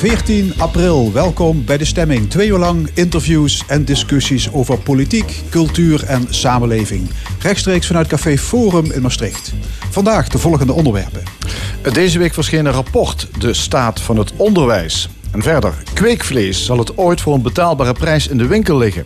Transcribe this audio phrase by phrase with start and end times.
[0.00, 1.12] 14 april.
[1.12, 2.30] Welkom bij de stemming.
[2.30, 7.10] Twee uur lang interviews en discussies over politiek, cultuur en samenleving.
[7.42, 9.52] Rechtstreeks vanuit Café Forum in Maastricht.
[9.90, 11.22] Vandaag de volgende onderwerpen.
[11.92, 15.08] Deze week verscheen een rapport, De Staat van het Onderwijs.
[15.30, 19.04] En verder, kweekvlees zal het ooit voor een betaalbare prijs in de winkel liggen.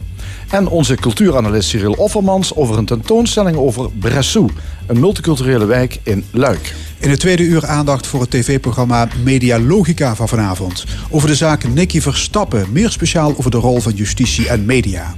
[0.50, 4.50] En onze cultuuranalist Cyril Offermans over een tentoonstelling over Bressou,
[4.86, 6.74] een multiculturele wijk in Luik.
[6.98, 10.84] In het tweede uur aandacht voor het tv-programma Media Logica van vanavond.
[11.10, 15.14] Over de zaak Nicky Verstappen, meer speciaal over de rol van justitie en media.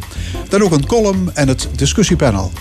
[0.49, 2.53] Dan ook een column en het discussiepanel.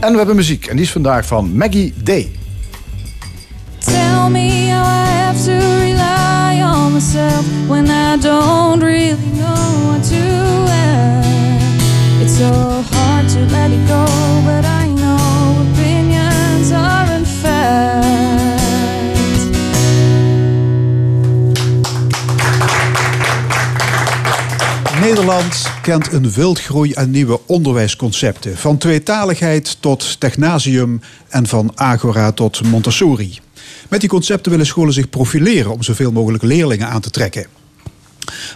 [0.00, 2.30] En we hebben muziek en die is vandaag van Maggie Day.
[3.78, 4.53] Tell me
[7.04, 10.24] myself when I don't really know what to
[10.70, 11.82] act.
[12.22, 12.50] It's so
[12.92, 14.06] hard to let it go,
[14.46, 18.12] but I know opinions aren't fact.
[25.00, 28.56] Nederland kent een wildgroei aan nieuwe onderwijsconcepten.
[28.56, 33.38] Van tweetaligheid tot technasium en van agora tot Montessori.
[33.88, 37.46] Met die concepten willen scholen zich profileren om zoveel mogelijk leerlingen aan te trekken.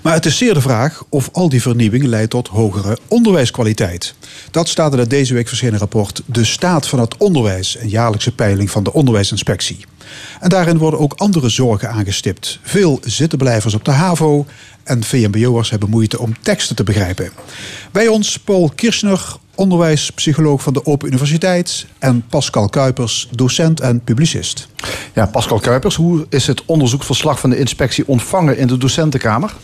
[0.02, 4.14] Maar het is zeer de vraag of al die vernieuwing leidt tot hogere onderwijskwaliteit.
[4.50, 8.32] Dat staat in het deze week verschenen rapport De Staat van het Onderwijs, een jaarlijkse
[8.32, 9.84] peiling van de Onderwijsinspectie.
[10.40, 12.58] En daarin worden ook andere zorgen aangestipt.
[12.62, 14.46] Veel zittenblijvers op de HAVO
[14.84, 17.30] en VMBO'ers hebben moeite om teksten te begrijpen.
[17.92, 21.86] Bij ons Paul Kirchner, onderwijspsycholoog van de Open Universiteit...
[21.98, 24.68] en Pascal Kuipers, docent en publicist.
[25.14, 29.54] Ja, Pascal Kuipers, hoe is het onderzoeksverslag van de inspectie ontvangen in de docentenkamer?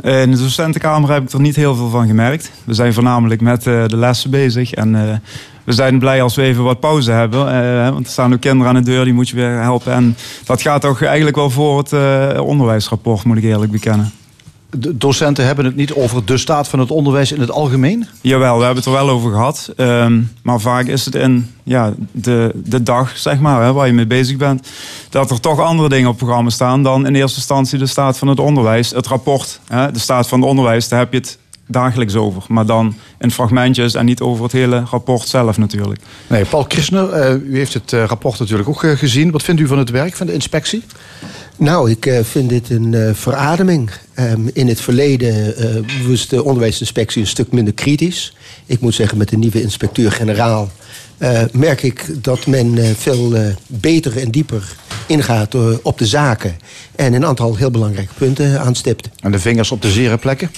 [0.00, 2.50] Eh, In de docentenkamer heb ik er niet heel veel van gemerkt.
[2.64, 4.72] We zijn voornamelijk met eh, de lessen bezig.
[4.72, 5.16] En eh,
[5.64, 7.48] we zijn blij als we even wat pauze hebben.
[7.54, 9.92] eh, want er staan ook kinderen aan de deur, die moet je weer helpen.
[9.92, 14.12] En dat gaat toch eigenlijk wel voor het eh, onderwijsrapport, moet ik eerlijk bekennen.
[14.76, 18.06] De docenten hebben het niet over de staat van het onderwijs in het algemeen?
[18.20, 19.72] Jawel, we hebben het er wel over gehad.
[19.76, 23.92] Ehm, maar vaak is het in ja, de, de dag, zeg maar, hè, waar je
[23.92, 24.68] mee bezig bent...
[25.10, 26.82] dat er toch andere dingen op het programma staan...
[26.82, 28.90] dan in eerste instantie de staat van het onderwijs.
[28.90, 32.42] Het rapport, hè, de staat van het onderwijs, daar heb je het dagelijks over.
[32.48, 36.00] Maar dan in fragmentjes en niet over het hele rapport zelf natuurlijk.
[36.26, 39.30] Nee, Paul Kirchner, eh, u heeft het eh, rapport natuurlijk ook eh, gezien.
[39.30, 40.82] Wat vindt u van het werk van de inspectie?
[41.62, 43.90] Nou, ik eh, vind dit een eh, verademing.
[44.14, 48.36] Ehm, in het verleden eh, was de onderwijsinspectie een stuk minder kritisch.
[48.66, 50.70] Ik moet zeggen, met de nieuwe inspecteur-generaal
[51.52, 53.34] merk ik dat men veel
[53.66, 56.56] beter en dieper ingaat op de zaken.
[56.96, 59.08] En een aantal heel belangrijke punten aanstipt.
[59.20, 60.50] En de vingers op de zere plekken?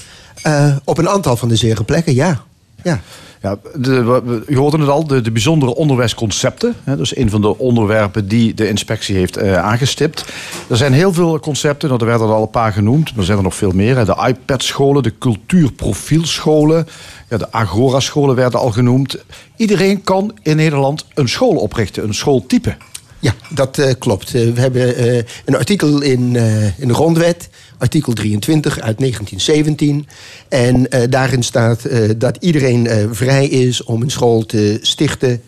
[0.85, 2.45] Op een aantal van de zere plekken, ja.
[2.83, 3.01] ja.
[3.45, 6.75] Ja, de, u hoorde het al, de, de bijzondere onderwijsconcepten.
[6.85, 10.25] Hè, dat is een van de onderwerpen die de inspectie heeft eh, aangestipt.
[10.69, 13.25] Er zijn heel veel concepten, nou, er werden er al een paar genoemd, maar er
[13.25, 14.05] zijn er nog veel meer.
[14.05, 16.87] De iPad-scholen, de cultuurprofielscholen,
[17.29, 19.25] ja, de Agora-scholen werden al genoemd.
[19.57, 22.77] Iedereen kan in Nederland een school oprichten, een schooltype.
[23.25, 24.35] Ja, dat eh, klopt.
[24.35, 26.37] Eh, we hebben eh, een artikel in,
[26.79, 27.49] in de grondwet,
[27.79, 30.07] artikel 23 uit 1917.
[30.49, 31.83] En daarin staat
[32.17, 35.43] dat iedereen vrij is om een school te stichten,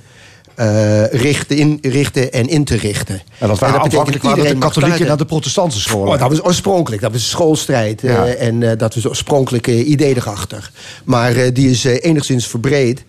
[1.10, 3.22] richten, inrichten en in te richten.
[3.38, 6.12] En dat waren aanvankelijk waren dat de katholieken naar de protestantse scholen.
[6.12, 8.04] Oh, dat was oorspronkelijk, dat was schoolstrijd.
[8.04, 8.26] eh, Ja.
[8.26, 10.70] en dat was het oorspronkelijke idee erachter.
[11.04, 13.04] Maar die is enigszins verbreed.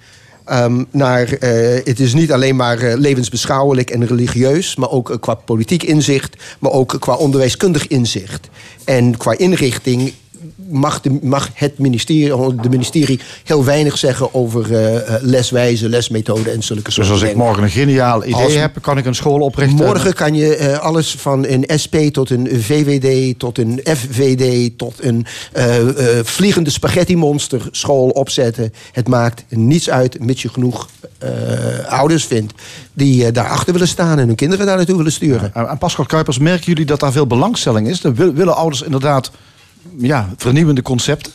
[0.48, 5.18] Ehm, naar, eh, het is niet alleen maar eh, levensbeschouwelijk en religieus, maar ook eh,
[5.20, 8.50] qua politiek inzicht, maar ook qua onderwijskundig inzicht.
[8.86, 10.14] En qua inrichting
[10.70, 16.50] mag, de, mag het ministerie, de ministerie heel weinig zeggen over eh, eh, leswijze, lesmethode
[16.52, 19.16] en zulke soort Dus als ik morgen een geniaal idee Als- heb, kan ik een
[19.16, 19.76] school oprichten.
[19.86, 25.04] Morgen kan je eh, alles van een SP tot een VVD, tot een FVD, tot
[25.04, 25.26] een
[26.24, 28.74] vliegende spaghetti-monster school opzetten.
[28.92, 30.90] Het maakt niets uit, mits je genoeg
[31.88, 32.54] ouders vindt
[32.94, 35.52] die daarachter willen staan en hun kinderen daar naartoe willen sturen.
[35.54, 38.02] En en Pascal Kuipers, merken jullie dat daar veel belangstelling is?
[38.02, 39.32] Dan wil- willen ouders inderdaad
[39.98, 41.32] ja, vernieuwende concepten?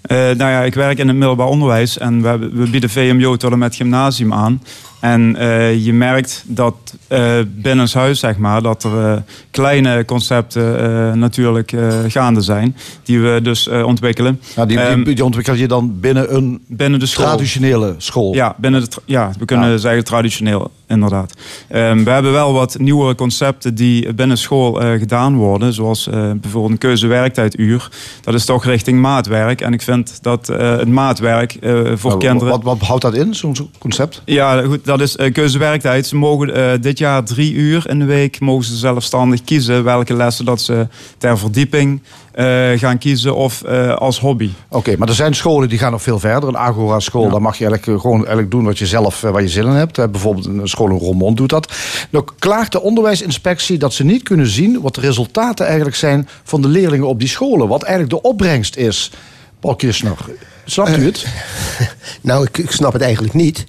[0.00, 3.52] Eh, nou ja, ik werk in het middelbaar onderwijs en we, we bieden VMBO tot
[3.52, 4.62] en met gymnasium aan.
[5.00, 6.74] En eh, je merkt dat
[7.08, 11.72] eh binnenshuis, zeg maar, dat er eh, kleine concepten natuurlijk
[12.08, 12.76] gaande zijn.
[13.02, 14.40] Die we dus ontwikkelen.
[14.56, 17.24] Ja, die, Ehm, die, die ontwikkel je dan binnen een binnen de school.
[17.26, 18.34] traditionele school.
[18.34, 19.76] Ja, binnen de ja, we kunnen Ja.
[19.76, 21.32] zeggen traditioneel, inderdaad.
[21.68, 25.72] Ehm, we hebben wel wat nieuwere concepten die binnen school gedaan worden.
[25.72, 26.08] Zoals
[26.40, 27.88] bijvoorbeeld een keuzewerktijduur.
[28.22, 29.60] Dat is toch richting maatwerk.
[29.60, 31.56] En ik vind dat het maatwerk
[31.94, 32.48] voor Nou, kinderen...
[32.48, 34.22] Wat, wat houdt dat in, zo'n concept?
[34.24, 36.06] Ja, goed, dat is uh, keuzewerktijd.
[36.06, 40.14] Ze mogen eh, dit jaar drie uur in de week mogen ze zelfstandig kiezen welke
[40.14, 40.86] lessen dat ze
[41.18, 42.00] ter verdieping
[42.38, 44.50] eh, gaan kiezen of eh, als hobby.
[44.68, 46.48] Oké, maar er zijn scholen die gaan nog veel verder.
[46.48, 49.42] Een Agora-school, daar mag je eigenlijk eh, gewoon eigenlijk doen wat je zelf eh, waar
[49.42, 49.98] je zin in hebt.
[49.98, 51.72] Eh, bijvoorbeeld een school in Roermond doet dat.
[52.10, 56.62] Nou klaagt de onderwijsinspectie dat ze niet kunnen zien wat de resultaten eigenlijk zijn van
[56.62, 57.68] de leerlingen op die scholen.
[57.68, 59.10] Wat eigenlijk de opbrengst is.
[59.60, 60.16] Paul Kirchner,
[60.64, 61.26] snapt u het?
[62.20, 63.66] Nou, ik, ik snap het eigenlijk niet.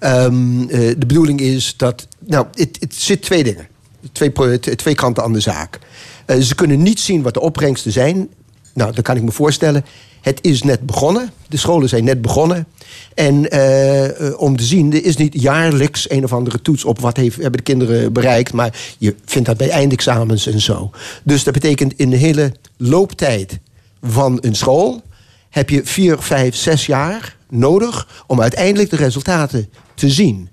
[0.00, 2.06] Ehm, eh, de bedoeling is dat.
[2.18, 3.68] Nou, het, het zit twee dingen.
[4.12, 5.78] Twee, twee kanten aan de zaak.
[6.26, 8.28] Eh, ze kunnen niet zien wat de opbrengsten zijn.
[8.74, 9.84] Nou, dat kan ik me voorstellen.
[10.20, 11.30] Het is net begonnen.
[11.48, 12.66] De scholen zijn net begonnen.
[13.14, 17.16] En eh, om te zien, er is niet jaarlijks een of andere toets op wat
[17.16, 18.52] heeft, hebben de kinderen bereikt.
[18.52, 20.90] Maar je vindt dat bij eindexamens en zo.
[21.22, 23.58] Dus dat betekent in de hele looptijd
[24.02, 25.02] van een school
[25.50, 30.48] heb je vier, vijf, zes jaar nodig om uiteindelijk de resultaten te zien.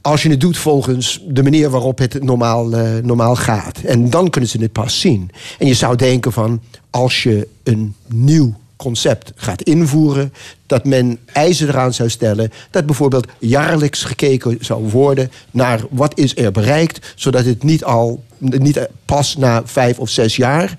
[0.00, 3.78] Als je het doet volgens de manier waarop het normaal, eh, normaal gaat.
[3.78, 5.30] En dan kunnen ze het pas zien.
[5.58, 10.32] En je zou denken van, als je een nieuw concept gaat invoeren...
[10.66, 12.52] dat men eisen eraan zou stellen...
[12.70, 15.30] dat bijvoorbeeld jaarlijks gekeken zou worden...
[15.50, 17.12] naar wat is er bereikt...
[17.14, 20.76] zodat het niet, al, niet pas na vijf of zes jaar...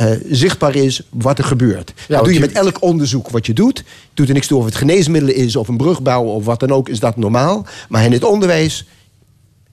[0.00, 1.92] eh, zichtbaar is wat er gebeurt.
[2.08, 3.84] dat doe je met elk onderzoek wat je doet.
[4.14, 6.70] Doet er niks toe of het geneesmiddelen is of een brug bouwen of wat dan
[6.70, 7.66] ook, is dat normaal.
[7.88, 8.86] Maar in het onderwijs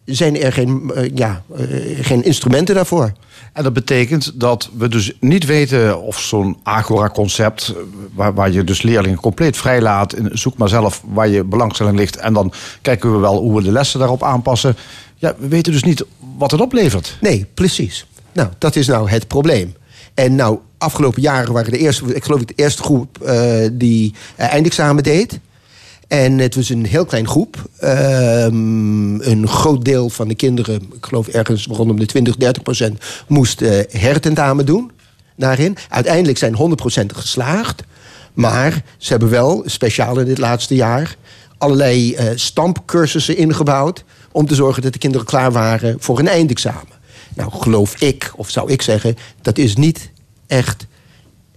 [0.06, 1.65] zijn er geen, eh, ja, eh,
[2.01, 3.12] geen instrumenten daarvoor.
[3.53, 7.74] En dat betekent dat we dus niet weten of zo'n Agora-concept,
[8.13, 12.15] waar, waar je dus leerlingen compleet vrijlaat, en zoek maar zelf waar je belangstelling ligt
[12.15, 14.75] en dan kijken we wel hoe we de lessen daarop aanpassen.
[15.15, 16.06] Ja, we weten dus niet
[16.38, 17.18] wat het oplevert.
[17.21, 18.06] Nee, precies.
[18.33, 19.75] Nou, dat is nou het probleem.
[20.17, 24.13] En nou, afgelopen jaren waren de eerste, ik geloof ik de eerste groep eh, die
[24.35, 25.39] eh, eindexamen deed.
[26.07, 27.69] En het was een heel klein groep.
[27.79, 32.99] Ehm, een groot deel van de kinderen, ik geloof ergens rondom de 20, 30 procent,
[33.27, 34.91] moest eh hertentamen doen
[35.35, 35.77] daarin.
[35.89, 37.83] Uiteindelijk zijn 100 procent geslaagd.
[38.33, 41.15] Maar ze hebben wel, speciaal in dit laatste jaar,
[41.57, 44.03] allerlei eh stampcursussen ingebouwd.
[44.31, 46.96] om te zorgen dat de kinderen klaar waren voor een eindexamen.
[47.38, 50.12] Nou, geloof ik, of zou ik zeggen, dat is niet
[50.48, 50.88] echt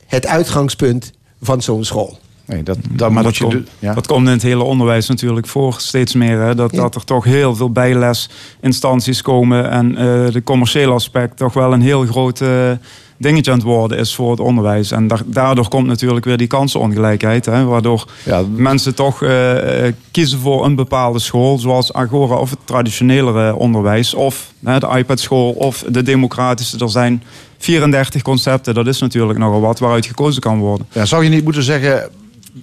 [0.07, 1.13] het uitgangspunt
[1.43, 2.19] van zo'n school.
[2.45, 3.45] Nee, dat, daar Maar dat je.
[3.45, 3.95] komt, ja.
[3.95, 6.41] dat komt in het hele onderwijs natuurlijk voor steeds meer.
[6.41, 6.55] Hè?
[6.55, 6.81] Dat, Ja.
[6.81, 9.71] dat er toch heel veel bijlesinstanties komen.
[9.71, 12.71] En eh de commerciële aspect toch wel een heel groot eh,
[13.21, 14.91] dingetje aan het worden is voor het onderwijs.
[14.91, 17.47] En da- daardoor komt natuurlijk weer die kansenongelijkheid.
[17.47, 17.65] Hè?
[17.65, 18.43] Waardoor Ja.
[18.55, 21.59] mensen toch eh, eh, kiezen voor een bepaalde school.
[21.59, 24.15] Zoals Agora of het traditionelere onderwijs.
[24.15, 26.79] Of hè, de iPad-school of de democratische.
[26.79, 27.23] Er zijn
[27.59, 28.75] 34 concepten.
[28.75, 30.87] Dat is natuurlijk nogal wat waaruit gekozen kan worden.
[30.93, 32.09] Ja, zou je niet moeten zeggen,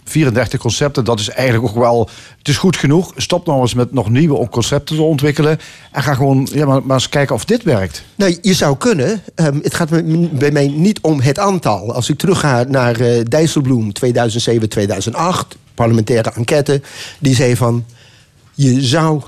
[0.03, 2.09] 34 concepten, dat is eigenlijk ook wel...
[2.37, 3.13] Het is goed genoeg.
[3.15, 5.59] Stop nou eens met nog nieuwe concepten te ontwikkelen.
[5.91, 8.03] En ga gewoon ja, maar, maar eens kijken of dit werkt.
[8.15, 9.21] Nou, je zou kunnen.
[9.35, 9.89] ehm, het gaat
[10.39, 11.93] bij mij niet om het aantal.
[11.93, 16.81] Als ik terugga naar eh Dijsselbloem 2007, 2008, parlementaire enquête,
[17.19, 17.85] die zei van:
[18.53, 19.21] je zou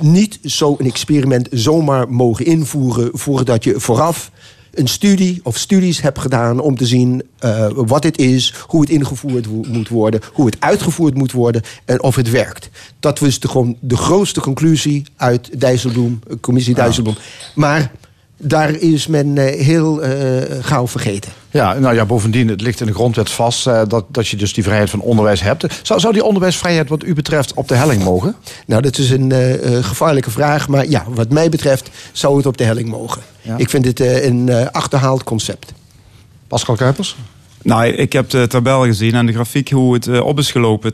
[0.00, 4.30] niet zo'n experiment zomaar mogen invoeren voordat je vooraf
[4.78, 8.90] een studie of studies hebt gedaan om te zien eh, wat het is, hoe het
[8.90, 12.70] ingevoerd wo- moet worden, hoe het uitgevoerd moet worden en of het werkt.
[13.00, 17.16] Dat was de, gewoon de grootste conclusie uit Dijsselbloem, eh, commissie Dijsselbloem.
[17.54, 17.90] Maar
[18.38, 21.32] daar is men eh, heel eh, gauw vergeten.
[21.50, 24.52] Ja, nou ja, bovendien, het ligt in de grondwet vast eh, dat, dat je dus
[24.52, 25.66] die vrijheid van onderwijs hebt.
[25.82, 28.34] Zou, zou die onderwijsvrijheid wat u betreft op de helling mogen?
[28.66, 29.32] Nou, dat is een
[29.84, 30.68] gevaarlijke vraag.
[30.68, 33.22] Maar ja, wat mij betreft zou het op de helling mogen.
[33.48, 33.56] Ja.
[33.56, 35.72] Ik vind het eh, een eh, achterhaald concept.
[36.46, 37.16] Pascal Kuipers?
[37.62, 40.92] Nou, ik heb de tabel gezien en de grafiek hoe het op is gelopen.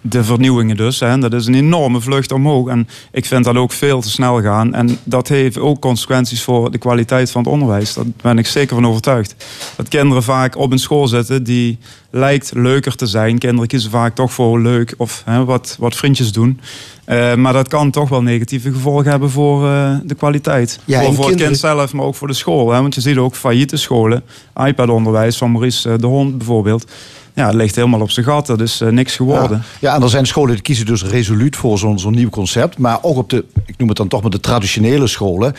[0.00, 1.00] De vernieuwingen dus.
[1.00, 1.18] Hè.
[1.18, 2.68] Dat is een enorme vlucht omhoog.
[2.68, 4.74] En ik vind dat ook veel te snel gaan.
[4.74, 7.94] En dat heeft ook consequenties voor de kwaliteit van het onderwijs.
[7.94, 9.34] Daar ben ik zeker van overtuigd.
[9.76, 11.78] Dat kinderen vaak op een school zitten die
[12.10, 13.38] lijkt leuker te zijn.
[13.38, 16.60] Kinderen kiezen vaak toch voor leuk of hè, wat, wat vriendjes doen.
[17.04, 20.80] Eh, maar dat kan toch wel negatieve gevolgen hebben voor eh, de kwaliteit.
[20.84, 22.72] Ja, voor het kind zelf, maar ook voor de school.
[22.72, 22.80] Hè?
[22.80, 24.22] Want je ziet ook failliete scholen,
[24.64, 26.90] iPad-onderwijs van Maurice eh, de Hond bijvoorbeeld.
[27.34, 28.46] Ja, het ligt helemaal op zijn gat.
[28.46, 29.56] Dat is eh, niks geworden.
[29.80, 29.88] Ja.
[29.90, 32.78] ja, en er zijn scholen die kiezen dus resoluut voor zo'n zo'n nieuw concept.
[32.78, 35.54] Maar ook op de, ik noem het dan toch maar de traditionele scholen.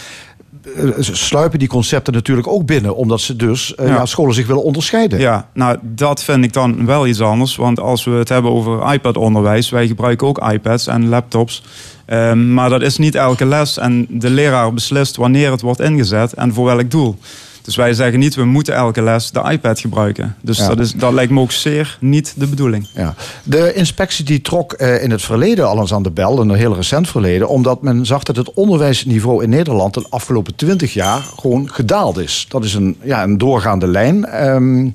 [0.76, 2.96] eh, sluipen die concepten natuurlijk ook binnen.
[2.96, 3.94] Omdat ze dus, eh, Ja.
[3.94, 5.20] ja, scholen zich willen onderscheiden.
[5.20, 7.56] Ja, nou dat vind ik dan wel iets anders.
[7.56, 11.64] Want als we het hebben over iPad-onderwijs, wij gebruiken ook iPads en laptops.
[12.06, 13.78] Ehm, maar dat is niet elke les.
[13.78, 17.18] En de leraar beslist wanneer het wordt ingezet en voor welk doel.
[17.62, 20.36] Dus wij zeggen niet, we moeten elke les de iPad gebruiken.
[20.42, 20.68] Dus Ja.
[20.68, 22.88] dat, is, dat lijkt me ook zeer niet de bedoeling.
[22.94, 23.16] Ja.
[23.44, 26.56] De inspectie die trok eh, in het verleden al eens aan de bel, in een
[26.58, 31.22] heel recent verleden, omdat men zag dat het onderwijsniveau in Nederland de afgelopen 20 jaar
[31.40, 32.46] gewoon gedaald is.
[32.50, 34.26] Dat is een, ja, een doorgaande lijn.
[34.26, 34.90] Ehm,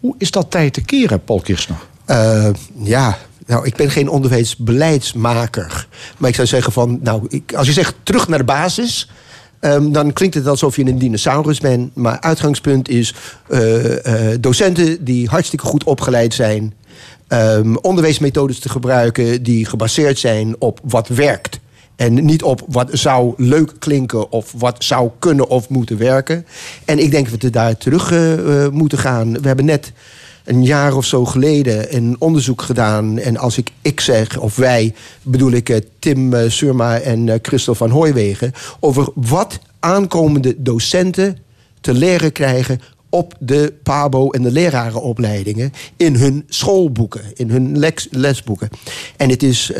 [0.00, 1.78] hoe is dat tijd te keren, Paul Kirchner?
[2.04, 2.48] Eh,
[2.82, 5.86] ja, nou, ik ben geen onderwijsbeleidsmaker.
[6.18, 9.10] Maar ik zou zeggen van, nou, ik, als je zegt terug naar de basis...
[9.60, 11.94] ehm, dan klinkt het alsof je een dinosaurus bent.
[11.94, 13.14] Maar uitgangspunt is
[13.48, 16.74] eh, eh, docenten die hartstikke goed opgeleid zijn...
[17.28, 21.60] ehm, onderwijsmethodes te gebruiken die gebaseerd zijn op wat werkt...
[21.98, 26.46] En niet op wat zou leuk klinken of wat zou kunnen of moeten werken.
[26.84, 29.32] En ik denk dat we daar terug eh, moeten gaan.
[29.40, 29.92] We hebben net
[30.48, 33.18] een jaar of zo geleden een onderzoek gedaan.
[33.18, 37.38] En als ik ik zeg, of wij, bedoel ik eh, Tim eh, Surma en eh,
[37.42, 38.52] Christel van Hooijwegen...
[38.80, 41.38] over wat aankomende docenten
[41.80, 47.78] te leren krijgen op de PABO en de lerarenopleidingen in hun schoolboeken, in hun
[48.10, 48.68] lesboeken.
[49.16, 49.72] En het is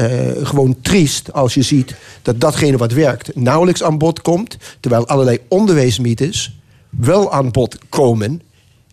[0.43, 5.39] gewoon triest als je ziet dat datgene wat werkt nauwelijks aan bod komt, terwijl allerlei
[5.49, 6.59] onderwijsmythes
[6.91, 8.43] wel aan bod komen.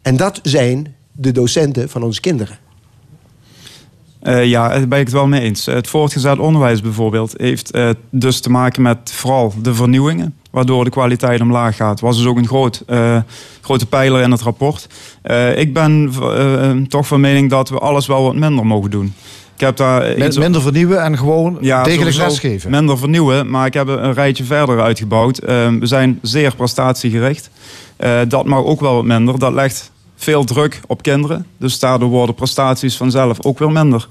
[0.02, 2.58] En dat zijn de docenten van onze kinderen.
[4.22, 5.66] Eh, ja, daar ben ik het wel mee eens.
[5.66, 10.90] Het voortgezet onderwijs bijvoorbeeld heeft eh, dus te maken met vooral de vernieuwingen, waardoor de
[10.90, 12.00] kwaliteit omlaag gaat.
[12.00, 13.18] Was dus ook een groot, eh,
[13.62, 14.88] grote pijler in het rapport.
[15.22, 16.14] Eh, ik ben
[16.90, 19.14] toch van mening dat we alles wel wat minder mogen doen.
[19.56, 22.72] Ik heb daar Met iets- minder vernieuwen en gewoon degelijk sowieso lesgeven.
[22.72, 25.40] Minder vernieuwen, maar ik heb een rijtje verder uitgebouwd.
[25.40, 27.50] We zijn zeer prestatiegericht.
[27.98, 29.40] Eh, dat mag ook wel wat minder.
[29.40, 31.46] Dat legt veel druk op kinderen.
[31.58, 34.08] Dus daardoor worden prestaties vanzelf ook weer minder.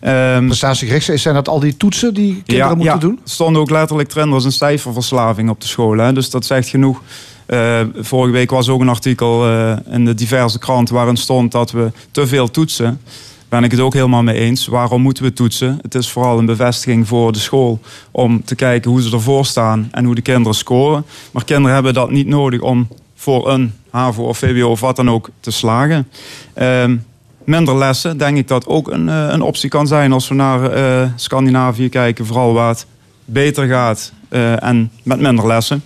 [0.00, 3.20] Ehm, Prestatiegericht, zijn dat al die toetsen die kinderen moeten doen?
[3.24, 6.04] Er stonden ook letterlijk er is een cijferverslaving op de scholen.
[6.04, 6.12] Hè?
[6.12, 7.00] Dus dat zegt genoeg.
[7.46, 11.70] Eh, vorige week was ook een artikel eh, in de diverse kranten waarin stond dat
[11.70, 13.00] we te veel toetsen.
[13.48, 14.66] Ben ik het ook helemaal mee eens.
[14.66, 15.78] Waarom moeten we toetsen?
[15.82, 17.80] Het is vooral een bevestiging voor de school
[18.10, 21.04] om te kijken hoe ze ervoor staan en hoe de kinderen scoren.
[21.32, 22.88] Maar kinderen hebben dat niet nodig om
[23.22, 26.08] voor een HAVO of VWO of wat dan ook te slagen.
[26.54, 26.96] Ehm,
[27.44, 30.70] minder lessen, denk ik dat ook een, eh, een optie kan zijn als we naar
[30.70, 32.86] eh, Scandinavië kijken, vooral waar het
[33.24, 35.82] beter gaat eh, en met minder lessen.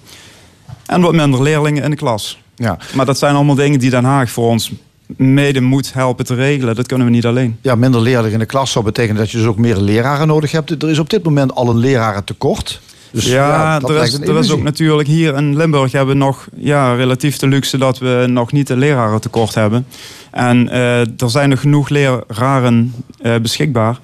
[0.87, 2.39] En wat minder leerlingen in de klas.
[2.55, 2.79] Ja.
[2.95, 4.73] Maar dat zijn allemaal dingen die Den Haag voor ons
[5.07, 6.75] mede moet helpen te regelen.
[6.75, 7.59] Dat kunnen we niet alleen.
[7.61, 10.53] Ja, minder leerlingen in de klas zou betekenen dat je dus ook meer leraren nodig
[10.53, 10.83] hebt.
[10.83, 12.81] Er is op dit moment al een lerarentekort.
[13.11, 16.95] Dus ja, dat er, is, er ook natuurlijk hier in Limburg hebben we nog ja,
[16.95, 19.87] relatief de luxe dat we nog niet een lerarentekort hebben.
[20.31, 23.99] En eh, er zijn nog genoeg leraren eh, beschikbaar.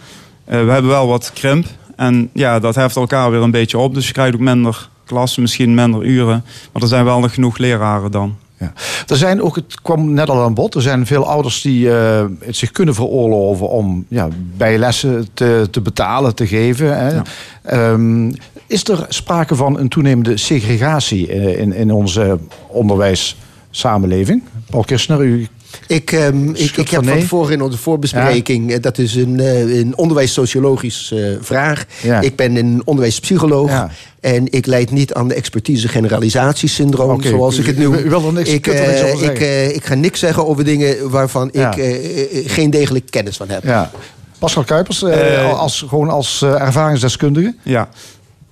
[0.45, 1.67] Eh, we hebben wel wat krimp.
[1.97, 3.95] En ja, dat heft elkaar weer een beetje op.
[3.95, 6.45] Dus je krijgt ook minder klassen, misschien minder uren.
[6.73, 8.37] Maar er zijn wel nog genoeg leraren dan.
[8.63, 8.73] Ja.
[9.07, 12.25] Er zijn ook, het kwam net al aan bod, er zijn veel ouders die eh,
[12.39, 16.99] het zich kunnen veroorloven om ja, bijlessen te, te betalen, te geven.
[16.99, 17.21] Hè.
[17.63, 18.33] Ehm,
[18.67, 22.39] is er sprake van een toenemende segregatie eh, in, in onze
[22.69, 24.43] onderwijssamenleving?
[24.71, 25.49] Paul Kirchner, u
[25.87, 29.97] Ik, ehm, ik, heb van tevoren in onze voorbespreking, eh, dat is een, eh, een
[29.97, 31.85] onderwijssociologisch eh, vraag.
[32.03, 32.21] Ja.
[32.21, 33.71] Ik ben een onderwijspsycholoog.
[33.71, 33.91] Ja.
[34.21, 37.95] En ik leid niet aan de expertise generalisatiesyndroom, Oké, zoals u- ik het u- noem.
[37.95, 39.75] u wil er niks- ik, eh, ik, zeggen.
[39.75, 41.75] ik ga niks zeggen over dingen waarvan Ja.
[41.77, 43.65] ik geen degelijk kennis van heb.
[43.65, 43.91] Ja.
[44.39, 45.05] Pascal Kuipers,
[45.53, 47.55] als, gewoon als ervaringsdeskundige.
[47.63, 47.89] Ja.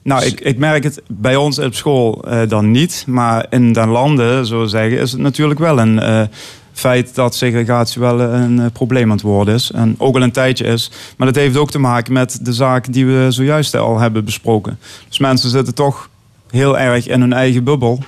[0.03, 3.05] Nou, ik, ik merk het bij ons op school eh, dan niet.
[3.07, 6.23] Maar in den landen, zo zeggen, is het natuurlijk wel een eh,
[6.81, 9.71] feit dat segregatie wel een eh, probleem aan het worden is.
[9.71, 10.91] En ook al een tijdje is.
[11.17, 14.79] Maar dat heeft ook te maken met de zaak die we zojuist al hebben besproken.
[15.09, 16.09] Dus mensen zitten toch
[16.51, 17.99] heel erg in hun eigen bubbel.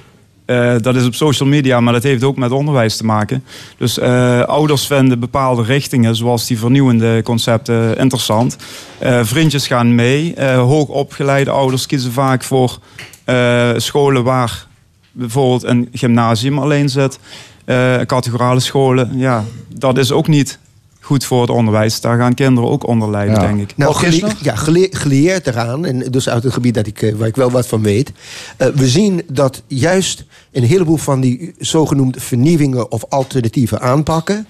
[0.44, 3.44] Eh, dat is op social media, maar dat heeft ook met onderwijs te maken.
[3.76, 8.56] Dus eh, ouders vinden bepaalde richtingen, zoals die vernieuwende concepten, interessant.
[8.98, 10.34] Eh, vriendjes gaan mee.
[10.34, 12.78] Eh, hoogopgeleide ouders kiezen vaak voor
[13.24, 14.66] eh, scholen waar
[15.12, 17.18] bijvoorbeeld een gymnasium alleen zit.
[17.64, 19.44] Eh categorale scholen, ja,
[19.78, 20.58] dat is ook niet
[21.00, 22.00] goed voor het onderwijs.
[22.00, 23.40] Daar gaan kinderen ook onder lijden, Ja.
[23.40, 23.76] denk ik.
[23.76, 27.28] Nou, gele- ja, gele- geleerd eraan, en dus uit het gebied dat ik, eh, waar
[27.28, 28.12] ik wel wat van weet.
[28.56, 34.46] eh, we zien dat juist een heleboel van die zogenoemde vernieuwingen of alternatieve aanpakken.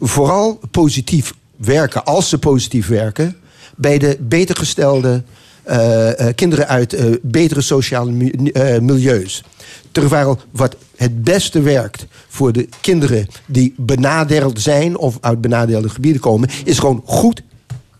[0.00, 3.36] vooral positief werken, als ze positief werken.
[3.76, 5.20] bij de beter gestelde eh,
[6.34, 9.42] kinderen uit eh, betere sociale mi- eh, milieus.
[9.92, 16.20] Terwijl wat het beste werkt voor de kinderen die benadeeld zijn of uit benadeelde gebieden
[16.20, 17.42] komen, is gewoon goed,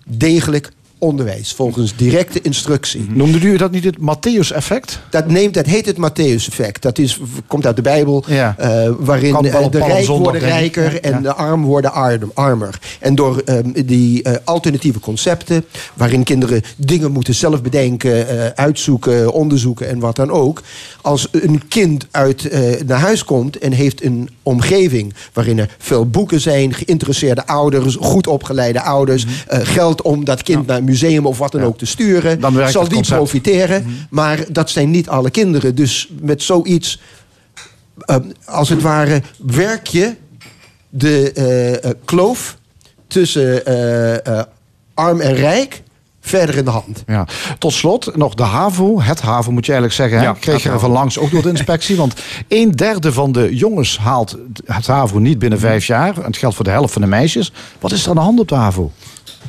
[0.08, 3.06] degelijk onderwijs, volgens directe instructie.
[3.08, 4.98] Noemde u dat niet het Matthäus-effect?
[5.10, 6.80] Dat, neemt, dat heet het Matthäus-effect.
[6.80, 8.54] Dat is, komt uit de Bijbel, Ja.
[8.58, 11.20] eh, waarin wel eh, de rijk worden rijker Ja, en ja.
[11.20, 12.78] de arm worden arm- armer.
[13.00, 18.26] En door ehm, die eh, alternatieve concepten, waarin kinderen dingen moeten zelf bedenken,
[18.56, 20.62] uitzoeken, onderzoeken en wat dan ook.
[21.02, 22.48] Als een kind uit,
[22.86, 28.26] naar huis komt en heeft een omgeving waarin er veel boeken zijn, geïnteresseerde ouders, goed
[28.26, 32.40] opgeleide ouders, eh, geld om dat kind naar museum of wat dan ook te sturen,
[32.40, 33.16] Dan werkt zal die concept.
[33.16, 33.86] profiteren.
[34.10, 35.74] Maar dat zijn niet alle kinderen.
[35.74, 37.00] Dus met zoiets,
[37.98, 40.14] eh, als het ware, werk je
[40.88, 42.56] de eh, eh, kloof
[43.06, 44.44] tussen eh, eh,
[44.94, 45.82] arm en rijk
[46.20, 47.02] verder in de hand.
[47.06, 47.26] Ja.
[47.58, 49.00] Tot slot nog de HAVO.
[49.00, 50.18] Het HAVO moet je eigenlijk zeggen.
[50.18, 50.24] Hè?
[50.24, 51.96] Ja, Ik kreeg er van langs ook door de inspectie.
[51.96, 52.14] Want
[52.48, 56.16] een derde van de jongens haalt het HAVO niet binnen vijf jaar.
[56.18, 57.52] En het geldt voor de helft van de meisjes.
[57.80, 58.90] Wat is er aan de hand op de HAVO?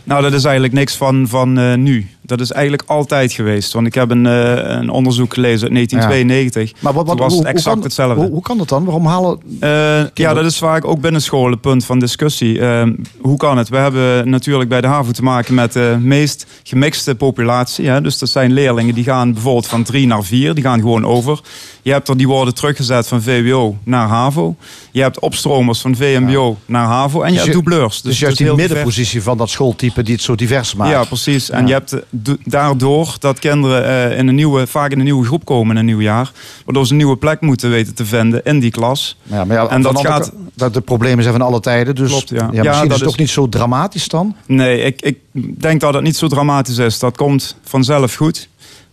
[0.07, 2.07] Nou, dat is eigenlijk niks van, van eh, nu.
[2.27, 3.73] Dat is eigenlijk altijd geweest.
[3.73, 6.71] Want ik heb een, eh, een onderzoek gelezen uit 1992.
[6.81, 8.21] Maar wat, was hoe, het hoe exact kan, hetzelfde.
[8.21, 8.83] Hoe, hoe kan dat dan?
[8.83, 9.39] Waarom halen...
[9.59, 9.69] Eh,
[10.13, 12.59] ja, dat is vaak ook binnen school een punt van discussie.
[12.59, 12.87] Eh,
[13.21, 13.69] hoe kan het?
[13.69, 17.87] We hebben natuurlijk bij de HAVO te maken met de meest gemixte populatie.
[17.89, 18.01] Hè?
[18.01, 20.53] Dus dat zijn leerlingen die gaan bijvoorbeeld van drie naar vier.
[20.53, 21.39] Die gaan gewoon over.
[21.81, 24.55] Je hebt er die worden teruggezet van VWO naar HAVO.
[24.91, 27.21] Je hebt opstromers van VMBO naar HAVO.
[27.21, 28.01] En je Dus hebt doubleurs.
[28.01, 28.67] Dus, het juist is die divers.
[28.67, 30.91] middenpositie van dat schooltype die het zo divers maakt.
[30.91, 31.49] Ja, precies.
[31.49, 31.67] En Ja.
[31.67, 31.95] je hebt
[32.43, 35.85] daardoor dat kinderen eh, in een nieuwe, vaak in een nieuwe groep komen in een
[35.85, 36.31] nieuw jaar.
[36.65, 39.17] Waardoor ze een nieuwe plek moeten weten te vinden in die klas.
[39.23, 41.95] Ja, maar ja, En dat andere gaat- dat de problemen zijn van alle tijden.
[41.95, 42.49] Dus Klopt, ja.
[42.51, 42.63] ja.
[42.63, 44.35] Dat is het is- ook niet zo dramatisch dan.
[44.45, 45.17] Nee, ik, ik
[45.61, 46.99] denk dat het niet zo dramatisch is.
[46.99, 48.49] Dat komt vanzelf goed.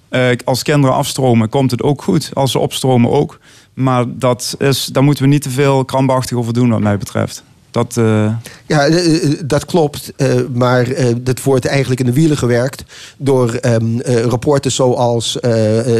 [0.08, 2.30] Eh, als kinderen afstromen, komt het ook goed.
[2.34, 3.38] Als ze opstromen ook.
[3.74, 7.42] Maar dat is, daar moeten we niet te veel krampachtig over doen, wat mij betreft.
[7.74, 8.32] Dat, eh,
[8.66, 10.12] Ja, eh, eh, dat klopt.
[10.52, 10.86] maar
[11.20, 12.84] dat wordt eigenlijk in de wielen gewerkt
[13.16, 15.38] door ehm, eh, rapporten zoals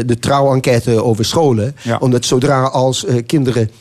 [0.05, 1.75] de trouwenquête over scholen.
[1.81, 1.97] Ja.
[1.97, 3.71] Omdat zodra als kinderen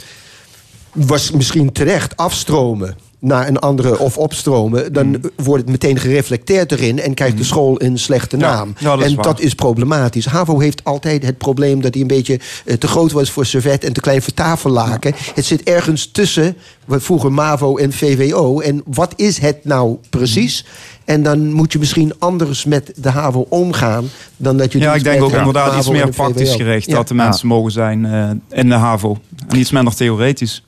[0.93, 5.21] was misschien terecht afstromen naar een andere of opstromen, dan Mm.
[5.37, 8.75] wordt het meteen gereflecteerd erin en krijgt de school een slechte naam.
[8.79, 9.25] ja, dat is en waar.
[9.25, 10.27] dat is problematisch.
[10.27, 13.85] HAVO heeft altijd het probleem dat hij een beetje eh, te groot was voor servet
[13.85, 15.15] en te klein voor tafellaken.
[15.35, 16.57] Het zit ergens tussen
[16.89, 18.61] vroeger MAVO en VWO.
[18.61, 20.65] En wat is het nou precies?
[21.05, 24.05] En dan moet je misschien anders met de HAVO omgaan
[24.37, 26.91] dan dat je ja, doet ik denk ook de inderdaad iets meer praktisch gericht.
[26.91, 29.19] Dat de mensen mogen zijn eh, in de HAVO.
[29.49, 30.63] En iets minder theoretisch.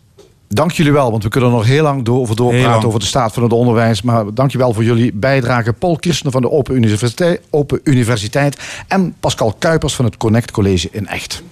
[0.48, 3.06] Dank jullie wel, want we kunnen er nog heel lang door, over doorpraten over de
[3.06, 4.02] staat van het onderwijs.
[4.02, 5.72] Maar dank je wel voor jullie bijdrage.
[5.72, 10.88] Paul Kirsten van de Open Universiteit, Open Universiteit en Pascal Kuipers van het Connect College
[10.92, 11.42] in Echt.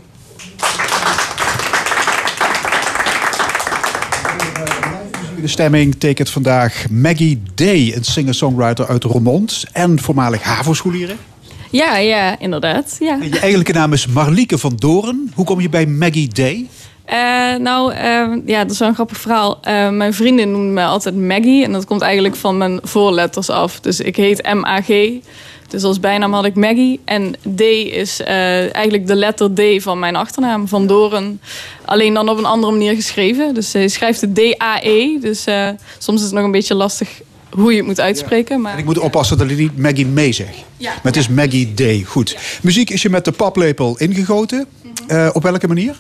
[5.41, 11.17] De stemming tekent vandaag Maggie Day, een singer-songwriter uit Roermond en voormalig HAVO-scholieren.
[11.71, 12.97] Ja, ja, inderdaad.
[13.01, 13.19] Ja.
[13.23, 15.33] Je eigenlijke naam is Marlieke van Doren.
[15.35, 16.69] Hoe kom je bij Maggie Day?
[17.05, 19.59] Eh, nou, eh, ja, dat is wel een grappig verhaal.
[19.63, 21.65] Eh, mijn vriendin noemde mij altijd Maggie.
[21.65, 23.81] En dat komt eigenlijk van mijn voorletters af.
[23.81, 25.13] Dus ik heet M-A-G.
[25.69, 27.01] Dus als bijnaam had ik Maggie.
[27.05, 31.41] En D is eh, eigenlijk de letter D van mijn achternaam, Van Doren.
[31.85, 33.55] Alleen dan op een andere manier geschreven.
[33.55, 35.19] Dus je schrijft het D-A-E.
[35.21, 37.21] Dus eh, soms is het nog een beetje lastig
[37.55, 38.61] hoe je het moet uitspreken.
[38.61, 40.55] Maar, En ik moet oppassen dat ik niet Maggie May zeg.
[40.77, 40.91] Ja.
[40.91, 42.03] Maar het is Maggie Day.
[42.07, 42.37] Goed.
[42.63, 44.67] Muziek is je met de paplepel ingegoten.
[45.07, 45.97] Eh, op welke manier?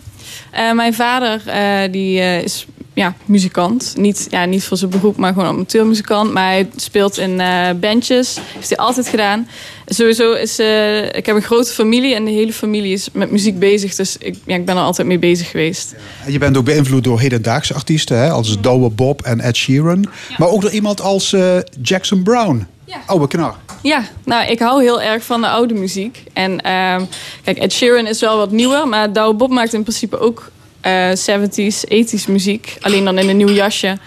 [0.50, 3.94] Eh, mijn vader eh, die, is ja, muzikant.
[3.96, 6.32] Niet, ja, niet voor zijn beroep, maar gewoon amateurmuzikant.
[6.32, 8.38] Maar hij speelt in eh bandjes.
[8.54, 9.48] Heeft hij altijd gedaan.
[9.86, 10.58] Sowieso is...
[10.58, 13.94] eh, ik heb een grote familie en de hele familie is met muziek bezig.
[13.94, 15.94] Dus ik, ja, ik ben er altijd mee bezig geweest.
[16.24, 20.06] En je bent ook beïnvloed door hedendaagse artiesten, hè, als Douwe Bob en Ed Sheeran.
[20.36, 22.66] Maar ook door iemand als eh, Jackson Brown.
[22.84, 22.96] Ja.
[23.06, 23.56] Oude knar.
[23.82, 26.22] Ja, nou, ik hou heel erg van de oude muziek.
[26.32, 27.04] En ehm,
[27.44, 28.88] kijk, Ed Sheeran is wel wat nieuwer.
[28.88, 30.50] Maar Douwe Bob maakt in principe ook
[30.84, 32.76] eh 70s, 80s muziek.
[32.80, 33.98] Alleen dan in een nieuw jasje.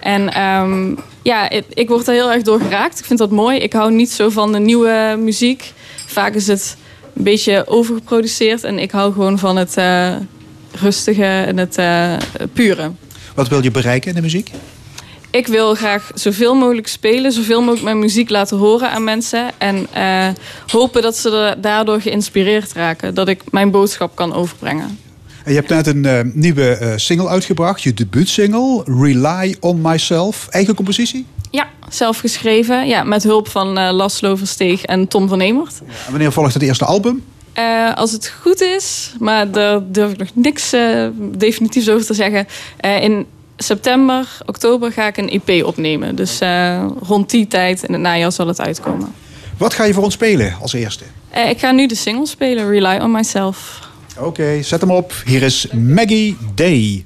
[0.00, 2.98] En ehm, ja, ik, ik word er heel erg door geraakt.
[2.98, 3.58] Ik vind dat mooi.
[3.58, 5.72] Ik hou niet zo van de nieuwe muziek.
[6.06, 6.76] Vaak is het
[7.14, 8.64] een beetje overgeproduceerd.
[8.64, 10.14] En ik hou gewoon van het eh,
[10.80, 12.16] rustige en het eh,
[12.52, 12.90] pure.
[13.34, 14.50] Wat wil je bereiken in de muziek?
[15.30, 19.50] Ik wil graag zoveel mogelijk spelen, zoveel mogelijk mijn muziek laten horen aan mensen.
[19.58, 20.28] En eh,
[20.66, 23.14] hopen dat ze er daardoor geïnspireerd raken.
[23.14, 24.98] Dat ik mijn boodschap kan overbrengen.
[25.46, 30.46] En je hebt net een eh, nieuwe eh, single uitgebracht, je debuutsingle, Rely on Myself.
[30.50, 31.26] Eigen compositie?
[31.50, 32.86] Ja, zelf geschreven.
[32.86, 35.80] Ja, met hulp van eh Laszlo Versteeg en Tom van Emert.
[35.80, 37.24] En wanneer volgt het eerste album?
[37.94, 40.74] Als het goed is, maar daar durf ik nog niks
[41.18, 42.46] definitiefs over te zeggen.
[42.80, 46.16] In september, oktober ga ik een EP opnemen.
[46.16, 46.38] Dus
[47.00, 49.14] rond die tijd in het najaar zal het uitkomen.
[49.56, 51.04] Wat ga je voor ons spelen als eerste?
[51.48, 53.85] Ik ga nu de single spelen, Rely on Myself.
[54.18, 55.12] Oké, zet hem op.
[55.24, 57.04] Hier is Maggie Day.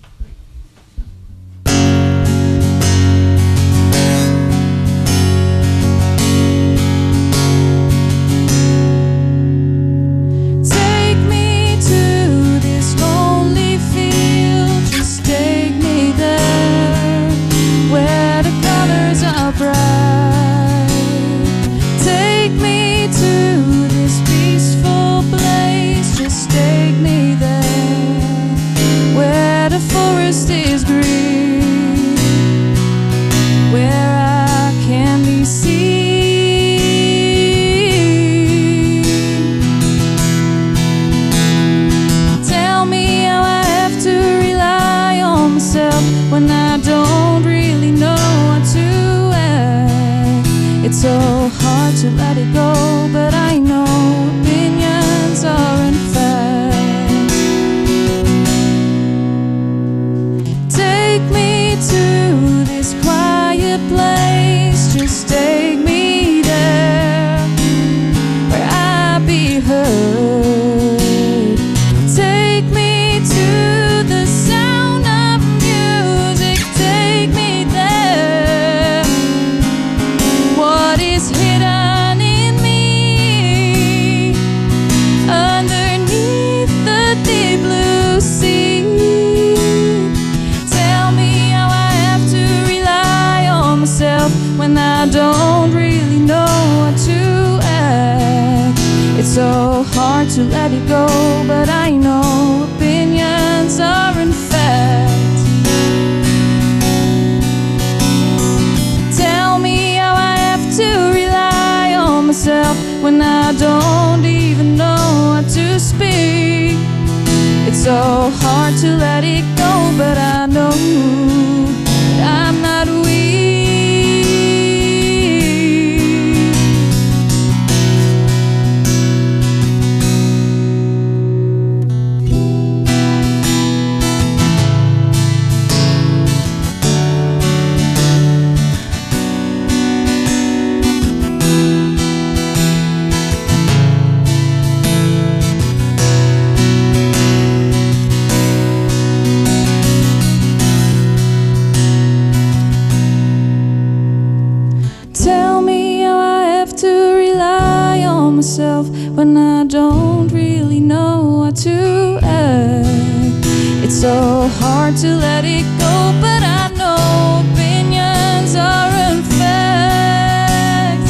[163.91, 171.03] It's so hard to let it go, but I know opinions are in fact.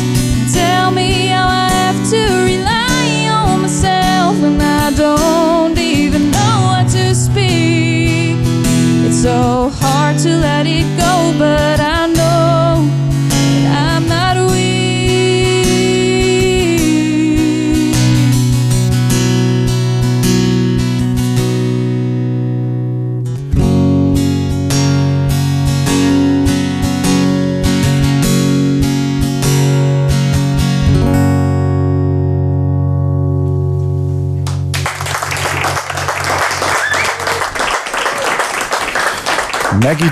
[0.54, 6.88] Tell me how I have to rely on myself when I don't even know what
[6.92, 8.38] to speak.
[9.04, 11.79] It's so hard to let it go, but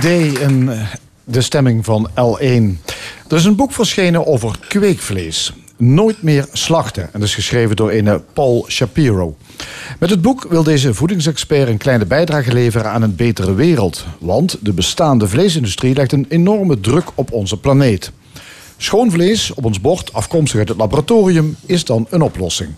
[0.00, 0.80] Day in eh,
[1.24, 2.90] de stemming van L1.
[3.28, 5.52] Er is een boek verschenen over kweekvlees.
[5.76, 7.02] Nooit meer slachten.
[7.02, 9.36] En dat is geschreven door een Paul Shapiro.
[9.98, 14.04] Met het boek wil deze voedingsexpert een kleine bijdrage leveren aan een betere wereld.
[14.18, 18.12] Want de bestaande vleesindustrie legt een enorme druk op onze planeet.
[18.76, 22.70] Schoon vlees op ons bord, afkomstig uit het laboratorium, is dan een oplossing.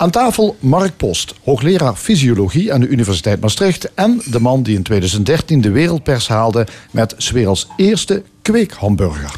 [0.00, 3.94] Aan tafel Mark Post, hoogleraar fysiologie aan de Universiteit Maastricht...
[3.94, 9.30] en de man die in 2013 de wereldpers haalde met 's werelds eerste kweekhamburger.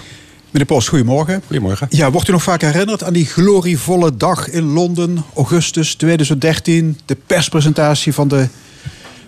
[0.51, 1.43] Meneer Post, goedemorgen.
[1.47, 1.87] Goedemorgen.
[1.91, 6.99] Ja, wordt u nog vaak herinnerd aan die glorievolle dag in Londen, augustus 2013?
[7.05, 8.49] De perspresentatie van de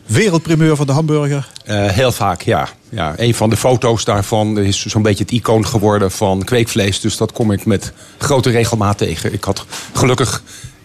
[0.07, 1.49] wereldprimeur van de hamburger.
[1.65, 2.69] Eh, heel vaak, ja.
[2.89, 3.15] ja.
[3.17, 7.01] Een van de foto's daarvan is zo'n beetje het icoon geworden van kweekvlees.
[7.01, 9.33] Dus dat kom ik met grote regelmaat tegen.
[9.33, 10.43] Ik had gelukkig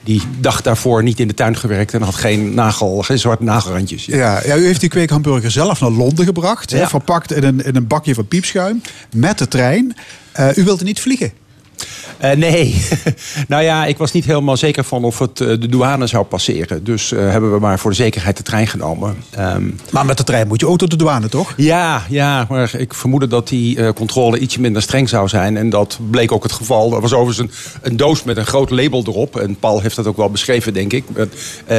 [0.10, 4.06] die dag daarvoor niet in de tuin gewerkt en had geen, nagel, geen zwarte nagelrandjes.
[4.06, 4.16] Ja.
[4.18, 6.74] Ja, ja, u heeft die kweekhamburger zelf naar Londen gebracht.
[6.76, 8.82] Verpakt in een, in een bakje van piepschuim.
[9.16, 9.96] Met de trein.
[10.32, 11.32] Eh, u wilde niet vliegen.
[12.18, 12.86] Eh, nee.
[13.48, 16.84] nou ja, ik was niet helemaal zeker van of het eh, de douane zou passeren.
[16.84, 19.16] Dus eh, hebben we maar voor de zekerheid de trein genomen.
[19.30, 21.54] Ehm, Maar met de trein moet je ook tot de douane, toch?
[21.58, 25.58] ja, ja, maar ik vermoedde dat die controle ietsje minder streng zou zijn.
[25.58, 26.94] En dat bleek ook het geval.
[26.94, 27.38] Er was overigens
[27.82, 29.38] een, een doos met een groot label erop.
[29.40, 31.04] En Paul heeft dat ook wel beschreven, denk ik.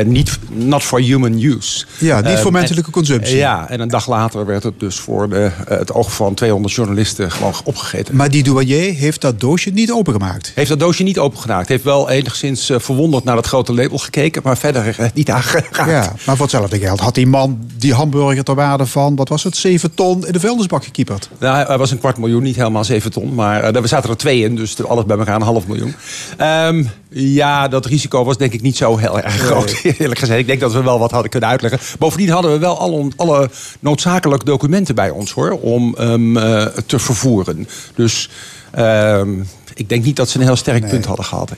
[0.05, 1.85] Niet, not for human use.
[1.99, 3.37] Ja, niet Ehm, voor menselijke en- consumptie.
[3.37, 7.31] Ja, en een dag later werd het dus voor de, het oog van 200 journalisten
[7.31, 8.17] gewoon opgegeten.
[8.17, 10.53] Maar die douanier heeft dat doosje niet opengemaakt.
[10.55, 11.69] Heeft dat doosje niet opengemaakt.
[11.69, 14.43] Heeft wel enigszins eh, verwonderd naar dat grote label gekeken.
[14.45, 15.91] Maar verder eh, niet aangeraakt.
[15.91, 19.45] Ja, maar voor hetzelfde geld had die man die hamburger ter waarde van, wat was
[19.45, 21.31] het, 7 ton in de vuilnisbak gekieperd.
[21.39, 23.35] Nou, hij was een kwart miljoen, niet helemaal 7 ton.
[23.35, 25.95] Maar eh, er zaten er twee in, dus alles bij elkaar een half miljoen.
[26.37, 30.41] Ehm, ja, dat risico was denk ik niet zo heel erg groot, eerlijk gezegd.
[30.41, 31.81] Ik denk dat we wel wat hadden kunnen uitleggen.
[31.99, 35.51] Bovendien hadden we wel alle, alle noodzakelijke documenten bij ons, hoor.
[35.51, 37.69] Om eh, te vervoeren.
[37.95, 38.31] Dus
[38.71, 39.31] ehm,
[39.81, 41.53] ik denk niet dat ze een heel sterk punt hadden gehad.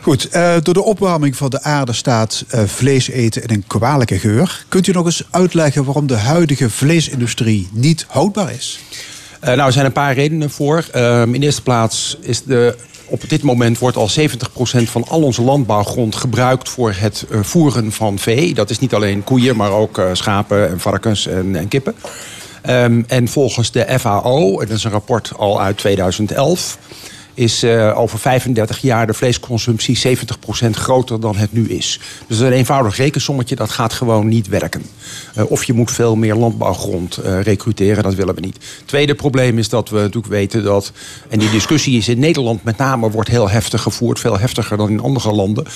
[0.00, 4.18] Goed, eh, door de opwarming van de aarde staat eh, vlees eten in een kwalijke
[4.18, 4.64] geur.
[4.68, 8.80] Kunt u nog eens uitleggen waarom de huidige vleesindustrie niet houdbaar is?
[9.40, 10.84] Eh, nou, er zijn een paar redenen voor.
[10.92, 12.76] Ehm, in de eerste plaats is de.
[13.10, 18.18] Op dit moment wordt al 70% van al onze landbouwgrond gebruikt voor het voeren van
[18.18, 18.54] vee.
[18.54, 21.94] Dat is niet alleen koeien, maar ook schapen en varkens en, en kippen.
[22.62, 26.78] Ehm, en volgens de FAO, en dat is een rapport al uit 2011,
[27.38, 30.16] is eh, over 35 jaar de vleesconsumptie
[30.64, 32.00] 70% groter dan het nu is.
[32.26, 34.82] Dus een eenvoudig rekensommetje, dat gaat gewoon niet werken.
[35.34, 38.58] Eh, of je moet veel meer landbouwgrond eh, recruteren, dat willen we niet.
[38.84, 40.92] Tweede probleem is dat we natuurlijk weten dat,
[41.28, 44.90] en die discussie is in Nederland met name wordt heel heftig gevoerd, veel heftiger dan
[44.90, 45.66] in andere landen,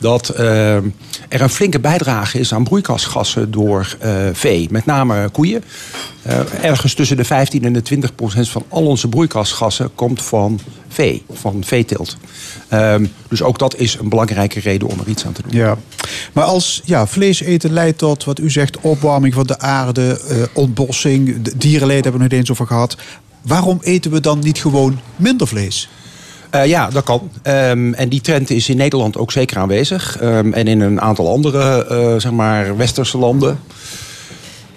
[0.00, 0.82] dat er
[1.28, 3.96] een flinke bijdrage is aan broeikasgassen door
[4.32, 5.64] vee, met name koeien.
[6.22, 10.60] Eh, ergens tussen de 15 en de 20 procent van al onze broeikasgassen komt van
[10.88, 12.16] vee, van veeteelt.
[12.68, 15.52] Ehm, dus ook dat is een belangrijke reden om er iets aan te doen.
[15.52, 15.76] Ja.
[16.32, 20.36] Maar als ja, vlees eten leidt tot, wat u zegt, opwarming van de aarde, eh,
[20.52, 22.96] ontbossing, dierenleed hebben we het nog eens over gehad.
[23.42, 25.88] Waarom eten we dan niet gewoon minder vlees?
[26.50, 27.30] Eh, ja, dat kan.
[27.42, 30.18] Ehm, en die trend is in Nederland ook zeker aanwezig.
[30.18, 31.86] Ehm, en in een aantal andere
[32.18, 33.58] zeg maar westerse landen.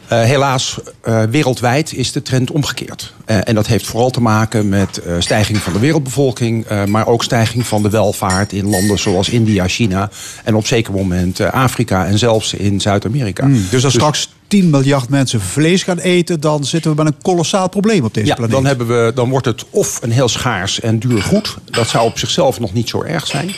[0.08, 3.14] Eh, helaas, eh, wereldwijd is de trend omgekeerd.
[3.26, 7.68] Eh, en dat heeft vooral te maken met stijging van de wereldbevolking, maar ook stijging
[7.68, 10.10] van de welvaart in landen zoals India, China
[10.44, 13.48] en op zeker moment Afrika en zelfs in Zuid-Amerika.
[13.70, 17.70] Dus als straks 10 miljard mensen vlees gaan eten, dan zitten we met een kolossaal
[17.70, 18.54] probleem op deze Ja, planeet.
[18.54, 21.58] dan, hebben we, dan wordt het of een heel schaars en duur goed.
[21.66, 23.52] Dat zou op zichzelf nog niet zo erg zijn.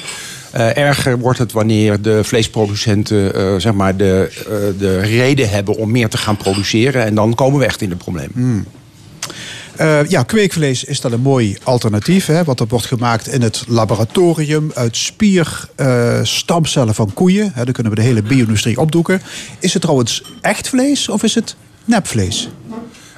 [0.52, 5.76] Eh, erger wordt het wanneer de vleesproducenten eh, zeg maar de, eh, de reden hebben
[5.76, 7.06] om meer te gaan produceren.
[7.06, 8.66] En dan komen we echt in de problemen.
[9.78, 12.26] Eh, ja, kweekvlees is dat een mooi alternatief.
[12.26, 17.52] Hè, want dat wordt gemaakt in het laboratorium uit spierstamcellen van koeien.
[17.54, 19.22] Hè, dan kunnen we de hele bio-industrie opdoeken.
[19.60, 21.56] Is het trouwens echt vlees of is het
[21.86, 22.50] nepvlees?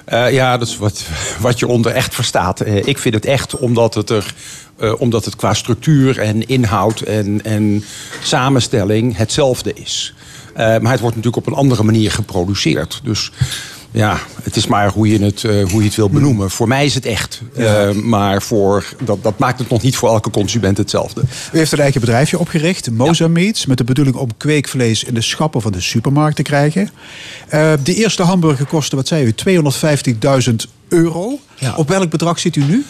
[0.06, 1.06] Eh, ja, dat is wat,
[1.40, 2.66] wat je onder echt verstaat.
[2.66, 4.34] Ik vind het echt omdat het, er,
[4.80, 7.84] eh, omdat het qua structuur en inhoud en, en
[8.22, 10.14] samenstelling hetzelfde is.
[10.54, 13.02] Eh, maar het wordt natuurlijk op een andere manier geproduceerd.
[13.04, 13.32] Dus
[13.92, 16.50] ja, het is maar hoe je het, eh, hoe je het wil benoemen.
[16.50, 17.42] Voor mij is het echt.
[18.04, 21.22] Maar voor, dat, dat maakt het nog niet voor elke consument hetzelfde.
[21.54, 25.22] U heeft een eigen bedrijfje opgericht, Moza Meats, met de bedoeling om kweekvlees in de
[25.22, 26.90] schappen van de supermarkt te krijgen.
[27.84, 31.40] De eerste hamburger kostte, wat zei u, 250.000 euro.
[31.56, 31.74] Ja.
[31.76, 32.86] Op welk bedrag zit u nu?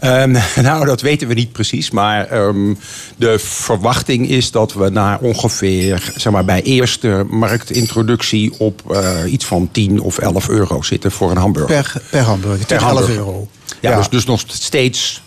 [0.00, 0.30] Ehm,
[0.62, 1.90] nou, dat weten we niet precies.
[1.90, 2.74] Maar ehm,
[3.16, 9.44] de verwachting is dat we na ongeveer, zeg maar, bij eerste marktintroductie op eh, iets
[9.44, 11.82] van 10 of 11 euro zitten voor een hamburger.
[11.82, 13.16] Per, per hamburger, Per 10, 11 hamburger.
[13.16, 13.48] euro.
[13.80, 15.22] Ja, Dus, dus nog steeds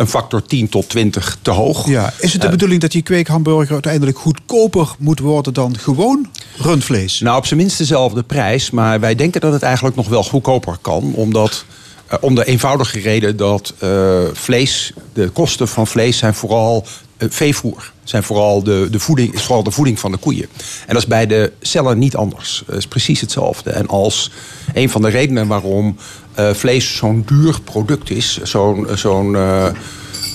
[0.00, 1.88] een factor 10 tot 20 te hoog.
[1.88, 2.12] Ja.
[2.18, 7.20] Is het de Eh, bedoeling dat die kweekhamburger uiteindelijk goedkoper moet worden dan gewoon rundvlees?
[7.20, 8.70] Nou, op zijn minst dezelfde prijs.
[8.70, 11.12] Maar wij denken dat het eigenlijk nog wel goedkoper kan.
[11.14, 11.64] Omdat,
[12.06, 16.86] eh, om de eenvoudige reden dat eh, vlees, de kosten van vlees zijn vooral
[17.28, 17.92] veevoer.
[18.04, 20.48] Zijn vooral de, de voeding, is vooral de voeding van de koeien.
[20.86, 22.62] En dat is bij de cellen niet anders.
[22.66, 23.70] Het is precies hetzelfde.
[23.70, 24.30] En als
[24.74, 25.96] een van de redenen waarom
[26.34, 28.86] eh, vlees zo'n duur product is, zo'n.
[28.94, 29.66] zo'n eh,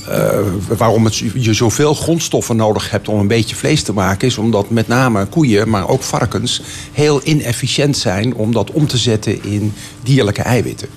[0.08, 4.38] eh, waarom het, je zoveel grondstoffen nodig hebt om een beetje vlees te maken, is
[4.38, 9.44] omdat met name koeien, maar ook varkens, heel inefficiënt zijn om dat om te zetten
[9.44, 10.88] in dierlijke eiwitten.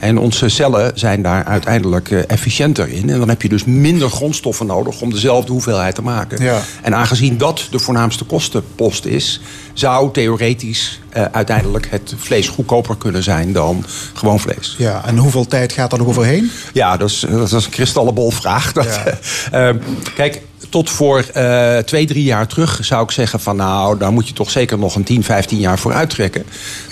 [0.00, 3.10] En onze cellen zijn daar uiteindelijk eh, efficiënter in.
[3.10, 6.42] En dan heb je dus minder grondstoffen nodig om dezelfde hoeveelheid te maken.
[6.42, 6.60] Ja.
[6.82, 9.40] En aangezien dat de voornaamste kostenpost is,
[9.72, 13.84] zou theoretisch eh, uiteindelijk het vlees goedkoper kunnen zijn dan
[14.14, 14.74] gewoon vlees.
[14.78, 16.50] Ja, en hoeveel tijd gaat er nog overheen?
[16.72, 18.72] Ja, dat is, dat is een kristallenbolvraag.
[18.72, 18.86] Dat,
[19.50, 19.70] eh,
[20.14, 24.28] kijk, tot voor eh, twee, drie jaar terug zou ik zeggen van nou, daar moet
[24.28, 26.44] je toch zeker nog een 10, 15 jaar voor uittrekken.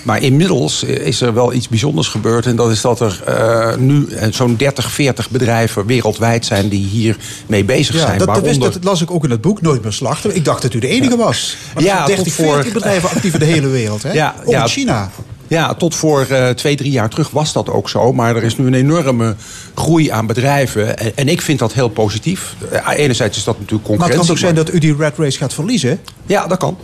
[0.03, 2.45] Maar inmiddels is er wel iets bijzonders gebeurd.
[2.45, 6.85] En dat is dat er eh, nu eh, zo'n 30, 40 bedrijven wereldwijd zijn die
[6.87, 8.17] hiermee bezig Ja, zijn.
[8.17, 10.35] dat, dat, wist- waaronder- dat las ik ook in het boek, Nooit meer slachten.
[10.35, 11.57] Ik dacht dat u de enige was.
[11.73, 14.03] Maar Ja, zijn 30, tot voor- 40 bedrijven actief in de hele wereld.
[14.03, 14.11] Hè?
[14.11, 14.61] Ja, ook ja.
[14.61, 15.11] in China.
[15.49, 18.13] Ja, tot voor eh, twee, drie jaar terug was dat ook zo.
[18.13, 19.35] Maar er is nu een enorme
[19.75, 20.97] groei aan bedrijven.
[20.97, 22.55] En, en ik vind dat heel positief.
[22.71, 24.25] Eh, enerzijds is dat natuurlijk Maar het concurrentie.
[24.25, 25.99] kan ook zijn dat u die red race gaat verliezen.
[26.25, 26.77] Ja, dat kan.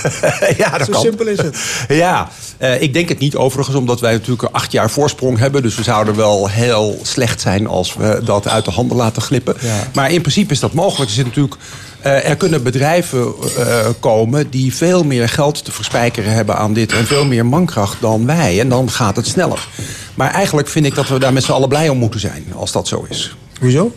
[0.56, 1.00] ja, dat Zo kan.
[1.00, 1.58] simpel is het.
[1.88, 5.62] Ja, eh, ik denk het niet overigens, omdat wij natuurlijk een acht jaar voorsprong hebben.
[5.62, 9.56] Dus we zouden wel heel slecht zijn als we dat uit de handen laten glippen.
[9.60, 9.88] Ja.
[9.94, 11.10] Maar in principe is dat mogelijk.
[11.10, 11.56] Er, zit natuurlijk,
[12.02, 16.92] eh, er kunnen bedrijven eh, komen die veel meer geld te verspijkeren hebben aan dit.
[16.92, 18.60] En veel meer mankracht dan wij.
[18.60, 19.68] En dan gaat het sneller.
[20.14, 22.72] Maar eigenlijk vind ik dat we daar met z'n allen blij om moeten zijn, als
[22.72, 23.36] dat zo is.
[23.60, 23.92] Hoezo?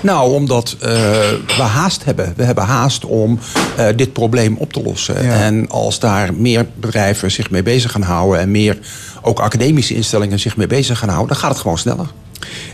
[0.00, 0.90] Nou, omdat eh,
[1.56, 2.32] we haast hebben.
[2.36, 3.38] We hebben haast om
[3.96, 5.24] dit probleem op te lossen.
[5.24, 5.32] Ja.
[5.32, 8.40] En als daar meer bedrijven zich mee bezig gaan houden...
[8.40, 8.78] en meer
[9.22, 11.28] ook academische instellingen zich mee bezig gaan houden...
[11.28, 12.06] dan gaat het gewoon sneller.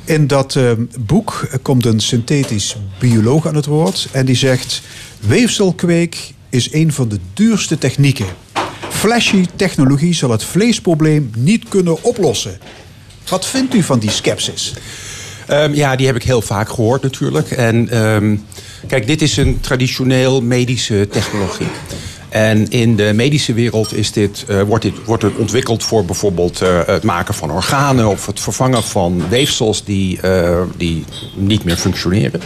[0.05, 4.09] In dat eh, boek komt een synthetisch bioloog aan het woord.
[4.12, 4.83] En die zegt:
[5.20, 8.27] Weefselkweek is een van de duurste technieken.
[8.88, 12.59] Flashy technologie zal het vleesprobleem niet kunnen oplossen.
[13.29, 14.74] Wat vindt u van die skepsis?
[15.46, 17.50] Ehm, ja, die heb ik heel vaak gehoord natuurlijk.
[17.50, 18.37] En ehm,
[18.87, 21.66] kijk, dit is een traditioneel medische technologie.
[22.35, 26.61] En in de medische wereld is dit, eh, wordt, dit, wordt het ontwikkeld voor bijvoorbeeld
[26.61, 31.77] eh, het maken van organen of het vervangen van weefsels die, eh, die niet meer
[31.77, 32.40] functioneren.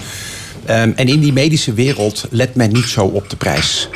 [0.64, 3.88] Ehm, en in die medische wereld let men niet zo op de prijs.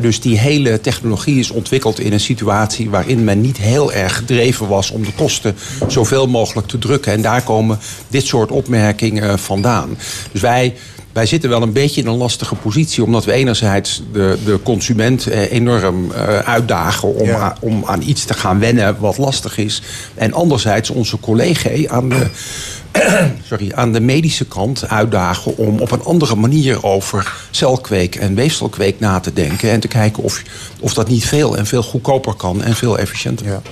[0.00, 4.68] Dus die hele technologie is ontwikkeld in een situatie waarin men niet heel erg gedreven
[4.68, 5.56] was om de kosten
[5.88, 7.12] zoveel mogelijk te drukken.
[7.12, 9.98] En daar komen dit soort opmerkingen vandaan.
[10.32, 10.74] Dus wij,
[11.14, 15.26] wij zitten wel een beetje in een lastige positie, omdat we enerzijds de, de consument
[15.26, 17.56] eh, enorm eh, uitdagen om, Ja.
[17.60, 19.82] om aan iets te gaan wennen wat lastig is.
[20.14, 22.26] En anderzijds onze collega aan de
[23.48, 29.00] sorry, aan de medische kant uitdagen om op een andere manier over celkweek en weefselkweek
[29.00, 29.70] na te denken.
[29.70, 30.42] En te kijken of,
[30.80, 33.46] of dat niet veel en veel goedkoper kan en veel efficiënter.
[33.46, 33.62] Ja.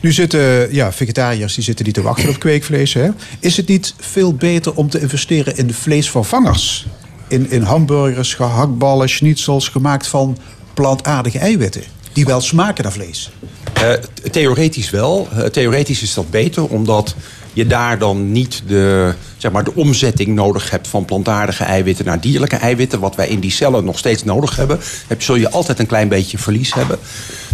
[0.00, 2.92] Nu zitten ja, vegetariërs die zitten niet te wachten op kweekvlees.
[2.94, 3.08] Hè?
[3.40, 6.86] Is het niet veel beter om te investeren in vleesvervangers?
[7.28, 10.38] In, in hamburgers, gehaktballen, schnitzels gemaakt van
[10.74, 11.82] plantaardige eiwitten.
[12.12, 13.30] Die wel smaken naar vlees.
[13.72, 15.28] Eh, th- theoretisch wel.
[15.32, 17.14] Eh, theoretisch is dat beter, omdat
[17.58, 22.20] je daar dan niet de, zeg maar, de omzetting nodig hebt van plantaardige eiwitten naar
[22.20, 23.00] dierlijke eiwitten.
[23.00, 24.78] Wat wij in die cellen nog steeds nodig hebben.
[25.06, 26.98] Heb, zul je altijd een klein beetje verlies hebben.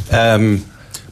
[0.08, 0.56] Ehm,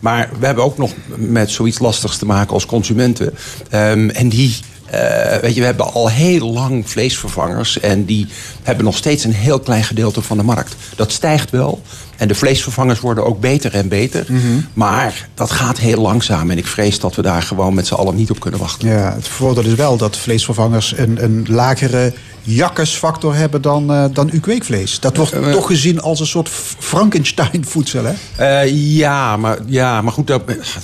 [0.01, 3.35] maar we hebben ook nog met zoiets lastigs te maken als consumenten.
[3.71, 4.57] Ehm, en die.
[4.91, 8.27] eh, weet je, we hebben al heel lang vleesvervangers en die
[8.63, 10.75] hebben nog steeds een heel klein gedeelte van de markt.
[10.97, 11.83] Dat stijgt wel
[12.23, 14.27] en de vleesvervangers worden ook beter en beter.
[14.75, 18.15] Maar dat gaat heel langzaam en ik vrees dat we daar gewoon met z'n allen
[18.15, 18.89] niet op kunnen wachten.
[18.89, 24.31] Ja, het voordeel is wel dat vleesvervangers een, een lagere jakkesfactor hebben dan, eh, dan
[24.33, 25.01] uw kweekvlees.
[25.01, 28.13] Dat wordt toch gezien als een soort Frankenstein-voedsel, hè?
[28.37, 30.41] Eh, ja, maar, ja, maar goed, daar,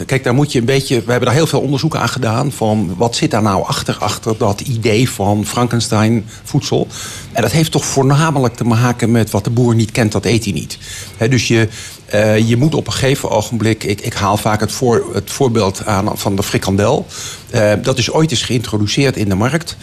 [0.07, 0.95] kijk, daar moet je een beetje.
[0.95, 2.53] We hebben daar heel veel onderzoek aan gedaan.
[2.53, 6.87] Van wat zit daar nou achter, achter dat idee van Frankenstein-voedsel?
[7.33, 10.45] En dat heeft toch voornamelijk te maken met wat de boer niet kent, dat eet
[10.45, 10.79] hij niet.
[11.29, 11.69] Dus je,
[12.09, 13.85] eh, je moet op een gegeven ogenblik.
[13.85, 17.07] Ik, ik haal vaak het, voor, het voorbeeld aan van de frikandel.
[17.51, 19.77] Eh, dat is ooit eens geïntroduceerd in de markt.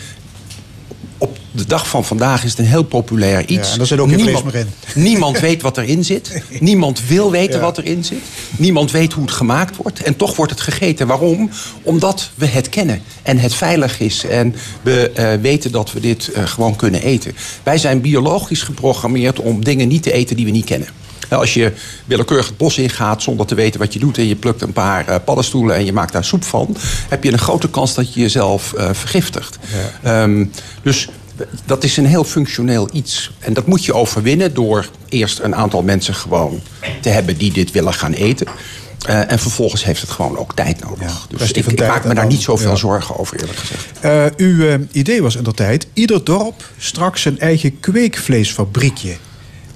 [1.17, 3.67] Op de dag van vandaag is het een heel populair iets.
[3.67, 4.67] Ja, en er zit ook Niemand- in.
[5.03, 6.43] Niemand weet wat erin zit.
[6.59, 8.19] Niemand wil weten wat erin zit.
[8.57, 10.03] Niemand weet hoe het gemaakt wordt.
[10.03, 11.07] En toch wordt het gegeten.
[11.07, 11.49] Waarom?
[11.81, 13.01] Omdat we het kennen.
[13.21, 14.25] En het veilig is.
[14.25, 17.35] En we eh, weten dat we dit gewoon kunnen eten.
[17.63, 20.87] Wij zijn biologisch geprogrammeerd om dingen niet te eten die we niet kennen.
[21.29, 21.71] Nou, Als je
[22.05, 24.17] willekeurig het bos ingaat zonder te weten wat je doet...
[24.17, 26.77] en je plukt een paar eh, paddenstoelen en je maakt daar soep van...
[27.09, 29.57] heb je een grote kans dat je jezelf eh, vergiftigt.
[30.03, 30.45] Ehm,
[30.81, 31.09] dus
[31.65, 33.31] dat is een heel functioneel iets.
[33.39, 36.61] En dat moet je overwinnen door eerst een aantal mensen gewoon
[37.01, 37.37] te hebben...
[37.37, 38.47] die dit willen gaan eten.
[39.05, 41.27] Eh, en vervolgens heeft het gewoon ook tijd nodig.
[41.29, 42.75] Ja, dus ik, maak me daar dan- niet zoveel ja.
[42.75, 43.85] zorgen over, eerlijk gezegd.
[43.99, 45.87] Eh, uw idee was in de tijd...
[45.93, 49.15] ieder dorp straks zijn eigen kweekvleesfabriekje.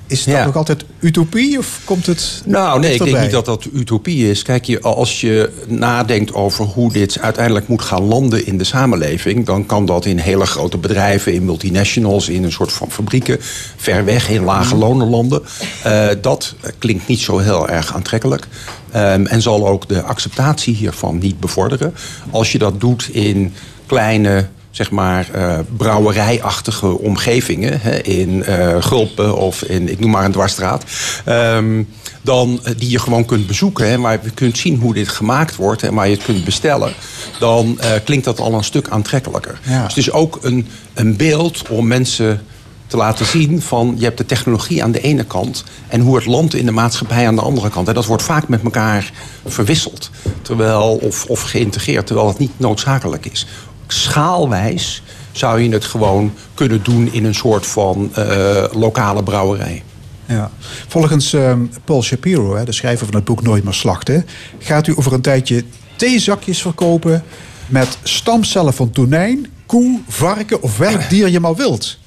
[0.09, 0.45] Is dat Ja.
[0.45, 4.41] nog altijd utopie of komt het Nou, nee, ik denk niet dat dat utopie is.
[4.41, 9.45] Kijk, je, als je nadenkt over hoe dit uiteindelijk moet gaan landen in de samenleving,
[9.45, 13.37] dan kan dat in hele grote bedrijven, in multinationals, in een soort van fabrieken,
[13.77, 15.41] ver weg in lage lonenlanden.
[15.83, 18.47] Eh, dat klinkt niet zo heel erg aantrekkelijk.
[18.91, 21.93] Ehm, en zal ook de acceptatie hiervan niet bevorderen.
[22.31, 23.53] Als je dat doet in
[23.85, 27.81] kleine zeg maar, eh, brouwerijachtige omgevingen.
[27.81, 30.83] Hè, in eh, Gulpen of in, ik noem maar een dwarsstraat.
[31.25, 31.83] ehm,
[32.21, 33.89] dan, eh, die je gewoon kunt bezoeken.
[33.89, 36.93] Hè, waar je kunt zien hoe dit gemaakt wordt en waar je het kunt bestellen.
[37.39, 39.59] Dan klinkt dat al een stuk aantrekkelijker.
[39.63, 39.83] Ja.
[39.83, 42.41] Dus het is ook een, een beeld om mensen
[42.89, 46.25] te laten zien van je hebt de technologie aan de ene kant en hoe het
[46.25, 47.87] landt in de maatschappij aan de andere kant.
[47.87, 49.11] En dat wordt vaak met elkaar
[49.45, 50.09] verwisseld
[50.41, 53.45] terwijl, of, of geïntegreerd, terwijl het niet noodzakelijk is.
[53.93, 59.83] Schaalwijs zou je het gewoon kunnen doen in een soort van eh, lokale brouwerij.
[60.25, 60.51] Ja.
[60.87, 64.25] Volgens ehm, Paul Shapiro, hè, de schrijver van het boek Nooit meer slachten,
[64.59, 65.63] gaat u over een tijdje
[65.95, 67.23] theezakjes verkopen
[67.67, 71.97] met stamcellen van tonijn, koe, varken of welk dier je maar wilt.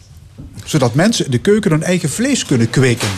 [0.64, 3.08] Zodat mensen in de keuken hun eigen vlees kunnen kweken.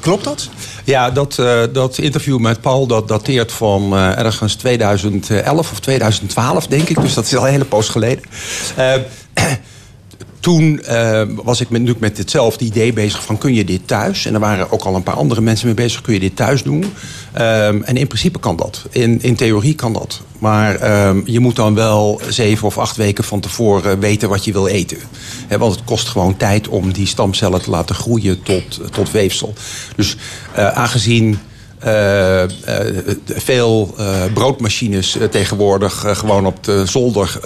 [0.00, 0.48] Klopt dat?
[0.84, 6.66] Ja, dat, eh, dat interview met Paul dat dateert van eh, ergens 2011 of 2012,
[6.66, 7.00] denk ik.
[7.00, 8.24] Dus dat is al een hele poos geleden.
[8.76, 8.94] Eh,
[10.46, 14.26] toen eh, was ik met, natuurlijk met ditzelfde idee bezig van kun je dit thuis?
[14.26, 16.00] En er waren ook al een paar andere mensen mee bezig.
[16.00, 16.84] Kun je dit thuis doen?
[17.32, 18.84] Ehm, en in principe kan dat.
[18.90, 20.20] In, in theorie kan dat.
[20.38, 24.52] Maar ehm, je moet dan wel zeven of acht weken van tevoren weten wat je
[24.52, 24.98] wil eten.
[25.58, 29.54] Want het kost gewoon tijd om die stamcellen te laten groeien tot, tot weefsel.
[29.96, 30.16] Dus
[30.54, 31.38] eh, aangezien
[31.78, 32.42] eh,
[33.26, 33.94] veel
[34.34, 37.40] broodmachines tegenwoordig gewoon op de zolder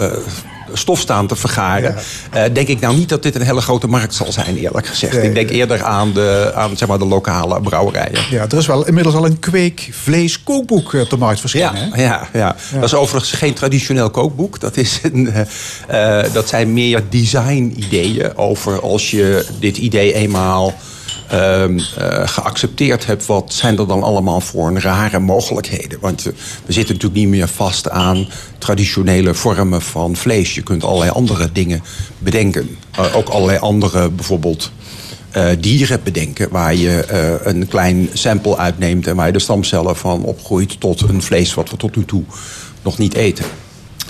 [0.73, 1.95] stof staan te vergaren.
[2.31, 5.13] eh, denk ik nou niet dat dit een hele grote markt zal zijn, eerlijk gezegd.
[5.13, 5.27] Nee.
[5.27, 8.19] Ik denk eerder aan de, aan, zeg maar, de lokale brouwerijen.
[8.29, 11.91] Ja, er is wel inmiddels al een kweekvlees-kookboek eh, op de markt verschenen.
[11.95, 12.55] Ja, ja, ja.
[12.73, 14.59] dat is overigens geen traditioneel kookboek.
[14.59, 15.33] Dat, is een,
[15.87, 20.73] eh, dat zijn meer design-ideeën over als je dit idee eenmaal
[21.31, 25.99] ehm, eh, geaccepteerd hebt, wat zijn er dan allemaal voor rare mogelijkheden?
[26.01, 26.33] Want eh,
[26.65, 28.27] we zitten natuurlijk niet meer vast aan
[28.57, 30.55] traditionele vormen van vlees.
[30.55, 31.83] Je kunt allerlei andere dingen
[32.17, 32.77] bedenken.
[32.91, 34.71] Eh, ook allerlei andere, bijvoorbeeld
[35.59, 36.49] dieren bedenken.
[36.49, 37.05] Waar je
[37.43, 41.69] een klein sample uitneemt en waar je de stamcellen van opgroeit tot een vlees wat
[41.69, 42.23] we tot nu toe
[42.81, 43.45] nog niet eten.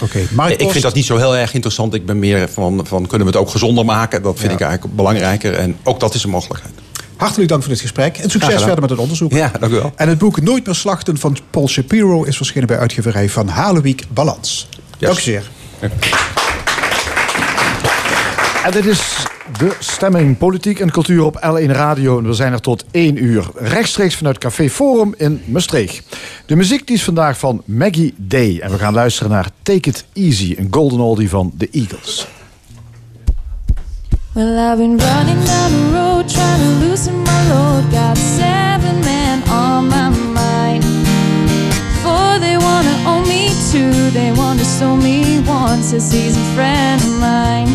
[0.01, 1.93] Oké, Ik marktkost- vind dat niet zo heel erg interessant.
[1.93, 4.21] Ik ben meer van, van kunnen we het ook gezonder maken?
[4.23, 4.57] Dat vind Ja.
[4.57, 5.53] ik eigenlijk belangrijker.
[5.53, 6.73] En ook dat is een mogelijkheid.
[7.21, 9.31] Hartelijk dank voor dit gesprek en succes verder met het onderzoek.
[9.31, 9.93] Ja, dank u wel.
[9.95, 14.03] En het boek Nooit meer slachten van Paul Shapiro is verschenen bij uitgeverij van Halewiek
[14.13, 14.67] Balans.
[14.97, 15.49] Dank u zeer.
[18.63, 19.25] En dit is
[19.57, 22.17] de stemming politiek en cultuur op L1 Radio.
[22.17, 23.45] En we zijn er tot 1 uur.
[23.55, 26.17] Rechtstreeks vanuit Café Forum in Maastricht.
[26.45, 28.59] De muziek die is vandaag van Maggie Day.
[28.59, 32.27] En we gaan luisteren naar Take It Easy, een golden oldie van The Eagles.
[34.33, 37.91] Well, I've been running down the road trying to loosen my load.
[37.91, 40.85] Got seven men on my mind.
[42.01, 45.41] Four they wanna own me, two they wanna stole me.
[45.41, 47.67] One says he's a friend of mine.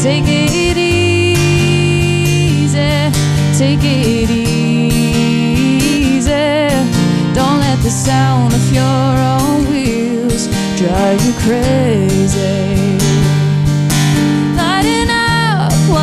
[0.00, 1.90] Take it easy,
[3.58, 5.18] take it easy.
[7.34, 10.46] Don't let the sound of your own wheels
[10.78, 12.87] drive you crazy.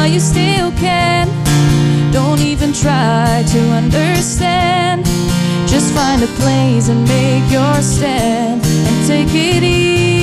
[0.08, 1.28] You still can.
[2.12, 5.06] Don't even try to understand.
[5.68, 10.22] Just find a place and make your stand and take it easy.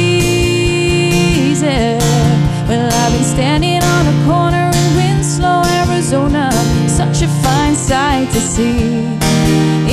[2.69, 6.51] Well, I've been standing on a corner in Winslow, Arizona.
[6.87, 9.19] Such a fine sight to see.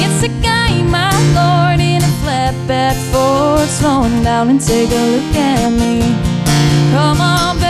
[0.02, 5.36] It's a guy, my lord, in a flatbed Ford, slowing down and take a look
[5.36, 6.02] at me.
[6.92, 7.69] Come on, baby,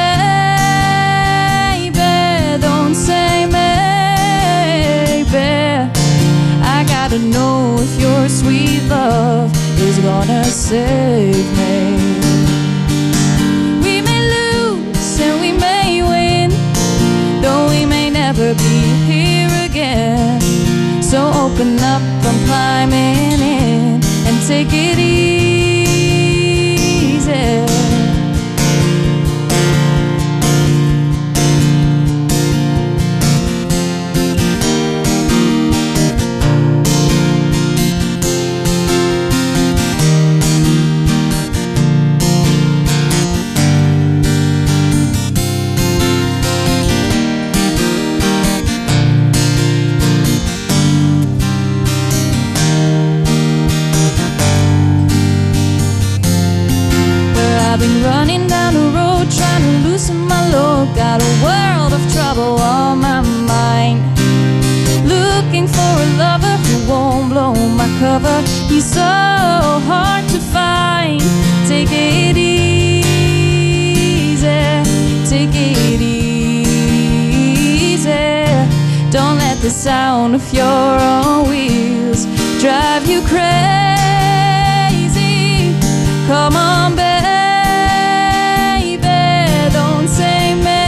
[7.10, 11.98] Gotta know if your sweet love is gonna save me.
[13.82, 16.52] We may lose and we may win,
[17.42, 20.40] though we may never be here again.
[21.02, 25.40] So open up, I'm climbing in, and take it easy.
[80.40, 82.26] Sound of your own wheels
[82.62, 83.40] drive you crazy.
[86.28, 87.18] Come on, baby,
[89.74, 90.86] don't say maybe.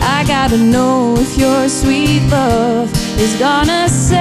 [0.00, 4.12] I gotta know if your sweet love is gonna save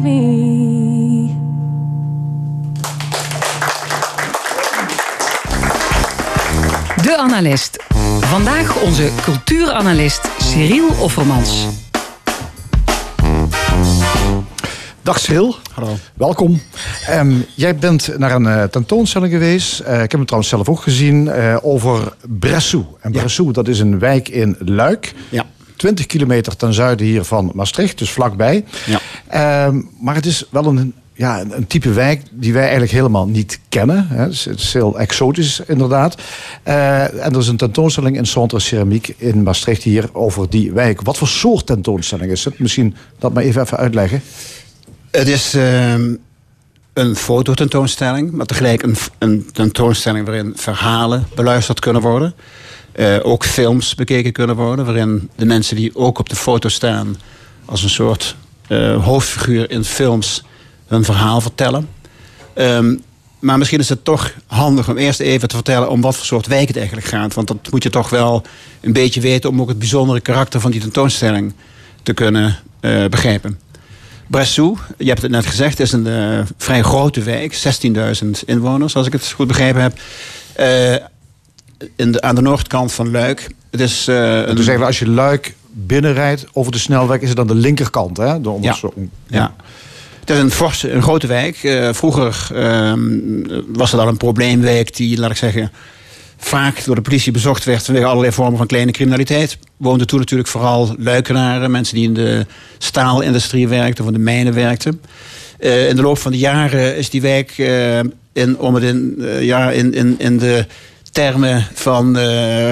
[0.00, 1.34] me.
[7.02, 7.77] De Analist.
[8.28, 11.66] Vandaag onze cultuuranalist Cyril Offermans.
[15.02, 15.54] Dag Cyril.
[15.72, 15.96] Hallo.
[16.14, 16.60] Welkom.
[17.06, 19.80] Ehm, jij bent naar een eh, tentoonstelling geweest.
[19.80, 21.28] Eh, ik heb hem trouwens zelf ook gezien.
[21.28, 22.84] eh, over Bressou.
[23.00, 25.14] En Bressou, dat is een wijk in Luik.
[25.28, 25.46] Ja.
[25.76, 28.64] 20 kilometer ten zuiden hier van Maastricht, dus vlakbij.
[28.86, 29.00] Ja.
[29.28, 33.60] Ehm, maar het is wel een, ja, een, type wijk die wij eigenlijk helemaal niet
[33.68, 34.06] kennen.
[34.08, 34.22] Hè.
[34.22, 36.22] Het, is, heel exotisch, inderdaad.
[36.62, 41.02] Eh, en er is een tentoonstelling in Centre Ceramiek in Maastricht hier over die wijk.
[41.02, 42.58] Wat voor soort tentoonstelling is het?
[42.58, 44.22] Misschien dat maar even, even uitleggen.
[45.10, 46.14] Het is ehm,
[46.92, 52.34] een fototentoonstelling, maar tegelijk een, een tentoonstelling waarin verhalen beluisterd kunnen worden.
[52.92, 57.16] Eh, ook films bekeken kunnen worden, waarin de mensen die ook op de foto staan
[57.64, 58.36] als een soort
[58.68, 60.42] eh, hoofdfiguur in films
[60.88, 61.88] hun verhaal vertellen.
[62.54, 62.94] Ehm,
[63.38, 66.46] maar misschien is het toch handig om eerst even te vertellen om wat voor soort
[66.46, 67.34] wijk het eigenlijk gaat.
[67.34, 68.42] Want dat moet je toch wel
[68.80, 71.52] een beetje weten om ook het bijzondere karakter van die tentoonstelling
[72.02, 73.58] te kunnen eh, begrijpen.
[74.26, 77.62] Bressou, je hebt het net gezegd, is een eh, vrij grote wijk.
[78.24, 79.98] 16.000 inwoners, als ik het goed begrepen heb.
[80.52, 80.94] Eh,
[81.96, 83.50] in de, aan de noordkant van Luik.
[83.70, 84.14] Het is, een,
[84.46, 87.20] Dus eigenlijk als je Luik binnenrijdt over de snelweg...
[87.20, 88.40] is het aan de linkerkant, hè?
[88.40, 88.72] De, Ja.
[88.74, 88.92] zo-
[89.26, 89.54] ja.
[90.28, 91.62] Het is een, forse, een grote wijk.
[91.62, 93.00] Eh, vroeger ehm,
[93.68, 95.70] was het al een probleemwijk die, laat ik zeggen,
[96.36, 99.58] vaak door de politie bezocht werd vanwege allerlei vormen van kleine criminaliteit.
[99.76, 102.46] Woonden toen natuurlijk vooral luikenaren, mensen die in de
[102.78, 105.00] staalindustrie werkten of in de mijnen werkten.
[105.58, 107.98] Eh, in de loop van de jaren is die wijk, eh,
[108.32, 110.66] in, om het in, ja, in, in, in de
[111.12, 112.18] termen van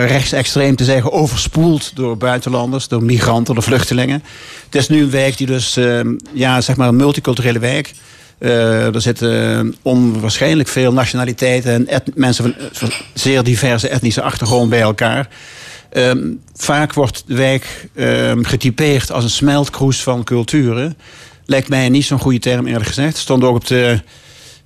[0.07, 4.23] rechtsextreem te zeggen, overspoeld door buitenlanders, door migranten, door vluchtelingen.
[4.67, 6.01] Het is nu een wijk die dus, eh,
[6.33, 7.93] ja, zeg maar een multiculturele wijk.
[8.39, 14.81] Eh, er zitten onwaarschijnlijk veel nationaliteiten en mensen van, van zeer diverse etnische achtergrond bij
[14.81, 15.29] elkaar.
[15.91, 16.19] Ehm,
[16.55, 20.97] vaak wordt de wijk ehm, getypeerd als een smeltkroes van culturen.
[21.45, 23.17] Lijkt mij niet zo'n goede term eerlijk gezegd.
[23.17, 24.01] Stond ook op de,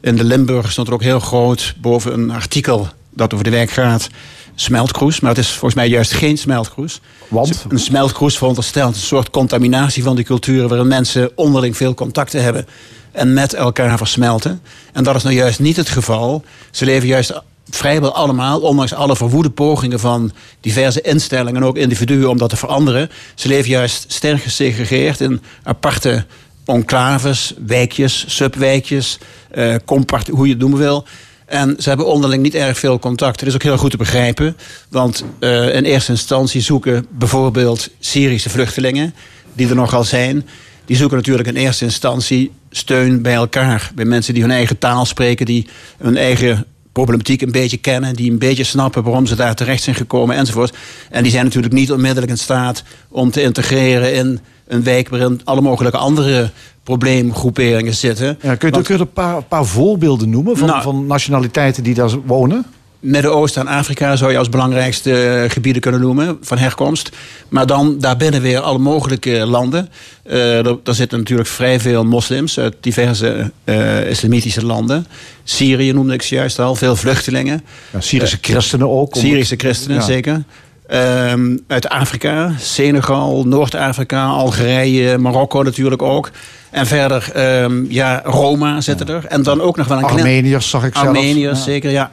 [0.00, 2.88] in de Limburg stond er ook heel groot boven een artikel
[3.20, 4.08] dat over de wijk gaat.
[4.54, 7.00] Smeltkroes, maar het is volgens mij juist geen smeltkroes.
[7.28, 7.64] Want?
[7.68, 10.68] Een smeltkroes veronderstelt een soort contaminatie van die culturen...
[10.68, 12.66] waarin mensen onderling veel contacten hebben
[13.12, 14.62] en met elkaar versmelten.
[14.92, 16.44] En dat is nou juist niet het geval.
[16.70, 22.30] Ze leven juist vrijwel allemaal, ondanks alle verwoede pogingen van diverse instellingen en ook individuen
[22.30, 23.10] om dat te veranderen.
[23.34, 26.24] Ze leven juist sterk gesegregeerd in aparte
[26.64, 29.18] enclaves, wijkjes, subwijkjes,
[29.50, 31.04] eh, compart, hoe je het noemen wil.
[31.50, 33.38] En ze hebben onderling niet erg veel contact.
[33.38, 34.56] Dat is ook heel goed te begrijpen.
[34.88, 39.14] Want eh, in eerste instantie zoeken bijvoorbeeld Syrische vluchtelingen,
[39.52, 40.46] die er nogal zijn,
[40.84, 43.90] die zoeken natuurlijk in eerste instantie steun bij elkaar.
[43.94, 48.30] Bij mensen die hun eigen taal spreken, die hun eigen problematiek een beetje kennen, die
[48.30, 50.76] een beetje snappen waarom ze daar terecht zijn gekomen enzovoort.
[51.10, 54.40] En die zijn natuurlijk niet onmiddellijk in staat om te integreren in
[54.70, 56.50] een wijk waarin alle mogelijke andere
[56.82, 58.38] probleemgroeperingen zitten.
[58.42, 60.82] Ja, kun je, er een paar, paar voorbeelden noemen van, Nou.
[60.82, 62.64] van nationaliteiten die daar wonen?
[63.00, 67.10] Midden-Oosten en Afrika zou je als belangrijkste eh, gebieden kunnen noemen van herkomst.
[67.48, 69.88] Maar dan daarbinnen weer alle mogelijke landen.
[70.22, 75.06] Eh er, er zitten natuurlijk vrij veel moslims uit diverse eh, islamitische landen.
[75.44, 77.62] Syrië noemde ik ze juist al, veel vluchtelingen.
[77.92, 79.16] Ja, Syrische christenen ook.
[79.16, 80.02] Syrische christenen, Ja.
[80.02, 80.42] zeker.
[80.90, 86.30] Ehm, uit Afrika, Senegal, Noord-Afrika, Algerije, Marokko natuurlijk ook.
[86.70, 89.24] En verder, ehm, ja, Roma zitten er.
[89.26, 90.18] En dan ook nog wel een klein...
[90.18, 91.06] Armeniërs zag ik zelf.
[91.06, 91.64] Armeniërs, Ja.
[91.64, 92.10] zeker, ja.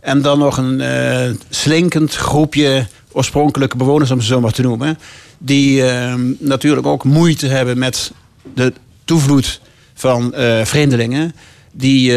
[0.00, 4.98] En dan nog een eh, slinkend groepje oorspronkelijke bewoners, om ze zo maar te noemen.
[5.38, 8.12] Die ehm, natuurlijk ook moeite hebben met
[8.54, 8.72] de
[9.04, 9.60] toevloed
[9.94, 11.34] van eh, vreemdelingen.
[11.72, 12.12] Die,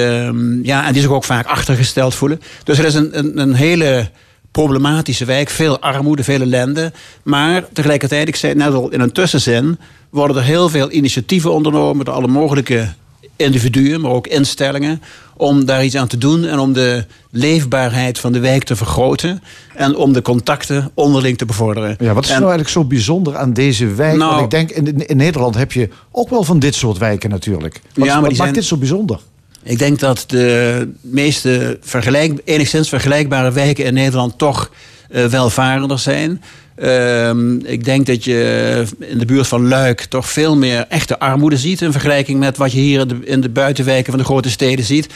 [0.64, 2.42] ja, en die zich ook vaak achtergesteld voelen.
[2.64, 4.10] Dus er is een, een, een hele
[4.54, 5.50] problematische wijk.
[5.50, 6.92] Veel armoede, veel ellende.
[7.24, 9.78] Maar tegelijkertijd, ik zei het net al in een tussenzin...
[10.10, 12.06] worden er heel veel initiatieven ondernomen...
[12.06, 12.94] door alle mogelijke
[13.36, 15.02] individuen, maar ook instellingen...
[15.38, 19.42] om daar iets aan te doen en om de leefbaarheid van de wijk te vergroten
[19.76, 21.96] en om de contacten onderling te bevorderen.
[22.00, 24.18] Ja, wat is En- nou eigenlijk zo bijzonder aan deze wijk?
[24.18, 27.30] Nou- Want ik denk, in, in Nederland heb je ook wel van dit soort wijken
[27.30, 27.82] natuurlijk.
[27.94, 29.20] Wat, Ja, maar wat die maakt zijn- dit zo bijzonder?
[29.64, 34.72] Ik denk dat de meeste vergelijk, enigszins vergelijkbare wijken in Nederland toch
[35.10, 36.42] eh, welvarender zijn.
[36.76, 41.58] Ehm, ik denk dat je in de buurt van Luik toch veel meer echte armoede
[41.58, 44.50] ziet in vergelijking met wat je hier in de, in de buitenwijken van de grote
[44.50, 45.08] steden ziet.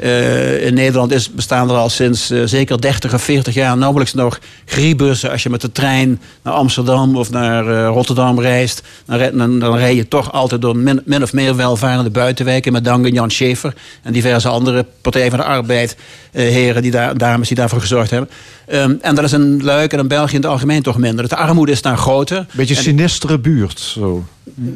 [0.00, 4.14] Eh, in Nederland is, bestaan er al sinds eh, zeker 30 of 40 jaar nauwelijks
[4.14, 5.30] nog griebussen.
[5.30, 9.94] Als je met de trein naar Amsterdam of naar eh, Rotterdam reist, dan, dan, rij
[9.94, 12.72] je toch altijd door min, of meer welvarende buitenwijken.
[12.72, 15.96] Met dank aan Jan Schaefer en diverse andere Partij van de Arbeid
[16.32, 18.30] heren die daar, dames die daarvoor gezorgd hebben.
[18.66, 21.28] Ehm, en dat is een Luik en een België in het algemeen toch minder.
[21.28, 22.46] De armoede is daar groter.
[22.52, 23.80] Beetje En- sinistere buurt.
[23.80, 24.24] Zo.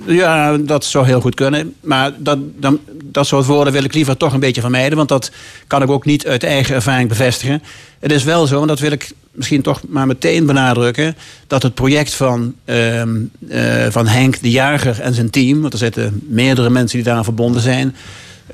[0.07, 1.75] ja, dat zou heel goed kunnen.
[1.81, 4.97] Maar dat, dan, dat soort woorden wil ik liever toch een beetje vermijden.
[4.97, 5.31] Want dat
[5.67, 7.63] kan ik ook niet uit eigen ervaring bevestigen.
[7.99, 11.17] Het is wel zo, en dat wil ik misschien toch maar meteen benadrukken.
[11.47, 13.17] Dat het project van, ehm,
[13.49, 15.61] eh, van Henk de Jager en zijn team.
[15.61, 17.95] Want er zitten meerdere mensen die daaraan verbonden zijn.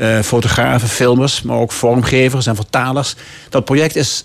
[0.01, 3.15] Eh, fotografen, filmers, maar ook vormgevers en vertalers.
[3.49, 4.25] Dat project is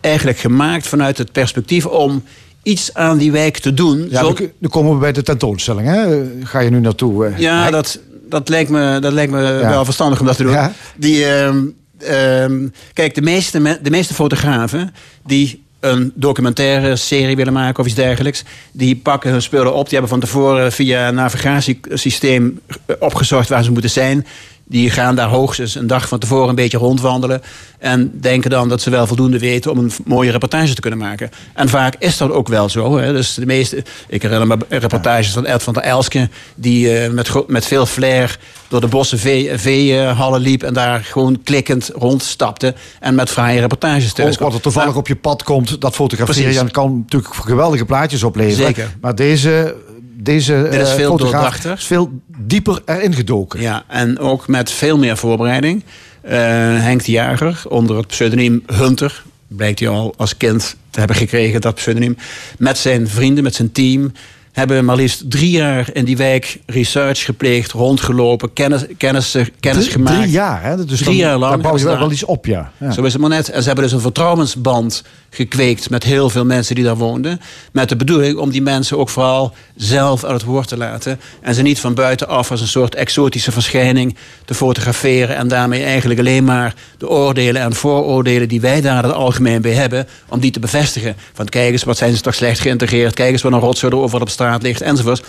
[0.00, 2.24] eigenlijk gemaakt vanuit het perspectief om
[2.62, 4.06] iets aan die wijk te doen.
[4.10, 5.88] Ja, Zo- dan, komen we bij de tentoonstelling.
[5.88, 6.24] Hè?
[6.42, 7.26] Ga je nu naartoe?
[7.26, 7.38] eh?
[7.38, 10.52] ja, dat, dat lijkt me, dat lijkt me wel verstandig om dat te doen.
[10.52, 10.72] Ja.
[10.96, 11.58] Die, ehm,
[11.98, 14.94] ehm, kijk, de meeste, me- de meeste fotografen
[15.26, 18.42] die een documentaire serie willen maken of iets dergelijks,
[18.72, 19.82] die pakken hun spullen op.
[19.84, 22.60] Die hebben van tevoren via een navigatiesysteem
[22.98, 24.26] opgezocht waar ze moeten zijn.
[24.66, 27.42] Die gaan daar hoogstens een dag van tevoren een beetje rondwandelen.
[27.78, 31.30] En denken dan dat ze wel voldoende weten om een mooie reportage te kunnen maken.
[31.54, 32.98] En vaak is dat ook wel zo.
[32.98, 33.12] Hè.
[33.12, 36.28] Dus de meeste, ik herinner me reportages van Ed van der Elske.
[36.54, 38.38] Die eh, met, met veel flair
[38.68, 40.62] door de bossen vee- veehallen liep.
[40.62, 42.74] En daar gewoon klikkend rondstapte.
[43.00, 46.42] En met fraaie reportages thuis Ook wat er toevallig op je pad komt, dat fotograferen
[46.42, 46.60] Precies.
[46.60, 48.66] je kan natuurlijk geweldige plaatjes opleveren.
[48.66, 48.94] Zeker.
[49.00, 49.74] Maar deze,
[50.14, 53.60] deze Dit is eh, veel fotograaf is veel dieper erin gedoken.
[53.60, 55.84] Ja, en ook met veel meer voorbereiding.
[56.20, 56.38] Eh,
[56.80, 61.60] Henk de Jager, onder het pseudoniem Hunter, blijkt hij al als kind te hebben gekregen,
[61.60, 62.16] dat pseudoniem.
[62.58, 64.12] Met zijn vrienden, met zijn team,
[64.54, 69.92] hebben maar liefst drie jaar in die wijk research gepleegd, rondgelopen, kennis, kennis, kennis drie,
[69.94, 70.18] gemaakt.
[70.20, 70.76] drie jaar, hè?
[70.76, 72.72] Dus Drie dan, jaar lang dan bouw je wel, daar- wel iets op, ja.
[72.80, 72.90] ja.
[72.90, 73.50] Zo is het maar net.
[73.50, 77.40] En ze hebben dus een vertrouwensband gekweekt met heel veel mensen die daar woonden.
[77.72, 81.20] Met de bedoeling om die mensen ook vooral zelf aan het woord te laten.
[81.40, 85.36] En ze niet van buitenaf als een soort exotische verschijning te fotograferen.
[85.36, 89.62] En daarmee eigenlijk alleen maar de oordelen en vooroordelen die wij daar in het algemeen
[89.62, 90.06] bij hebben.
[90.28, 91.16] Om die te bevestigen.
[91.32, 93.14] Van kijk eens, wat zijn ze toch slecht geïntegreerd.
[93.14, 95.22] Kijk eens wat een rotzooi er overal op straat ligt enzovoort.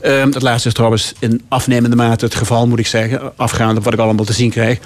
[0.00, 3.32] Ehm, dat laatste is trouwens in afnemende mate het geval, moet ik zeggen.
[3.36, 4.78] Afgaand op wat ik allemaal te zien krijg.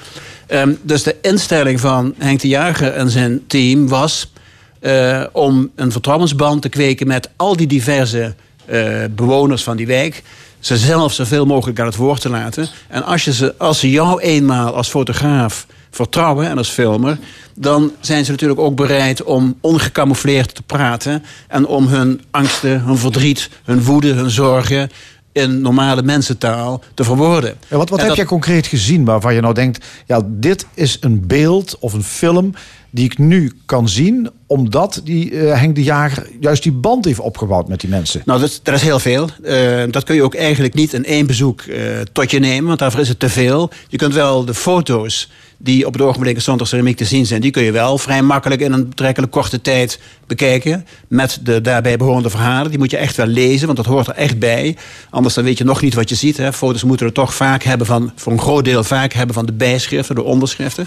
[0.46, 4.32] Ehm, dus de instelling van Henk de Jager en zijn team was...
[4.80, 8.34] eh, om een vertrouwensband te kweken met al die diverse
[8.64, 10.22] eh, bewoners van die wijk.
[10.58, 12.68] Ze zelf zoveel mogelijk aan het woord te laten.
[12.88, 17.18] En als, je ze, als ze jou eenmaal als fotograaf vertrouwen en als filmer...
[17.54, 21.24] dan zijn ze natuurlijk ook bereid om ongecamoufleerd te praten...
[21.48, 24.90] en om hun angsten, hun verdriet, hun woede, hun zorgen...
[25.32, 27.54] in normale mensentaal te verwoorden.
[27.68, 29.84] Ja, wat wat En heb dat- jij concreet gezien waarvan je nou denkt...
[30.06, 32.54] ja, dit is een beeld of een film
[32.94, 34.30] die ik nu kan zien...
[34.46, 38.22] omdat die, eh, Henk de Jager juist die band heeft opgebouwd met die mensen?
[38.24, 39.28] Nou, dat, dat is heel veel.
[39.42, 41.82] Eh, dat kun je ook eigenlijk niet in één bezoek eh,
[42.12, 43.70] tot je nemen, want daarvoor is het te veel.
[43.88, 47.62] Je kunt wel de foto's die op het ogenblik in te zien zijn, die kun
[47.62, 50.86] je wel vrij makkelijk in een betrekkelijk korte tijd bekijken.
[51.08, 52.70] Met de daarbij behorende verhalen.
[52.70, 54.76] Die moet je echt wel lezen, want dat hoort er echt bij.
[55.10, 56.36] Anders dan weet je nog niet wat je ziet.
[56.36, 56.52] Hè.
[56.52, 59.52] Foto's moeten er toch vaak hebben van, voor een groot deel vaak hebben van de
[59.52, 60.86] bijschriften, de onderschriften.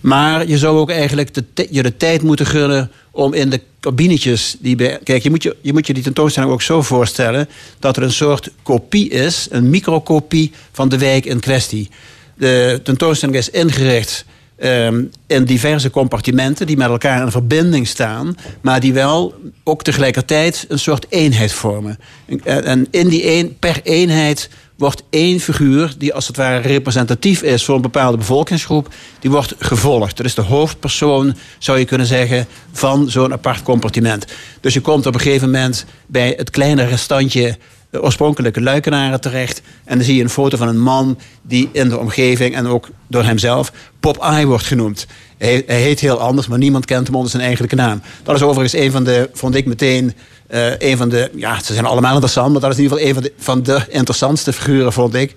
[0.00, 4.56] Maar je zou ook eigenlijk de, je de tijd moeten gunnen om in de kabinetjes
[4.58, 4.76] die.
[5.02, 8.12] Kijk, je moet je, je moet je die tentoonstelling ook zo voorstellen dat er een
[8.12, 11.90] soort kopie is, een microkopie van de wijk in kwestie.
[12.34, 14.24] De tentoonstelling is ingericht
[14.56, 19.34] ehm, in diverse compartimenten die met elkaar in verbinding staan, maar die wel
[19.64, 21.98] ook tegelijkertijd een soort eenheid vormen.
[22.44, 27.42] En, en in die een, per eenheid wordt één figuur die als het ware representatief
[27.42, 28.88] is voor een bepaalde bevolkingsgroep,
[29.20, 30.16] die wordt gevolgd.
[30.16, 34.26] Dat is de hoofdpersoon, zou je kunnen zeggen, van zo'n apart compartiment.
[34.60, 37.58] Dus je komt op een gegeven moment bij het kleine restantje
[37.90, 39.62] de oorspronkelijke luikenaren terecht.
[39.84, 42.88] En dan zie je een foto van een man die in de omgeving en ook
[43.06, 45.06] door hemzelf Pop Eye wordt genoemd.
[45.38, 48.02] Hij, hij heet heel anders, maar niemand kent hem onder zijn eigenlijke naam.
[48.22, 50.14] Dat is overigens een van de, vond ik meteen, eh,
[50.78, 53.14] een van de, ja, ze zijn allemaal interessant, maar dat is in ieder geval een
[53.14, 55.34] van de, van de interessantste figuren, vond ik.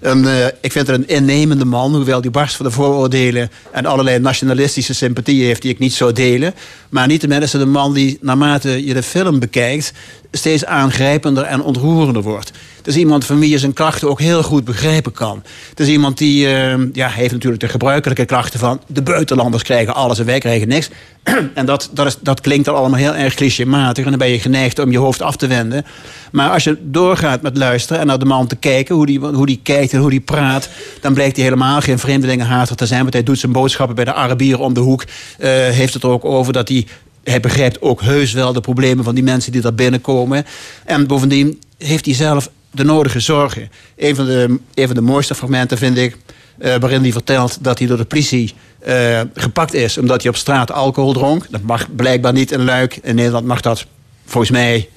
[0.00, 3.86] Een, eh, ik vind het een innemende man, hoewel die barst van de vooroordelen en
[3.86, 6.54] allerlei nationalistische sympathieën heeft die ik niet zou delen.
[6.88, 9.92] Maar niettemin is het een man die, naarmate je de film bekijkt,
[10.32, 12.52] steeds aangrijpender en ontroerender wordt.
[12.76, 15.42] Het is iemand van wie je zijn klachten ook heel goed begrijpen kan.
[15.68, 18.80] Het is iemand die eh, ja, heeft natuurlijk de gebruikelijke klachten van...
[18.86, 20.88] de buitenlanders krijgen alles en wij krijgen niks.
[21.54, 24.04] en dat, dat, is, dat klinkt al allemaal heel erg clichématig...
[24.04, 25.84] en dan ben je geneigd om je hoofd af te wenden.
[26.32, 28.94] Maar als je doorgaat met luisteren en naar de man te kijken...
[28.94, 30.68] hoe die, hoe die kijkt en hoe die praat...
[31.00, 33.00] dan blijkt hij helemaal geen vreemdelingenhater te zijn...
[33.00, 35.04] want hij doet zijn boodschappen bij de Arabier om de hoek.
[35.38, 36.86] eh, heeft het er ook over dat hij
[37.24, 40.46] hij begrijpt ook heus wel de problemen van die mensen die daar binnenkomen.
[40.84, 43.70] En bovendien heeft hij zelf de nodige zorgen.
[43.96, 46.16] Een van de, een van de mooiste fragmenten vind ik...
[46.58, 49.98] eh, waarin hij vertelt dat hij door de politie eh, gepakt is...
[49.98, 51.46] omdat hij op straat alcohol dronk.
[51.50, 52.98] Dat mag blijkbaar niet in Luik.
[53.02, 53.86] In Nederland mag dat
[54.24, 54.88] volgens mij...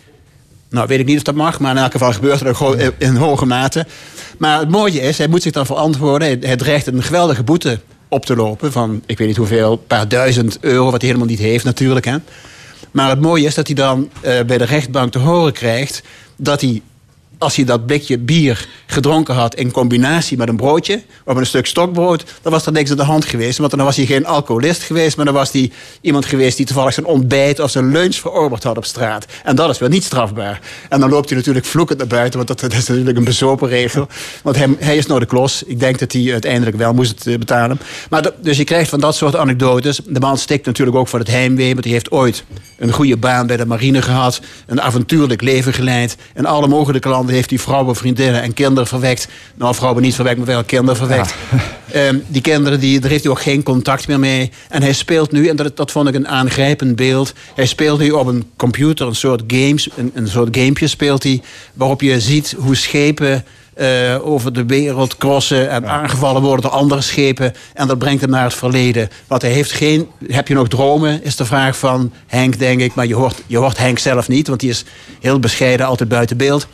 [0.73, 3.15] Nou, weet ik niet of dat mag, maar in elk geval gebeurt het gewoon in,
[3.15, 3.85] hoge mate.
[4.37, 6.39] Maar het mooie is, hij moet zich dan verantwoorden.
[6.41, 10.07] Hij dreigt een geweldige boete op te lopen van, ik weet niet hoeveel, een paar
[10.07, 10.83] duizend euro...
[10.83, 12.15] wat hij helemaal niet heeft natuurlijk, hè.
[12.91, 16.03] Maar het mooie is dat hij dan eh, bij de rechtbank te horen krijgt
[16.35, 16.81] dat hij,
[17.43, 21.65] als hij dat blikje bier gedronken had in combinatie met een broodje of een stuk
[21.65, 23.57] stokbrood, dan was er niks aan de hand geweest.
[23.57, 25.71] Want dan was hij geen alcoholist geweest, maar dan was hij
[26.01, 29.25] iemand geweest die toevallig zijn ontbijt of zijn lunch verorberd had op straat.
[29.43, 30.61] En dat is wel niet strafbaar.
[30.89, 34.07] En dan loopt hij natuurlijk vloekend naar buiten, want dat, is natuurlijk een bezopen regel.
[34.43, 35.63] Want hij, hij is nou de klos.
[35.63, 37.79] Ik denk dat hij uiteindelijk wel moest eh, betalen.
[38.09, 39.99] Maar dus je krijgt van dat soort anekdotes.
[40.07, 42.43] De man stikt natuurlijk ook voor het heimwee, want hij heeft ooit
[42.77, 46.17] een goede baan bij de marine gehad, een avontuurlijk leven geleid.
[46.35, 49.27] In alle mogelijke landen heeft hij vrouwen, vriendinnen en kinderen verwekt.
[49.55, 51.33] Nou, vrouwen niet verwekt, maar wel kinderen verwekt.
[51.91, 54.51] Ehm, die kinderen, die, daar heeft hij ook geen contact meer mee.
[54.69, 57.33] En hij speelt nu, en dat, dat vond ik een aangrijpend beeld.
[57.55, 61.41] Hij speelt nu op een computer, een soort games, een, een soort gamepje speelt hij,
[61.73, 67.01] waarop je ziet hoe schepen eh, over de wereld crossen en aangevallen worden door andere
[67.01, 67.53] schepen.
[67.73, 69.09] En dat brengt hem naar het verleden.
[69.27, 70.07] Want hij heeft geen.
[70.27, 71.23] Heb je nog dromen?
[71.23, 72.95] Is de vraag van Henk, denk ik.
[72.95, 74.85] Maar je hoort, je hoort Henk zelf niet, want die is
[75.21, 76.67] heel bescheiden, altijd buiten beeld.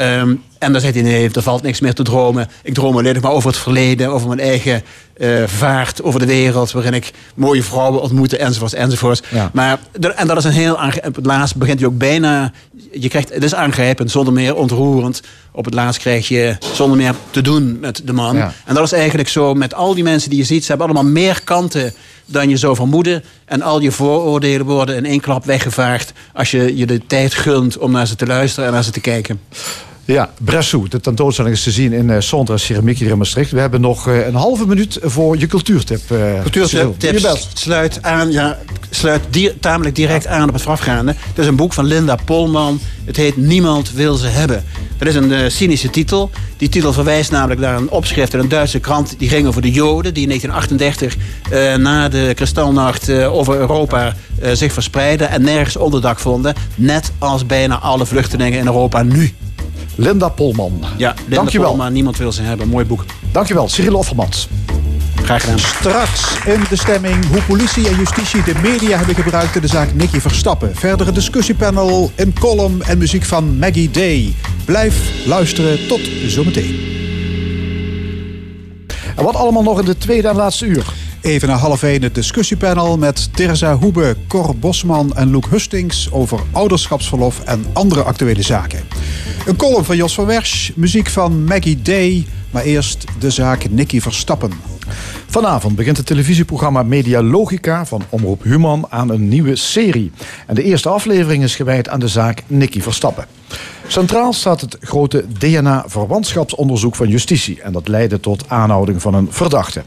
[0.00, 2.48] Um, en dan zegt hij: nee, er valt niks meer te dromen.
[2.62, 4.82] Ik droom alleen nog maar over het verleden, over mijn eigen
[5.14, 9.22] eh, vaart, over de wereld, waarin ik mooie vrouwen ontmoette, enzovoorts, enzovoorts.
[9.28, 9.50] Ja.
[9.52, 9.78] Maar,
[10.16, 12.52] en dat is een heel het laatst begint hij ook bijna.
[12.92, 15.22] Je krijgt, het is aangrijpend, zonder meer ontroerend.
[15.52, 18.36] Op het laatst krijg je zonder meer te doen met de man.
[18.36, 18.52] Ja.
[18.64, 20.64] En dat is eigenlijk zo met al die mensen die je ziet.
[20.64, 21.94] Ze hebben allemaal meer kanten
[22.26, 23.24] dan je zou vermoeden.
[23.44, 26.12] En al je vooroordelen worden in één klap weggevaagd.
[26.32, 29.00] als je je de tijd gunt om naar ze te luisteren en naar ze te
[29.00, 29.40] kijken.
[30.04, 30.88] Ja, Bressou.
[30.88, 33.50] De tentoonstelling is te zien in Sondra Ceramiek hier in Maastricht.
[33.50, 36.10] We hebben nog eh, een halve minuut voor je cultuurtip.
[36.10, 36.40] eh.
[36.42, 38.58] Cultuurtip sluit, aan, ja,
[38.90, 39.22] sluit
[39.60, 41.14] tamelijk direct aan op het voorafgaande.
[41.18, 42.80] Het is een boek van Linda Polman.
[43.04, 44.64] Het heet Niemand wil ze hebben.
[44.98, 46.30] Dat is een eh, cynische titel.
[46.56, 49.14] Die titel verwijst namelijk naar een opschrift in een Duitse krant.
[49.18, 51.16] Die ging over de Joden die in 1938
[51.50, 55.28] eh, na de kristalnacht eh, over Europa eh, zich verspreidden.
[55.28, 56.54] En nergens onderdak vonden.
[56.74, 59.34] Net als bijna alle vluchtelingen in Europa nu.
[59.94, 60.80] Linda Polman.
[60.96, 61.68] Ja, Linda Dankjewel.
[61.68, 62.68] Polman, Niemand wil ze hebben.
[62.68, 63.04] Mooi boek.
[63.32, 64.48] Dankjewel, Cyril Offermans.
[65.24, 65.58] Graag gedaan.
[65.58, 69.94] Straks in de stemming hoe politie en justitie de media hebben gebruikt in de zaak
[69.94, 70.76] Nicky Verstappen.
[70.76, 74.34] Verdere discussiepanel, een column en muziek van Maggie Day.
[74.64, 75.86] Blijf luisteren.
[75.88, 76.92] Tot zometeen.
[79.16, 80.84] En wat allemaal nog in de tweede en laatste uur.
[81.24, 86.40] Even na half één het discussiepanel met Teresa Hoebe, Cor Bosman en Loek Hustings over
[86.52, 88.80] ouderschapsverlof en andere actuele zaken.
[89.46, 94.00] Een column van Jos van Wersch, muziek van Maggie Day, maar eerst de zaak Nicky
[94.00, 94.52] Verstappen.
[95.26, 100.12] Vanavond begint het televisieprogramma Media Logica van Omroep Human aan een nieuwe serie.
[100.46, 103.26] En de eerste aflevering is gewijd aan de zaak Nicky Verstappen.
[103.86, 107.62] Centraal staat het grote DNA-verwantschapsonderzoek van justitie.
[107.62, 109.82] En dat leidde tot aanhouding van een verdachte.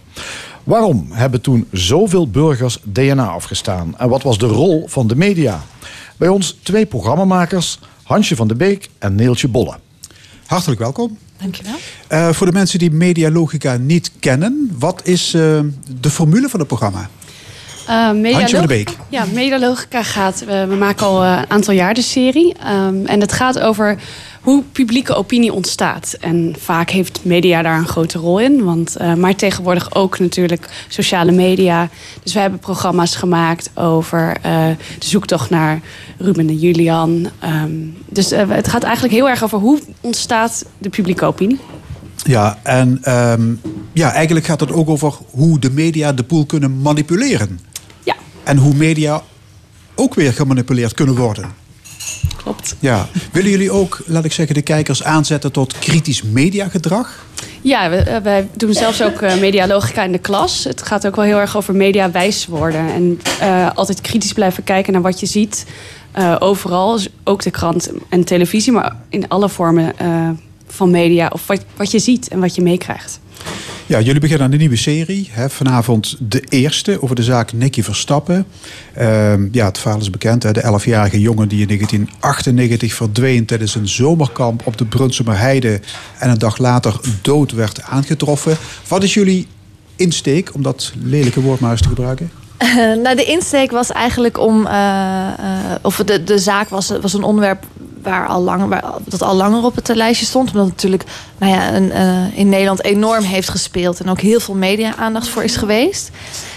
[0.68, 3.97] Waarom hebben toen zoveel burgers DNA afgestaan?
[3.97, 5.63] En wat was de rol van de media?
[6.18, 9.80] Bij ons twee programmamakers, Hansje van de Beek en Neeltje Bolle.
[10.45, 11.18] Hartelijk welkom.
[11.38, 11.76] Dankjewel.
[12.07, 15.59] Eh, voor de mensen die Medialogica niet kennen, wat is eh,
[15.99, 17.09] de formule van het programma?
[17.90, 18.96] Uh, Handje van de Beek.
[19.10, 20.42] Ja, Medialogica gaat...
[20.42, 22.54] eh, we maken al eh, een aantal jaar de serie.
[22.54, 23.98] Ehm, en het gaat over
[24.42, 26.18] hoe publieke opinie ontstaat.
[26.20, 28.64] En vaak heeft media daar een grote rol in.
[28.64, 31.90] Want, maar tegenwoordig ook natuurlijk sociale media.
[32.24, 35.80] Dus we hebben programma's gemaakt over de zoektocht naar
[36.18, 37.30] Ruben en Julian.
[37.40, 37.72] Ehm,
[38.10, 41.60] dus het gaat eigenlijk heel erg over hoe ontstaat de publieke opinie.
[42.24, 43.54] Ja, en ehm,
[43.94, 47.60] ja, eigenlijk gaat het ook over hoe de media de boel kunnen manipuleren.
[48.48, 49.22] En hoe media
[49.95, 51.54] ook weer gemanipuleerd kunnen worden.
[52.38, 52.76] klopt.
[52.80, 53.08] Ja.
[53.32, 57.26] Willen jullie ook, laat ik zeggen, de kijkers aanzetten tot kritisch mediagedrag?
[57.62, 60.64] Ja, eh, wij doen zelfs ook eh, medialogica in de klas.
[60.64, 62.93] Het gaat ook wel heel erg over mediawijs worden.
[62.93, 65.66] En eh, altijd kritisch blijven kijken naar wat je ziet.
[66.39, 69.93] overal, dus ook de krant en televisie, maar in alle vormen
[70.68, 71.30] van media.
[71.34, 73.20] Of wat, wat je ziet en wat je meekrijgt.
[73.88, 75.28] Ja, jullie beginnen aan een nieuwe serie.
[75.32, 75.50] Hè.
[75.50, 78.46] Vanavond de eerste over de zaak Nicky Verstappen.
[78.94, 80.44] Ehm, ja, het verhaal is bekend.
[80.44, 80.52] Hè.
[80.52, 85.80] De 11-jarige jongen die in 1998 verdween tijdens een zomerkamp op de Brunsumer Heide.
[86.20, 88.58] En een dag later dood werd aangetroffen.
[88.88, 89.48] Wat is jullie
[89.96, 92.32] insteek, om dat lelijke woord maar eens te gebruiken?
[93.03, 94.66] Nou, de insteek was eigenlijk om.
[94.66, 95.36] eh, eh,
[95.82, 97.64] of de, de zaak was, was een onderwerp
[98.01, 100.47] waar al langer, waar, dat al langer op het lijstje stond.
[100.47, 101.03] Omdat het natuurlijk
[101.38, 103.99] nou ja, een, eh, in Nederland enorm heeft gespeeld.
[103.99, 106.12] En ook heel veel media-aandacht voor is geweest.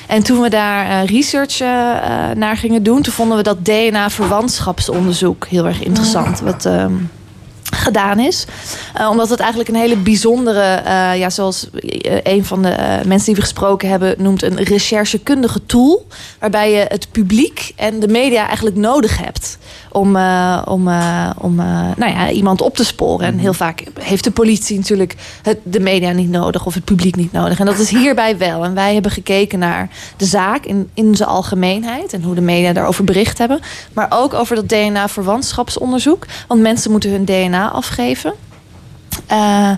[0.07, 3.64] En toen we daar eh, research eh, eh, naar gingen doen, toen vonden we dat
[3.64, 6.40] DNA-verwantschapsonderzoek heel erg interessant.
[6.40, 6.64] Wat.
[6.66, 6.92] ehm,
[7.71, 8.47] gedaan is.
[8.95, 13.27] Eh, omdat het eigenlijk een hele bijzondere, eh, ja, zoals eh, een van de mensen
[13.27, 16.07] die we gesproken hebben noemt, een recherchekundige tool.
[16.39, 19.59] Waarbij je het publiek en de media eigenlijk nodig hebt
[19.93, 20.16] om,
[20.64, 20.89] om,
[21.39, 21.55] om
[21.97, 23.27] nou ja, iemand op te sporen.
[23.27, 27.16] En heel vaak heeft de politie natuurlijk het, de media niet nodig of het publiek
[27.16, 27.59] niet nodig.
[27.59, 28.64] En dat is hierbij wel.
[28.64, 32.73] En wij hebben gekeken naar de zaak in, in zijn algemeenheid en hoe de media
[32.73, 33.61] daarover bericht hebben.
[33.93, 36.27] Maar ook over dat DNA-verwantschapsonderzoek.
[36.49, 38.34] Want mensen moeten hun DNA afgeven.
[39.26, 39.70] Eh,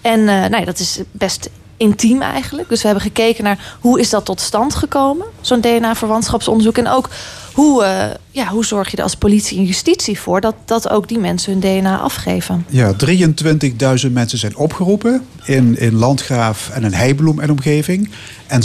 [0.00, 2.68] en eh, nou ja, dat is best intiem eigenlijk.
[2.68, 6.78] Dus we hebben gekeken naar hoe is dat tot stand gekomen, zo'n DNA-verwantschapsonderzoek.
[6.78, 7.08] En ook
[7.60, 11.08] hoe, eh, ja, hoe zorg je er als politie en justitie voor dat, dat ook
[11.08, 12.64] die mensen hun DNA afgeven.
[12.68, 18.10] Ja, 23.000 mensen zijn opgeroepen in, in Landgraaf en in Heibloem en omgeving.
[18.46, 18.62] En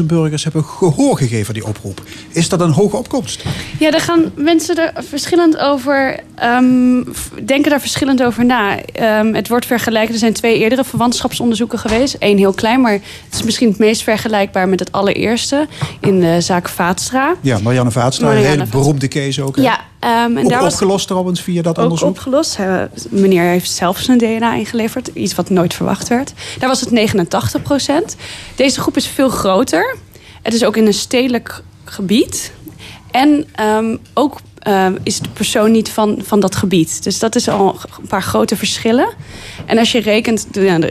[0.00, 2.02] 16.000 burgers hebben gehoor gegeven aan die oproep.
[2.28, 3.44] Is dat een hoge opkomst?
[3.78, 7.02] Ja, daar gaan mensen er verschillend over, ehm,
[7.44, 8.82] denken daar verschillend over na.
[8.82, 12.16] Ehm, het wordt vergelijken, er zijn twee eerdere verwantschapsonderzoeken geweest.
[12.18, 15.68] Eén heel klein, maar het is misschien het meest vergelijkbaar met het allereerste
[16.00, 17.34] in de zaak Vaatstra.
[17.40, 19.56] Ja, Marianne Vaatstra, een Marianne hele beroemde case ook.
[19.56, 19.62] hè?
[19.62, 22.08] Ja, ehm, en ook daar was opgelost trouwens via dat ook onderzoek.
[22.08, 22.58] opgelost.
[23.08, 26.32] Meneer heeft zelf zijn DNA ingeleverd, iets wat nooit verwacht werd.
[26.58, 28.16] Daar was het 89 procent.
[28.54, 29.96] Deze groep is veel groter.
[30.42, 32.52] Het is ook in een stedelijk gebied.
[33.10, 37.02] En ehm, ook ehm, is de persoon niet van, van dat gebied.
[37.02, 39.08] Dus dat is al een paar grote verschillen.
[39.66, 40.46] En als je rekent,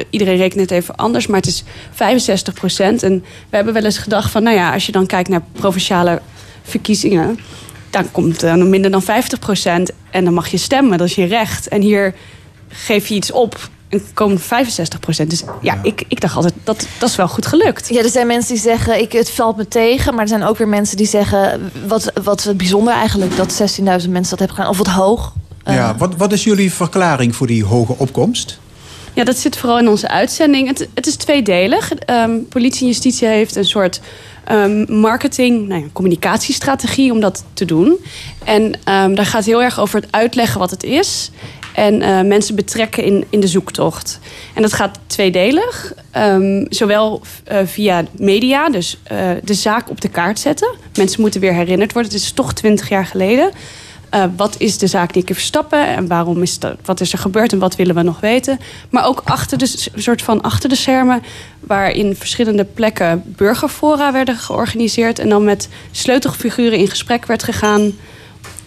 [0.10, 1.64] iedereen rekent het even anders, maar het is
[1.94, 3.04] 65 procent.
[3.04, 6.22] En we hebben wel eens gedacht van, nou ja, als je dan kijkt naar provinciale
[6.64, 7.40] verkiezingen,
[7.90, 9.92] dan komt er minder dan 50 procent.
[10.12, 11.68] En dan mag je stemmen, dat is je recht.
[11.68, 12.14] En hier
[12.68, 15.30] geef je iets op en komen 65 procent.
[15.30, 17.90] Dus ja, Ik, ik dacht altijd, dat, dat is wel goed gelukt.
[17.90, 20.14] Ja, er zijn mensen die zeggen, ik, het valt me tegen.
[20.14, 23.36] Maar er zijn ook weer mensen die zeggen, wat, wat bijzonder eigenlijk...
[23.36, 24.70] dat 16.000 mensen dat hebben gedaan.
[24.70, 25.34] Of wat hoog.
[25.64, 28.60] Eh, Ja, wat, wat is jullie verklaring voor die hoge opkomst?
[29.14, 30.68] Ja, dat zit vooral in onze uitzending.
[30.68, 31.94] Het, het is tweedelig.
[31.94, 34.02] Ehm, politie en justitie heeft een soort
[34.50, 37.98] ehm, marketing, nou ja, communicatiestrategie om dat te doen.
[38.44, 41.32] En ehm, daar gaat heel erg over het uitleggen wat het is.
[41.74, 44.20] En eh, mensen betrekken in, in de zoektocht.
[44.54, 45.94] En dat gaat tweedelig.
[46.12, 50.76] Ehm, zowel eh, via media, dus eh, de zaak op de kaart zetten.
[50.96, 52.12] Mensen moeten weer herinnerd worden.
[52.12, 53.52] Het is toch twintig jaar geleden.
[54.10, 57.20] Eh, wat is de zaak die ik Verstappen en waarom is dat, wat is er
[57.20, 58.60] gebeurd en wat willen we nog weten?
[58.90, 61.22] Maar ook achter de soort van achter de schermen,
[61.60, 67.92] waar in verschillende plekken burgerfora werden georganiseerd en dan met sleutelfiguren in gesprek werd gegaan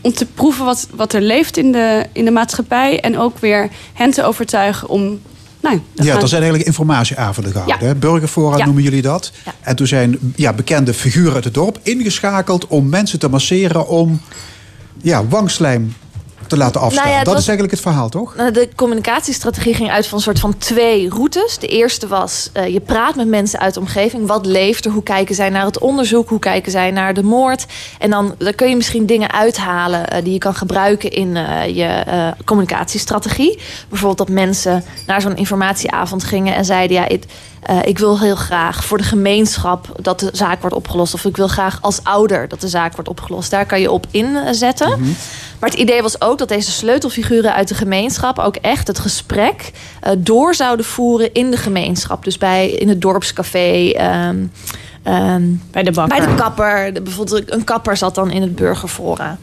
[0.00, 3.68] om te proeven wat, wat er leeft in de, in de maatschappij en ook weer
[3.92, 5.20] hen te overtuigen om.
[5.60, 7.78] Nou, Ja, gaan- er zijn eigenlijk informatieavonden gehouden.
[7.80, 7.86] Ja.
[7.86, 7.94] hè?
[7.94, 8.64] Burgerfora Ja.
[8.64, 9.32] noemen jullie dat.
[9.44, 9.54] Ja.
[9.60, 14.20] En toen zijn ja, bekende figuren uit het dorp ingeschakeld om mensen te masseren om
[15.02, 15.94] ja, wangslijm
[16.46, 17.02] te laten afstaan.
[17.02, 18.36] Nou ja, het dat was- is eigenlijk het verhaal, toch?
[18.36, 21.58] Nou, De communicatiestrategie ging uit van een soort van twee routes.
[21.58, 24.26] De eerste was, eh, je praat met mensen uit de omgeving.
[24.26, 24.90] Wat leeft er?
[24.90, 26.28] Hoe kijken zij naar het onderzoek?
[26.28, 27.66] Hoe kijken zij naar de moord?
[27.98, 31.76] En dan, dan kun je misschien dingen uithalen eh, die je kan gebruiken in eh,
[31.76, 32.04] je
[32.44, 33.58] communicatiestrategie.
[33.88, 36.96] Bijvoorbeeld dat mensen naar zo'n informatieavond gingen en zeiden...
[36.96, 37.08] ja,
[37.62, 41.14] eh, ik wil heel graag voor de gemeenschap dat de zaak wordt opgelost.
[41.14, 43.50] Of ik wil graag als ouder dat de zaak wordt opgelost.
[43.50, 45.00] Daar kan je op inzetten.
[45.60, 49.72] Maar het idee was ook dat deze sleutelfiguren uit de gemeenschap ook echt het gesprek
[50.00, 52.24] eh, door zouden voeren in de gemeenschap.
[52.24, 53.90] Dus bij in het dorpscafé.
[53.90, 54.36] ehm,
[55.02, 56.18] ehm, bij de bakker.
[56.18, 56.92] bij de kapper.
[56.94, 59.38] De- bijvoorbeeld een kapper zat dan in het burgerfora.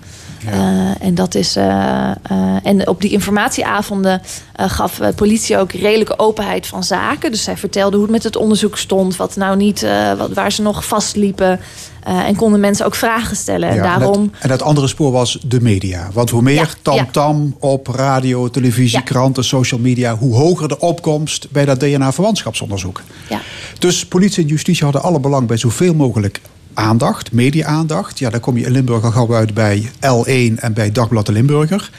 [0.46, 1.56] Eh, en dat is.
[1.56, 2.16] eh, eh,
[2.64, 4.22] en op die informatieavonden
[4.56, 7.32] gaf eh, politie ook redelijke openheid van zaken.
[7.32, 9.86] Dus zij vertelde hoe het met het onderzoek stond, wat nou niet,
[10.18, 11.60] wat, waar ze nog vastliepen.
[12.04, 13.70] En konden mensen ook vragen stellen.
[13.70, 14.32] En Ja, daarom.
[14.40, 16.10] En het, en andere spoor was de media.
[16.14, 19.04] Want hoe meer Ja, tamtam op radio, televisie, Ja.
[19.04, 20.16] kranten, social media...
[20.18, 23.02] hoe hoger de opkomst bij dat DNA-verwantschapsonderzoek.
[23.30, 23.40] Ja.
[23.80, 26.42] Dus politie en justitie hadden alle belang bij zoveel mogelijk
[26.74, 28.20] aandacht, media-aandacht.
[28.20, 31.32] Ja, dan kom je in Limburg al gauw uit bij L1 en bij Dagblad de
[31.32, 31.90] Limburger.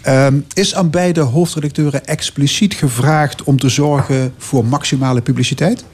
[0.00, 5.84] Ehm, is aan beide hoofdredacteuren expliciet gevraagd om te zorgen voor maximale publiciteit?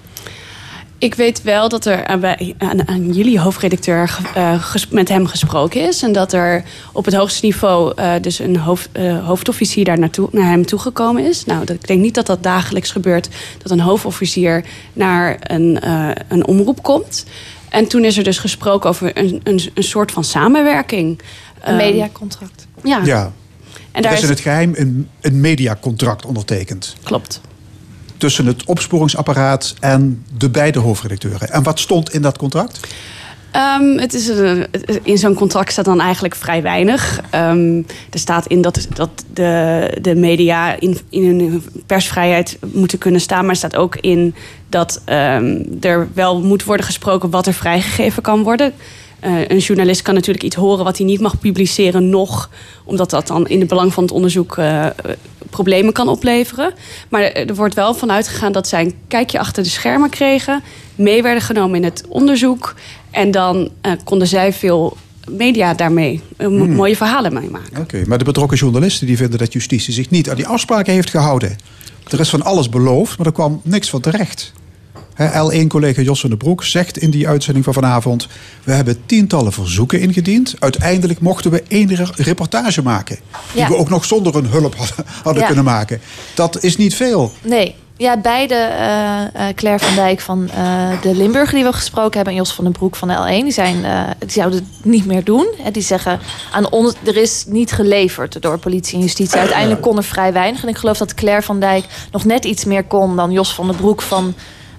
[1.05, 2.25] Ik weet wel dat er aan,
[2.59, 6.03] aan, aan jullie hoofdredacteur eh, met hem gesproken is.
[6.03, 10.29] En dat er op het hoogste niveau eh, dus een hoofd, eh, hoofdofficier daar naartoe,
[10.33, 11.45] naar hem toegekomen is.
[11.45, 13.29] Nou, dat, ik denk niet dat dat dagelijks gebeurt.
[13.63, 15.79] Dat een hoofdofficier naar een,
[16.29, 17.25] een omroep komt.
[17.75, 21.19] En toen is er dus gesproken over een, een, een soort van samenwerking.
[21.19, 21.25] Een
[21.69, 22.67] Ehm, mediacontract.
[22.83, 23.01] Ja.
[23.05, 23.23] Ja.
[23.25, 23.33] En
[23.93, 26.97] Er daar is in het geheim een, een mediacontract ondertekend.
[27.03, 27.41] klopt.
[28.17, 31.51] tussen het opsporingsapparaat en de beide hoofdredacteuren.
[31.51, 32.81] En wat stond in dat contract?
[33.55, 37.21] Ehm, het is het- in zo'n contract staat dan eigenlijk vrij weinig.
[37.31, 37.77] Ehm,
[38.11, 43.41] er staat in dat, dat de, de media in, in hun persvrijheid moeten kunnen staan.
[43.41, 44.35] Maar er staat ook in
[44.69, 48.73] dat ehm, er wel moet worden gesproken wat er vrijgegeven kan worden.
[49.25, 52.51] Eh, een journalist kan natuurlijk iets horen wat hij niet mag publiceren nog.
[52.85, 54.87] Omdat dat dan in het belang van het onderzoek eh,
[55.51, 56.73] problemen kan opleveren.
[57.09, 60.63] Maar er wordt wel vanuit gegaan dat zij een kijkje achter de schermen kregen.
[60.95, 62.75] Mee werden genomen in het onderzoek.
[63.11, 64.97] En dan eh, konden zij veel
[65.31, 67.81] media daarmee mo- mooie verhalen mee maken.
[67.81, 71.11] Oké, maar de betrokken journalisten die vinden dat justitie zich niet aan die afspraken heeft
[71.11, 71.57] gehouden.
[72.11, 74.53] Er is van alles beloofd, maar er kwam niks van terecht.
[75.19, 78.29] L1-collega Jos van den Broek zegt in die uitzending van vanavond...
[78.65, 80.55] we hebben tientallen verzoeken ingediend.
[80.59, 83.19] Uiteindelijk mochten we één re- reportage maken.
[83.53, 83.69] Die Ja.
[83.69, 85.47] we ook nog zonder een hulp hadden, hadden Ja.
[85.47, 86.01] kunnen maken.
[86.35, 87.33] Dat is niet veel.
[87.43, 87.75] Nee.
[87.97, 92.33] Ja, beide, eh, eh, Claire van Dijk van eh, de Limburger die we gesproken hebben...
[92.33, 93.77] en Jos van den Broek van de L1, die, zijn,
[94.19, 95.47] die zouden het niet meer doen.
[95.63, 96.21] Hè, die zeggen,
[96.53, 99.39] aan ons, er is niet geleverd door politie en justitie.
[99.39, 100.63] Uiteindelijk kon er vrij weinig.
[100.63, 103.67] En ik geloof dat Claire van Dijk nog net iets meer kon dan Jos van
[103.67, 104.35] den Broek van...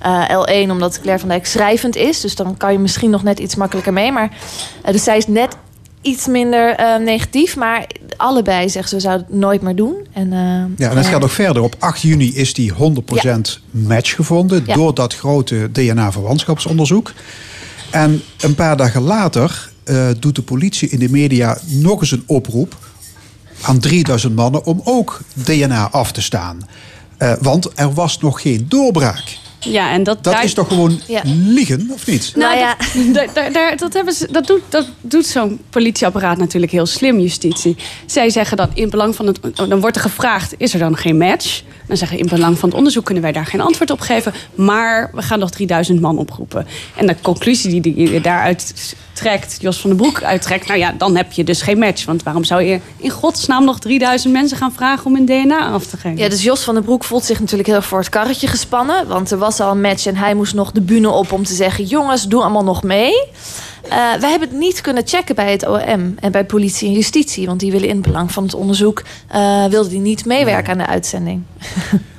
[0.06, 2.22] eh, L1, omdat Claire van Dijk schrijvend is.
[2.22, 4.12] Dus dan kan je misschien nog net iets makkelijker mee.
[4.12, 4.38] Maar,
[4.84, 5.56] eh, dus zij is net
[6.02, 7.56] iets minder eh, negatief.
[7.56, 7.88] Maar
[8.18, 9.96] allebei zeggen ze, we zouden het nooit meer doen.
[10.14, 10.30] En,
[10.78, 11.62] Ja, en het gaat nog verder.
[11.62, 14.74] Op 8 juni is die 100% match gevonden Ja.
[14.74, 17.14] door dat grote DNA-verwantschapsonderzoek.
[17.92, 19.72] En een paar dagen later
[20.20, 22.78] doet de politie in de media nog eens een oproep
[23.62, 26.68] aan 3000 mannen om ook DNA af te staan.
[27.40, 29.44] Want er was nog geen doorbraak.
[29.72, 31.22] Ja, en dat, Dat daar- is toch gewoon Ja.
[31.26, 32.32] liegen, of niet?
[32.36, 32.76] Nou, Nou ja.
[33.14, 37.76] dat, daar- dat, hebben ze, dat doet, dat doet zo'n politieapparaat natuurlijk heel slim, justitie.
[38.06, 39.40] Zij zeggen dan in belang van het.
[39.56, 41.62] Dan wordt er gevraagd: is er dan geen match?
[41.88, 44.34] Dan zeggen in belang van het onderzoek kunnen wij daar geen antwoord op geven.
[44.56, 46.68] Maar we gaan nog 3000 man oproepen.
[46.96, 48.74] En de conclusie die je daaruit
[49.16, 50.68] trekt, Jos van den Broek uittrekt.
[50.68, 52.06] Nou ja, dan heb je dus geen match.
[52.06, 55.86] Want waarom zou je in godsnaam nog 3000 mensen gaan vragen om een DNA af
[55.86, 56.18] te geven?
[56.18, 59.08] Ja, dus Jos van den Broek voelt zich natuurlijk heel erg voor het karretje gespannen.
[59.08, 61.54] Want er was al een match en hij moest nog de bühne op om te
[61.54, 61.84] zeggen...
[61.84, 63.14] jongens, doe allemaal nog mee.
[63.82, 63.90] Eh,
[64.20, 67.46] wij hebben het niet kunnen checken bij het OM en bij politie en justitie.
[67.46, 69.04] Want die willen in het belang van het onderzoek...
[69.28, 71.42] eh wilden die niet meewerken aan de uitzending.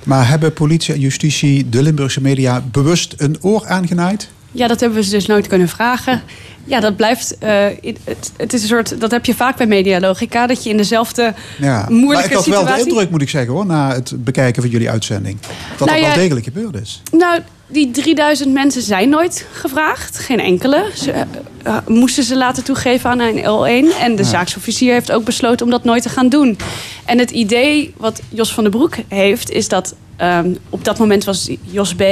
[0.06, 4.28] Maar hebben politie en justitie de Limburgse media bewust een oor aangenaaid?
[4.56, 6.22] Ja, dat hebben we ze dus nooit kunnen vragen.
[6.64, 7.38] Ja, dat blijft.
[7.38, 7.64] eh,
[8.04, 9.00] het, het is een soort.
[9.00, 10.46] Dat heb je vaak bij medialogica.
[10.46, 11.86] Dat je in dezelfde Ja.
[11.88, 12.66] moeilijke maar ik had situatie.
[12.66, 15.38] wel de indruk, moet ik zeggen, hoor, na het bekijken van jullie uitzending.
[15.40, 17.02] Dat Nou dat ja, wel degelijk gebeurd is.
[17.12, 20.18] Nou, die 3000 mensen zijn nooit gevraagd.
[20.18, 20.90] Geen enkele.
[20.94, 21.20] Ze eh,
[21.62, 24.00] eh, moesten ze laten toegeven aan een L1.
[24.00, 26.58] En de zaaksofficier heeft ook besloten om dat nooit te gaan doen.
[27.04, 31.24] En het idee wat Jos van den Broek heeft, is dat ehm, op dat moment
[31.24, 32.02] was Jos B.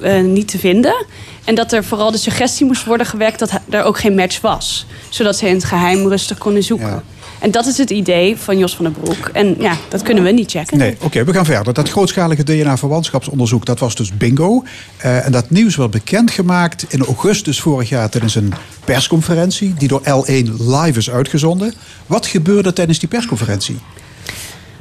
[0.00, 1.06] eh, niet te vinden.
[1.44, 4.86] En dat er vooral de suggestie moest worden gewekt dat er ook geen match was.
[5.08, 6.88] Zodat ze in het geheim rustig konden zoeken.
[6.88, 7.02] Ja.
[7.38, 9.30] En dat is het idee van Jos van den Broek.
[9.32, 10.78] En ja, dat kunnen we niet checken.
[10.78, 11.72] Nee, oké, we gaan verder.
[11.72, 14.64] Dat grootschalige DNA-verwantschapsonderzoek, dat was dus bingo.
[14.96, 18.52] Eh, en dat nieuws werd bekendgemaakt in augustus vorig jaar tijdens een
[18.84, 19.74] persconferentie...
[19.78, 21.74] die door L1 live is uitgezonden.
[22.06, 23.78] Wat gebeurde tijdens die persconferentie?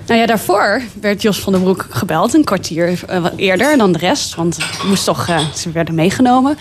[0.07, 3.97] Nou ja, daarvoor werd Jos van den Broek gebeld, een kwartier eh, eerder dan de
[3.97, 4.35] rest.
[4.35, 6.57] Want moest toch, eh, ze werden meegenomen.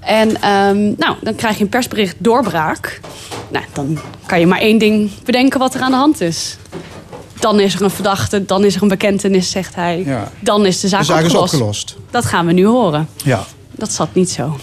[0.00, 3.00] En ehm, nou, dan krijg je een persbericht doorbraak.
[3.50, 6.56] Nou, dan kan je maar één ding bedenken wat er aan de hand is.
[7.40, 10.02] Dan is er een verdachte, dan is er een bekentenis, zegt hij.
[10.04, 10.30] Ja.
[10.40, 11.52] Dan is de zaak, De zaak is opgelost.
[11.52, 11.96] opgelost.
[12.10, 13.08] Dat gaan we nu horen.
[13.24, 13.44] Ja.
[13.70, 14.56] Dat zat niet zo.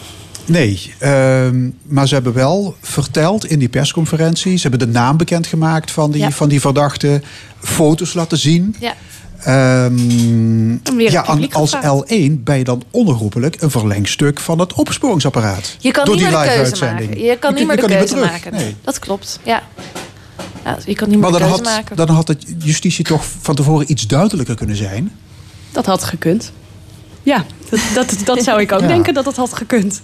[0.47, 4.55] Nee, ehm, maar ze hebben wel verteld in die persconferentie.
[4.57, 6.31] Ze hebben de naam bekendgemaakt van die, Ja.
[6.31, 7.21] van die verdachte.
[7.59, 8.75] Foto's laten zien.
[8.79, 8.93] Ja.
[9.43, 11.21] Ehm, ja,
[11.51, 12.03] als gevraagd.
[12.11, 15.75] L1 ben je dan onherroepelijk een verlengstuk van het opsporingsapparaat.
[15.79, 17.09] Je kan Door niet die meer de keuze live-uitzending.
[17.09, 17.25] maken.
[17.25, 18.51] Je kan Je niet meer de keuze meer maken.
[18.53, 18.75] Nee.
[18.83, 19.63] Dat klopt, ja.
[20.63, 20.77] ja.
[20.85, 21.95] Je kan niet meer Maar dan had, maken.
[21.95, 25.11] dan had het justitie toch van tevoren iets duidelijker kunnen zijn.
[25.71, 26.51] Dat had gekund.
[27.23, 28.87] Ja, dat, dat, dat zou ik ook Ja.
[28.87, 30.01] denken dat dat had gekund.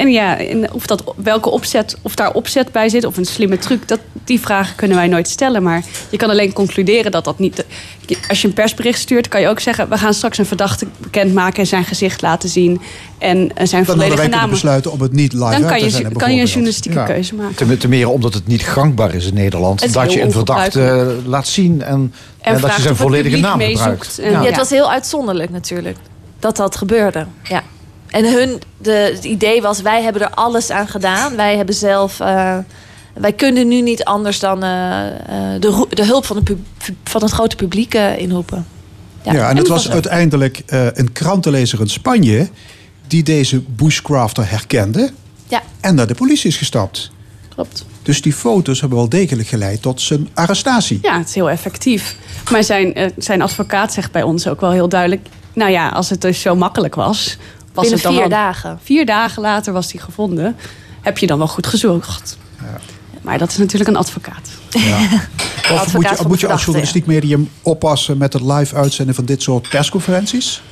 [0.00, 3.58] En ja, en of dat, welke opzet, of daar opzet bij zit, of een slimme
[3.58, 5.62] truc, dat, die vragen kunnen wij nooit stellen.
[5.62, 7.64] Maar je kan alleen concluderen dat dat niet.
[8.28, 11.58] Als je een persbericht stuurt, kan je ook zeggen: we gaan straks een verdachte bekendmaken
[11.60, 12.80] en zijn gezicht laten zien.
[13.18, 14.50] En zijn Dan hadden wij volledige kunnen namen.
[14.50, 16.12] besluiten om het niet live Dan kan te je, zenden.
[16.12, 17.04] kan je een journalistieke Ja.
[17.04, 17.54] keuze maken.
[17.56, 19.92] Ten, ten meer omdat het niet gangbaar is in Nederland.
[19.92, 24.18] Dat je een verdachte laat zien en, en, dat je zijn volledige naam gebruikt.
[24.18, 24.46] En- Ja, Ja.
[24.46, 25.96] het was heel uitzonderlijk natuurlijk.
[26.38, 27.26] Dat dat gebeurde.
[27.42, 27.62] Ja.
[28.10, 31.36] En hun, de, het idee was, wij hebben er alles aan gedaan.
[31.36, 32.20] Wij hebben zelf...
[32.20, 32.58] eh,
[33.14, 36.58] wij kunnen nu niet anders dan eh, eh, de, de hulp van, het pub-
[37.04, 38.66] van het grote publiek inroepen.
[39.22, 42.48] Ja, en het was uiteindelijk eh, een krantenlezer in Spanje
[43.06, 45.10] die deze bushcrafter herkende
[45.48, 45.62] Ja.
[45.80, 47.10] en naar de politie is gestapt.
[47.54, 47.84] Klopt.
[48.02, 50.98] Dus die foto's hebben wel degelijk geleid tot zijn arrestatie.
[51.02, 52.16] Ja, het is heel effectief.
[52.50, 55.26] Maar zijn, zijn advocaat zegt bij ons ook wel heel duidelijk...
[55.52, 57.36] nou ja, als het dus zo makkelijk was...
[57.80, 58.78] was Binnen het dan vier dagen.
[58.82, 60.56] Vier dagen later was hij gevonden.
[61.00, 62.38] Heb je dan wel goed gezocht.
[63.22, 64.48] Maar dat is natuurlijk een advocaat.
[65.70, 69.24] Of advocaat moet je, moet je als journalistiek medium oppassen met het live uitzenden van
[69.24, 70.62] dit soort persconferenties?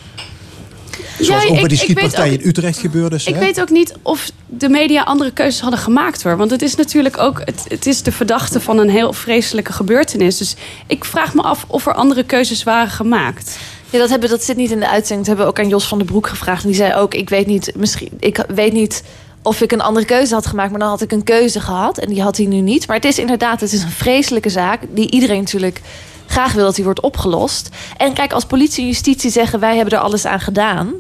[1.21, 3.17] Zoals Ja, ook bij ik- die ik schietpartij in Utrecht gebeurde.
[3.17, 3.41] is, Ik hè?
[3.41, 6.37] weet ook niet of de media andere keuzes hadden gemaakt hoor.
[6.37, 7.41] Want het is natuurlijk ook.
[7.45, 10.37] Het, het is de verdachte van een heel vreselijke gebeurtenis.
[10.37, 10.55] Dus
[10.87, 13.59] ik vraag me af of er andere keuzes waren gemaakt.
[13.91, 15.19] Ja, dat, hebben, dat zit niet in de uitzending.
[15.19, 16.63] Dat hebben we ook aan Jos van den Broek gevraagd.
[16.63, 19.03] En die zei ook, ik weet niet, misschien, ik weet niet
[19.43, 20.71] of ik een andere keuze had gemaakt.
[20.71, 21.99] Maar dan had ik een keuze gehad.
[21.99, 22.87] En die had hij nu niet.
[22.87, 24.81] Maar het is inderdaad, het is een vreselijke zaak.
[24.91, 25.81] Die iedereen natuurlijk
[26.27, 27.69] graag wil dat die wordt opgelost.
[27.97, 30.93] En kijk, als politie en justitie zeggen, wij hebben er alles aan gedaan.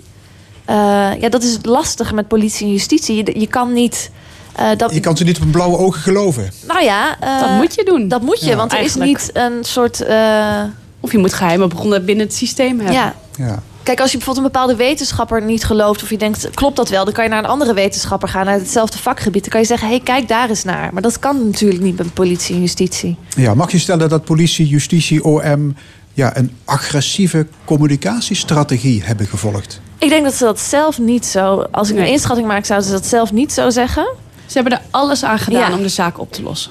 [0.64, 0.76] Eh,
[1.20, 3.16] ja, dat is het lastige met politie en justitie.
[3.16, 4.10] Je, je kan niet...
[4.56, 6.50] eh, dat, Je kan ze niet op een blauwe ogen geloven.
[6.66, 8.08] nou ja, eh, Dat moet je doen.
[8.08, 8.56] Dat moet je, Ja.
[8.56, 9.10] want er Eigenlijk.
[9.18, 10.02] is niet een soort...
[11.00, 12.94] Of je moet geheime bronnen binnen het systeem hebben.
[12.94, 13.62] ja, Ja.
[13.82, 16.02] Kijk, als je bijvoorbeeld een bepaalde wetenschapper niet gelooft...
[16.02, 17.04] of je denkt, klopt dat wel?
[17.04, 18.48] Dan kan je naar een andere wetenschapper gaan...
[18.48, 19.42] uit hetzelfde vakgebied.
[19.42, 20.90] Dan kan je zeggen, hé, hey, kijk daar eens naar.
[20.92, 23.16] Maar dat kan natuurlijk niet met politie en justitie.
[23.36, 25.76] Ja, mag je stellen dat politie, justitie, OM
[26.12, 29.80] ja, een agressieve communicatiestrategie hebben gevolgd?
[29.98, 31.66] Ik denk dat ze dat zelf niet zo...
[31.70, 32.12] Als ik een Nee.
[32.12, 34.08] inschatting maak, zouden ze dat zelf niet zo zeggen.
[34.46, 35.76] Ze hebben er alles aan gedaan Ja.
[35.76, 36.70] om de zaak op te lossen.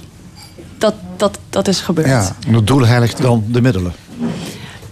[0.78, 2.07] Dat, dat, dat is gebeurd.
[2.07, 2.36] Ja.
[2.47, 3.93] En het doel heiligt dan de middelen.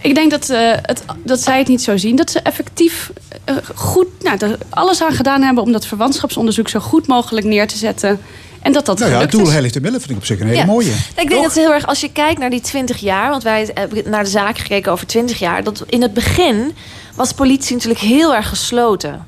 [0.00, 2.16] Ik denk dat, eh, het, dat zij het niet zo zien.
[2.16, 3.10] Dat ze effectief
[3.44, 7.66] eh, goed nou, er alles aan gedaan hebben om dat verwantschapsonderzoek zo goed mogelijk neer
[7.66, 8.20] te zetten.
[8.60, 10.46] En dat dat Nou ja, het doel heiligt de middelen vind ik op zich een
[10.46, 10.64] hele Ja.
[10.64, 10.90] mooie.
[10.90, 11.42] Ik denk Toch?
[11.42, 14.24] dat ze heel erg, als je kijkt naar die 20 jaar, want wij hebben naar
[14.24, 16.74] de zaak gekeken over 20 jaar, dat in het begin
[17.14, 19.26] was politie natuurlijk heel erg gesloten.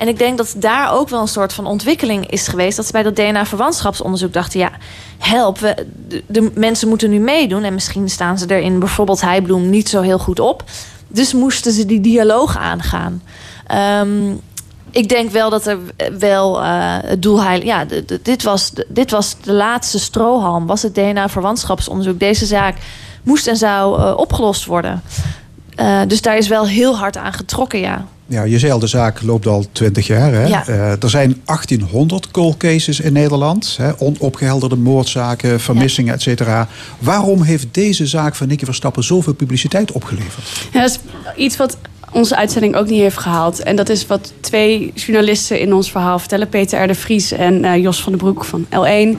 [0.00, 2.76] En ik denk dat daar ook wel een soort van ontwikkeling is geweest.
[2.76, 4.70] Dat ze bij dat DNA-verwantschapsonderzoek dachten: ja,
[5.18, 5.86] help, we,
[6.26, 7.62] de, mensen moeten nu meedoen.
[7.62, 10.64] En misschien staan ze er in bijvoorbeeld Heibloem niet zo heel goed op.
[11.08, 13.22] Dus moesten ze die dialoog aangaan.
[13.66, 14.32] Ehm,
[14.90, 15.78] ik denk wel dat er
[16.18, 17.42] wel eh, het doel.
[17.52, 17.86] Ja,
[18.22, 20.66] dit was, dit was de laatste strohalm.
[20.66, 22.18] Was het DNA-verwantschapsonderzoek.
[22.18, 22.76] Deze zaak
[23.22, 25.02] moest en zou eh, opgelost worden.
[25.74, 28.06] Eh, dus daar is wel heel hard aan getrokken, ja.
[28.30, 30.32] Ja, je zei al, de zaak loopt al 20 jaar.
[30.32, 30.46] Hè?
[30.46, 30.66] Ja.
[30.66, 33.76] Eh, er zijn 1800 cold cases in Nederland.
[33.76, 33.90] Hè?
[33.98, 36.68] Onopgehelderde moordzaken, vermissingen, et cetera.
[36.98, 40.68] Waarom heeft deze zaak van Nicky Verstappen zoveel publiciteit opgeleverd?
[40.72, 40.98] Ja, dat is
[41.36, 41.78] iets wat
[42.12, 43.62] onze uitzending ook niet heeft gehaald.
[43.62, 46.48] En dat is wat twee journalisten in ons verhaal vertellen.
[46.48, 46.86] Peter R.
[46.86, 49.18] de Vries en eh, Jos van den Broek van L1.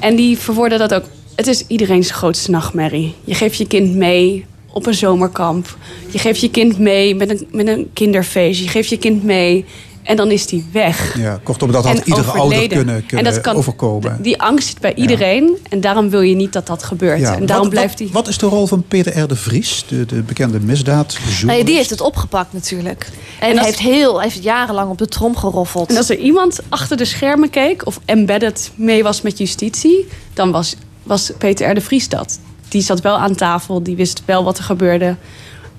[0.00, 1.04] En die verwoorden dat ook.
[1.34, 3.14] Het is iedereen's grootste nachtmerrie.
[3.24, 4.46] Je geeft je kind mee
[4.78, 5.76] op een zomerkamp.
[6.08, 8.60] Je geeft je kind mee met een, met een kinderfeest.
[8.60, 9.64] Je geeft je kind mee
[10.02, 11.18] en dan is die weg.
[11.18, 12.76] Ja, kortom, dat had En iedere ouder overleden.
[12.76, 14.18] kunnen, En kunnen dat kan- overkomen.
[14.22, 15.56] Die angst zit bij iedereen.
[15.70, 17.20] En daarom wil je niet dat dat gebeurt.
[17.20, 18.08] Ja, En daarom wat, blijft die...
[18.12, 19.28] wat is de rol van Peter R.
[19.28, 21.16] de Vries, de, de bekende misdaad?
[21.46, 23.08] Ja, die heeft het opgepakt natuurlijk.
[23.40, 25.90] En, En als- heeft, heel, heeft jarenlang op de trom geroffeld.
[25.90, 30.50] En als er iemand achter de schermen keek of embedded mee was met justitie, dan
[30.50, 31.74] was, was Peter R.
[31.74, 32.38] de Vries dat.
[32.68, 35.16] Die zat wel aan tafel, die wist wel wat er gebeurde.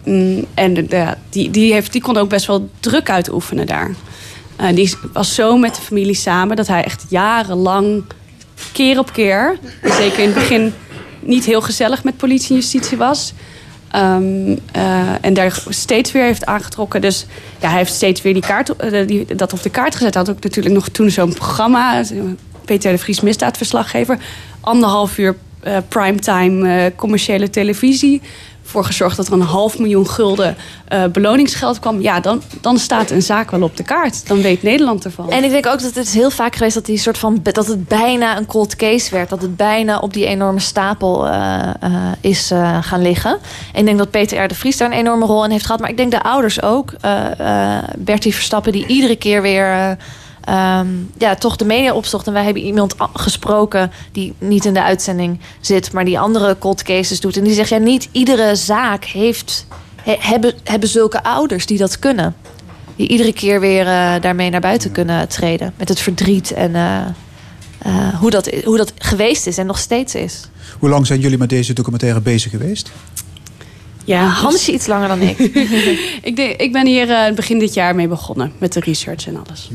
[0.04, 0.90] Mm, en
[1.30, 3.92] die, die, heeft, die kon ook best wel druk uitoefenen daar.
[4.56, 8.04] Eh, die was zo met de familie samen dat hij echt jarenlang,
[8.72, 10.74] keer op keer, zeker in het begin
[11.20, 13.34] niet heel gezellig met politie en justitie was.
[13.92, 17.02] Ehm, eh, en daar steeds weer heeft aangetrokken.
[17.02, 17.26] Dus
[17.60, 20.14] ja, hij heeft steeds weer die kaart, eh, die, dat op de kaart gezet.
[20.14, 22.04] Hij had ook natuurlijk nog toen zo'n programma.
[22.66, 24.18] Peter de Vries, misdaadverslaggever.
[24.60, 28.22] Anderhalf uur eh, primetime eh, commerciële televisie.
[28.64, 30.56] Voor gezorgd dat er een half miljoen gulden
[30.88, 32.02] eh, beloningsgeld kwam.
[32.02, 34.28] Ja, dan, dan staat een zaak wel op de kaart.
[34.28, 35.32] Dan weet Nederland ervan.
[35.32, 37.88] En ik denk ook dat het heel vaak geweest dat die soort van dat het
[37.88, 39.30] bijna een cold case werd.
[39.30, 41.28] Dat het bijna op die enorme stapel
[42.22, 43.38] is gaan liggen.
[43.74, 44.48] En ik denk dat Peter R.
[44.48, 45.82] de Vries daar een enorme rol in heeft gehad.
[45.82, 46.94] Maar ik denk de ouders ook.
[47.98, 49.98] Bertie Verstappen die iedere keer weer.
[50.50, 52.28] Eh, ehm, ja, toch de media opzocht.
[52.28, 56.84] En wij hebben iemand gesproken die niet in de uitzending zit, maar die andere cold
[56.84, 57.38] cases doet.
[57.38, 59.66] En die zegt: ja, niet iedere zaak heeft,
[60.04, 62.36] he- hebben, hebben zulke ouders die dat kunnen
[63.00, 65.74] die iedere keer weer eh, daarmee naar buiten kunnen treden.
[65.78, 67.02] Met het verdriet en eh,
[67.78, 70.50] eh, hoe, dat, hoe dat geweest is en nog steeds is.
[70.80, 72.92] Hoe lang zijn jullie met deze documentaire bezig geweest?
[74.06, 75.38] Ja, Hansje iets langer dan ik.
[76.30, 78.52] ik, denk, ik ben hier eh, begin dit jaar mee begonnen.
[78.58, 79.70] Met de research en alles.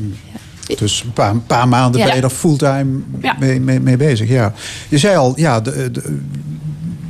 [0.77, 2.07] Dus een paar, paar maanden Ja.
[2.07, 3.35] ben je er fulltime Ja.
[3.39, 4.29] mee, mee, mee bezig.
[4.29, 4.53] Ja.
[4.89, 6.19] Je zei al, ja, de, de,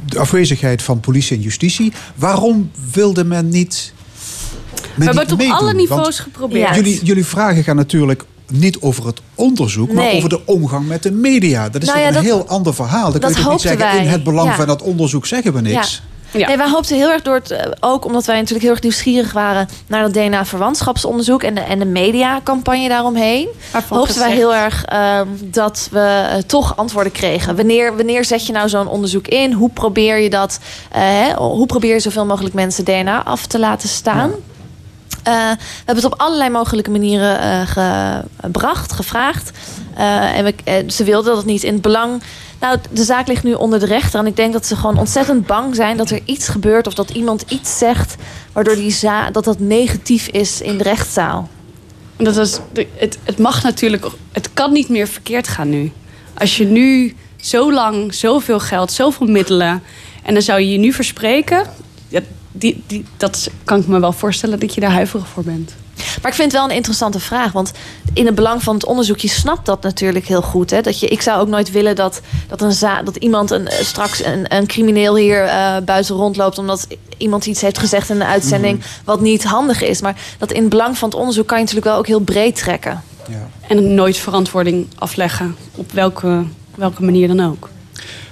[0.06, 1.94] de afwezigheid van politie en justitie.
[2.16, 3.94] Waarom wilde men niet.
[4.76, 6.76] We men hebben het op alle niveaus Want geprobeerd.
[6.76, 11.12] Jullie, jullie vragen gaan natuurlijk niet over het onderzoek, maar over de omgang met de
[11.12, 11.70] media.
[11.70, 13.12] Dat is Nou ja, een dat- heel ander verhaal.
[13.12, 14.56] Dan kun je dat niet zeggen, in het belang Ja.
[14.56, 16.02] van dat onderzoek zeggen we niks.
[16.04, 16.14] Ja.
[16.38, 19.34] Nee, wij hoopten heel erg door het, eh, ook omdat wij natuurlijk heel erg nieuwsgierig
[19.34, 23.48] waren naar dat DNA-verwantschapsonderzoek en de, en de mediacampagne daaromheen.
[23.72, 27.56] Waarvan Hoopten wij heel erg ehm, dat we eh, toch antwoorden kregen.
[27.56, 29.52] Wanneer, wanneer zet je nou zo'n onderzoek in?
[29.52, 30.60] Hoe probeer je dat?
[30.92, 34.32] eh, hè, hoe probeer je zoveel mogelijk mensen DNA af te laten staan?
[35.32, 39.52] We hebben het op allerlei mogelijke manieren eh, gebracht, gevraagd.
[39.96, 42.22] Eh, en we, eh, ze wilden dat niet in het belang.
[42.60, 44.20] Nou, de zaak ligt nu onder de rechter.
[44.20, 46.88] En ik denk dat ze gewoon ontzettend bang zijn dat er iets gebeurt.
[46.88, 48.16] of dat iemand iets zegt.
[48.54, 48.96] waardoor die
[49.32, 51.50] dat dat negatief is in de rechtszaal.
[52.18, 55.92] Dat de- het, het mag natuurlijk, het kan niet meer verkeerd gaan nu.
[56.38, 59.84] Als je nu zo lang, zoveel geld, zoveel middelen.
[60.24, 61.64] en dan zou je je nu verspreken.
[62.58, 65.76] Die, die, dat kan ik me wel voorstellen dat je daar huiverig voor bent.
[65.96, 67.52] Maar ik vind het wel een interessante vraag.
[67.52, 67.72] Want
[68.14, 70.70] in het belang van het onderzoek, je snapt dat natuurlijk heel goed.
[70.70, 70.82] Hè?
[70.82, 73.84] Dat je, ik zou ook nooit willen dat, dat, een za dat iemand een, eh,
[73.84, 76.58] straks een, een crimineel hier eh, buiten rondloopt.
[76.58, 76.88] omdat
[77.18, 78.82] iemand iets heeft gezegd in een uitzending.
[79.06, 80.02] wat niet handig is.
[80.02, 82.56] Maar dat in het belang van het onderzoek kan je natuurlijk wel ook heel breed
[82.56, 83.04] trekken.
[83.30, 83.48] Ja.
[83.68, 85.56] En nooit verantwoording afleggen.
[85.76, 86.44] Op welke,
[86.76, 87.70] welke manier dan ook.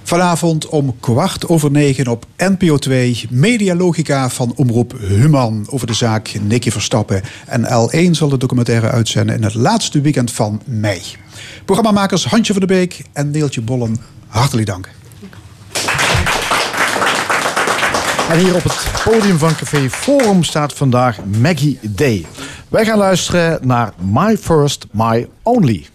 [0.03, 6.33] Vanavond om kwart over negen op NPO 2 Medialogica van Omroep Human over de zaak
[6.41, 7.21] Nicky Verstappen.
[7.45, 11.01] En L1 zal de documentaire uitzenden in het laatste weekend van mei.
[11.65, 13.97] Programmamakers Handje van der Beek en Neeltje Bollen,
[14.27, 14.89] hartelijk dank.
[18.29, 22.25] En hier op het podium van Café Forum staat vandaag Maggie Day.
[22.69, 25.85] Wij gaan luisteren naar My First, My Only.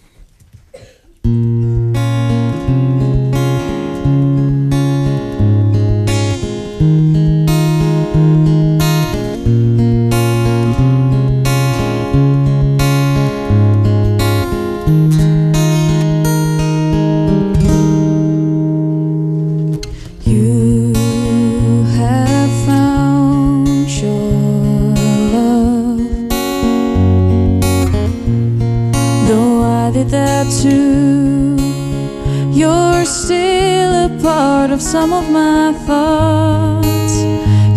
[34.79, 37.15] Of some of my thoughts.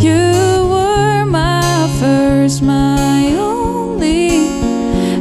[0.07, 4.47] You were my first, my only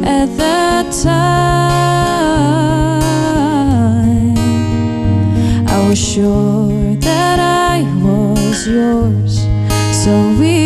[0.04, 1.42] at that time.
[5.68, 9.34] I was sure that I was yours,
[10.04, 10.61] so we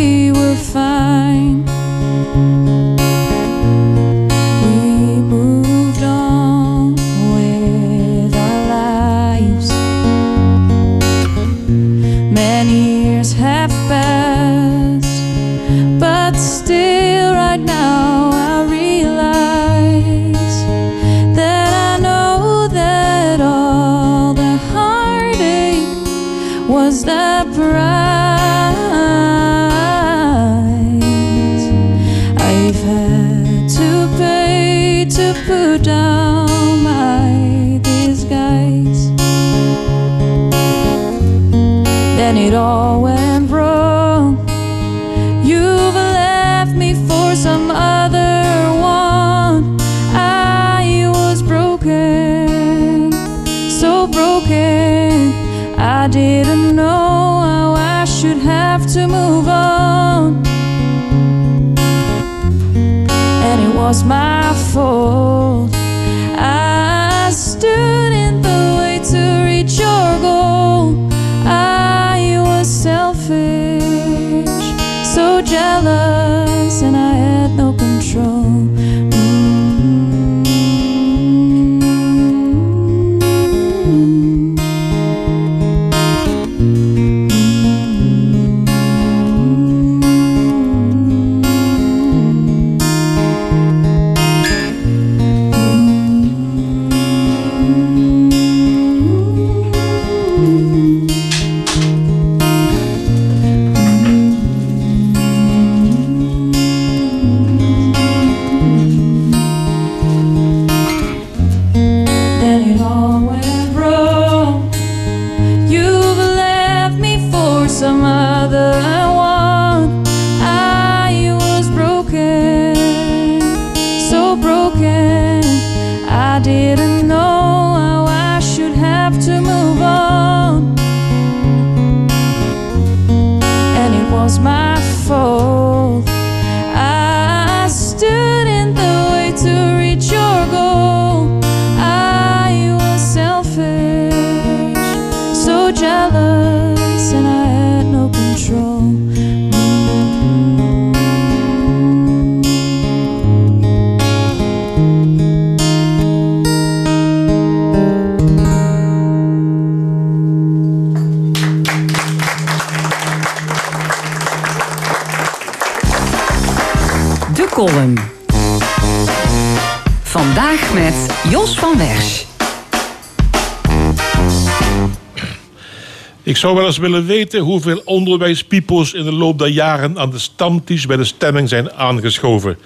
[176.36, 180.18] Ik zou wel eens willen weten hoeveel onderwijspiepels in de loop der jaren aan de
[180.18, 182.58] stamtisch bij de stemming zijn aangeschoven.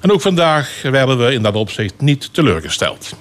[0.00, 3.12] En ook vandaag werden we in dat opzicht niet teleurgesteld.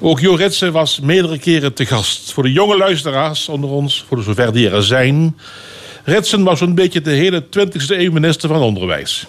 [0.00, 2.32] Ook Jo Ritsen was meerdere keren te gast.
[2.32, 5.36] Voor de jonge luisteraars onder ons, voor de zover die er zijn.
[6.04, 9.26] Ritsen was zo'n beetje de hele 20e eeuw minister van Onderwijs.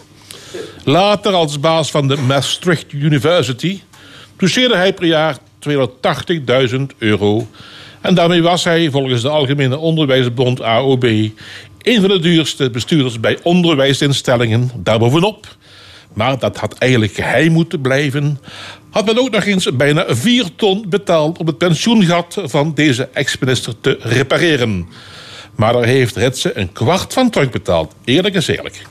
[0.84, 3.82] Later als baas van de Maastricht University
[4.38, 5.38] toucheerde hij per jaar
[6.72, 7.48] 280.000 euro.
[8.04, 13.40] En daarmee was hij volgens de Algemene Onderwijsbond AOB een van de duurste bestuurders bij
[13.44, 15.56] onderwijsinstellingen daarbovenop.
[16.14, 18.40] Maar dat had eigenlijk geheim moeten blijven.
[18.90, 23.74] Had men ook nog eens bijna 4 ton betaald om het pensioengat van deze ex-minister
[23.82, 24.88] te repareren.
[25.56, 27.96] Maar daar heeft Ritsen een kwart van terugbetaald.
[28.06, 28.82] Eerlijk is eerlijk.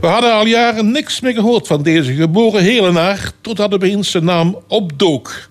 [0.00, 3.30] We hadden al jaren niks meer gehoord van deze geboren helenaar...
[3.40, 5.50] totdat opeens zijn naam opdook.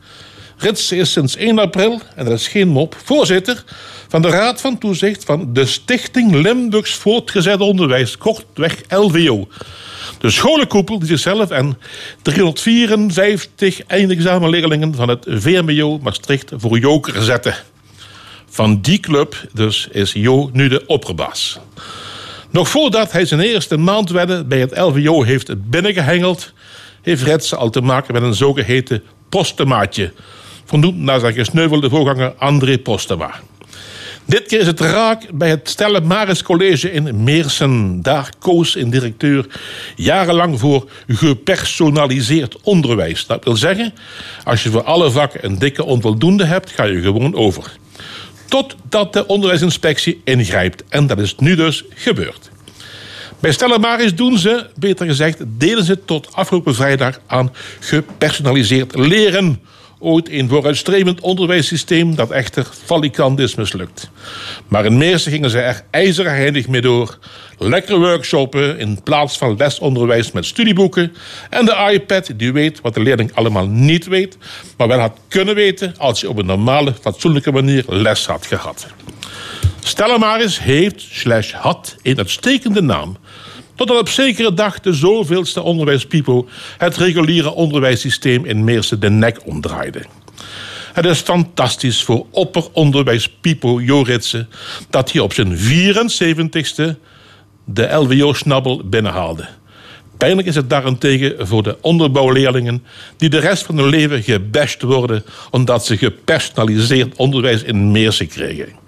[0.61, 2.95] Ritsen is sinds 1 april, en dat is geen mop...
[3.03, 3.63] voorzitter
[4.07, 5.23] van de Raad van Toezicht...
[5.23, 9.47] van de Stichting Limburgs Voortgezet Onderwijs, kortweg LVO.
[10.19, 11.77] De scholenkoepel die zichzelf en
[12.21, 14.95] 354 eindexamenleerlingen...
[14.95, 17.55] van het VMBO Maastricht voor joker zetten.
[18.49, 21.59] Van die club dus is Jo nu de opperbaas.
[22.49, 26.53] Nog voordat hij zijn eerste maandwedden bij het LVO heeft binnengehengeld...
[27.01, 30.11] heeft Retsen al te maken met een zogeheten postemaatje.
[30.71, 33.33] Vernoemd naar zijn gesneuvelde voorganger André Postema.
[34.25, 38.01] Dit keer is het raak bij het Stella Maris College in Meersen.
[38.01, 39.45] Daar koos een directeur
[39.95, 43.25] jarenlang voor gepersonaliseerd onderwijs.
[43.25, 43.93] Dat wil zeggen,
[44.43, 47.71] als je voor alle vakken een dikke onvoldoende hebt, ga je gewoon over.
[48.47, 50.83] Totdat de onderwijsinspectie ingrijpt.
[50.89, 52.51] En dat is nu dus gebeurd.
[53.39, 59.61] Bij Stella Maris doen ze, beter gezegd, deden ze tot afgelopen vrijdag aan gepersonaliseerd leren.
[60.03, 64.09] Ooit een vooruitstrevend onderwijssysteem dat echter falikant is mislukt.
[64.67, 67.17] Maar in Meersen gingen ze er ijzerheilig mee door.
[67.57, 71.13] Lekker workshoppen in plaats van lesonderwijs met studieboeken.
[71.49, 74.37] En de iPad die weet wat de leerling allemaal niet weet...
[74.77, 78.87] maar wel had kunnen weten als hij op een normale, fatsoenlijke manier les had gehad.
[79.79, 83.17] Stella Maris heeft, slash had, een uitstekende naam...
[83.87, 86.47] totdat op zekere dag de zoveelste onderwijspipo...
[86.77, 90.05] het reguliere onderwijssysteem in Meersen de nek omdraaide.
[90.93, 94.49] Het is fantastisch voor opperonderwijspipo Joritsen...
[94.89, 96.95] dat hij op zijn 74ste
[97.65, 99.47] de LWO-snabbel binnenhaalde.
[100.17, 102.83] Pijnlijk is het daarentegen voor de onderbouwleerlingen...
[103.17, 105.23] die de rest van hun leven gebashed worden...
[105.51, 108.80] omdat ze gepersonaliseerd onderwijs in Meersen kregen.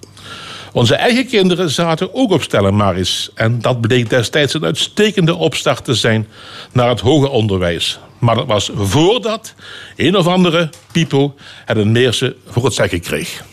[0.73, 3.29] Onze eigen kinderen zaten ook op Stella Maris.
[3.35, 6.27] En dat bleek destijds een uitstekende opstart te zijn
[6.71, 7.99] naar het hoger onderwijs.
[8.19, 9.53] Maar dat was voordat
[9.95, 11.35] een of andere Pipo
[11.65, 13.43] het een Meersen voor het zeggen kreeg.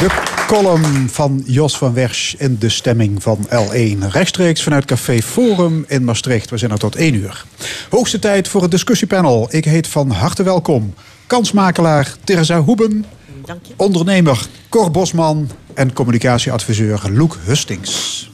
[0.00, 0.08] De
[0.46, 4.08] column van Jos van Wersch in de stemming van L1.
[4.10, 6.50] Rechtstreeks vanuit Café Forum in Maastricht.
[6.50, 7.44] We zijn er tot 1 uur.
[7.90, 9.48] Hoogste tijd voor het discussiepanel.
[9.50, 10.94] Ik heet van harte welkom.
[11.26, 13.04] Kansmakelaar Teresa Hoeben.
[13.76, 15.50] Ondernemer Cor Bosman.
[15.74, 18.30] En communicatieadviseur Loek Hustings.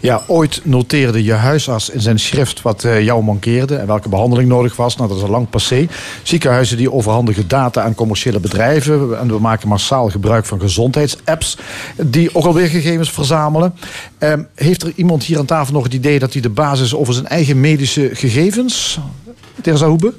[0.00, 4.48] Ja, ooit noteerde je huisarts in zijn schrift wat eh, jou mankeerde en welke behandeling
[4.48, 4.96] nodig was.
[4.96, 5.88] Nou, dat is al lang passé.
[6.22, 9.18] Ziekenhuizen die overhandigen data aan commerciële bedrijven.
[9.18, 11.58] En we maken massaal gebruik van gezondheidsapps
[11.96, 13.74] die ook alweer gegevens verzamelen.
[14.18, 17.14] Ehm, heeft er iemand hier aan tafel nog het idee dat hij de basis over
[17.14, 18.98] zijn eigen medische gegevens?
[19.62, 20.14] Teresa Hoebe?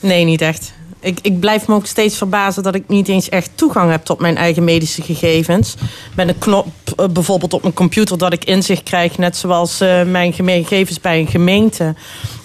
[0.00, 0.72] Nee, niet echt.
[1.02, 4.20] Ik, ik blijf me ook steeds verbazen dat ik niet eens echt toegang heb tot
[4.20, 5.74] mijn eigen medische gegevens.
[6.16, 6.66] Met een knop
[6.96, 11.18] eh, bijvoorbeeld op mijn computer dat ik inzicht krijg, net zoals eh, mijn gegevens bij
[11.18, 11.94] een gemeente.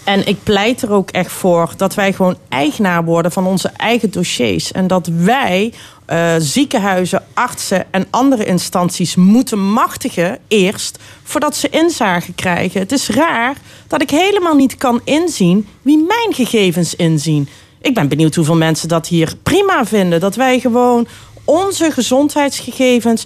[0.03, 4.11] En ik pleit er ook echt voor dat wij gewoon eigenaar worden van onze eigen
[4.11, 4.71] dossiers.
[4.71, 5.73] En dat wij
[6.05, 12.79] eh, ziekenhuizen, artsen en andere instanties moeten machtigen eerst voordat ze inzage krijgen.
[12.79, 13.55] Het is raar
[13.87, 17.49] dat ik helemaal niet kan inzien wie mijn gegevens inzien.
[17.81, 20.19] Ik ben benieuwd hoeveel mensen dat hier prima vinden.
[20.19, 21.07] Dat wij gewoon
[21.43, 23.25] onze gezondheidsgegevens.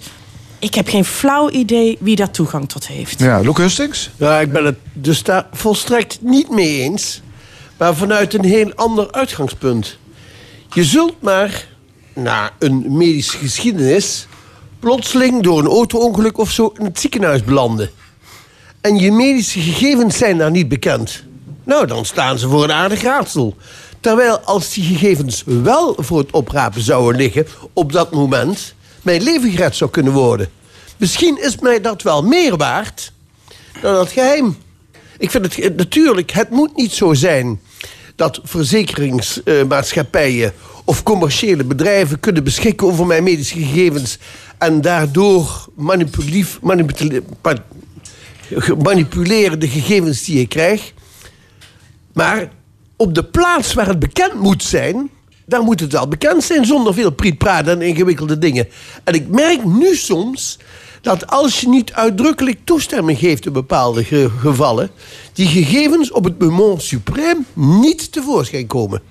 [0.58, 3.18] Ik heb geen flauw idee wie daar toegang tot heeft.
[3.18, 4.10] Ja, Luc Hustings?
[4.16, 7.20] Ja, ik ben het dus daar volstrekt niet mee eens.
[7.76, 9.98] Maar vanuit een heel ander uitgangspunt.
[10.74, 11.66] Je zult maar
[12.14, 14.26] na een medische geschiedenis...
[14.80, 17.90] plotseling door een auto-ongeluk of zo in het ziekenhuis belanden.
[18.80, 21.24] En je medische gegevens zijn daar niet bekend.
[21.64, 23.56] Nou, dan staan ze voor een aardig raadsel.
[24.02, 27.46] Terwijl als die gegevens wel voor het oprapen zouden liggen...
[27.72, 30.50] op dat moment mijn leven gered zou kunnen worden.
[30.96, 33.12] Misschien is mij dat wel meer waard
[33.80, 34.56] dan dat geheim.
[35.18, 37.60] Ik vind het natuurlijk, het moet niet zo zijn...
[38.16, 40.52] dat verzekeringsmaatschappijen
[40.84, 42.20] of commerciële bedrijven...
[42.20, 44.18] kunnen beschikken over mijn medische gegevens...
[44.58, 45.66] en daardoor
[48.78, 50.92] manipuleren de gegevens die ik krijg...
[52.12, 52.50] Maar
[53.02, 55.10] op de plaats waar het bekend moet zijn...
[55.46, 58.68] daar moet het wel bekend zijn zonder veel prietpraat en ingewikkelde dingen.
[59.04, 60.58] En ik merk nu soms
[61.00, 64.90] dat als je niet uitdrukkelijk toestemming geeft in bepaalde ge- gevallen...
[65.32, 69.02] die gegevens op het moment suprême niet tevoorschijn komen.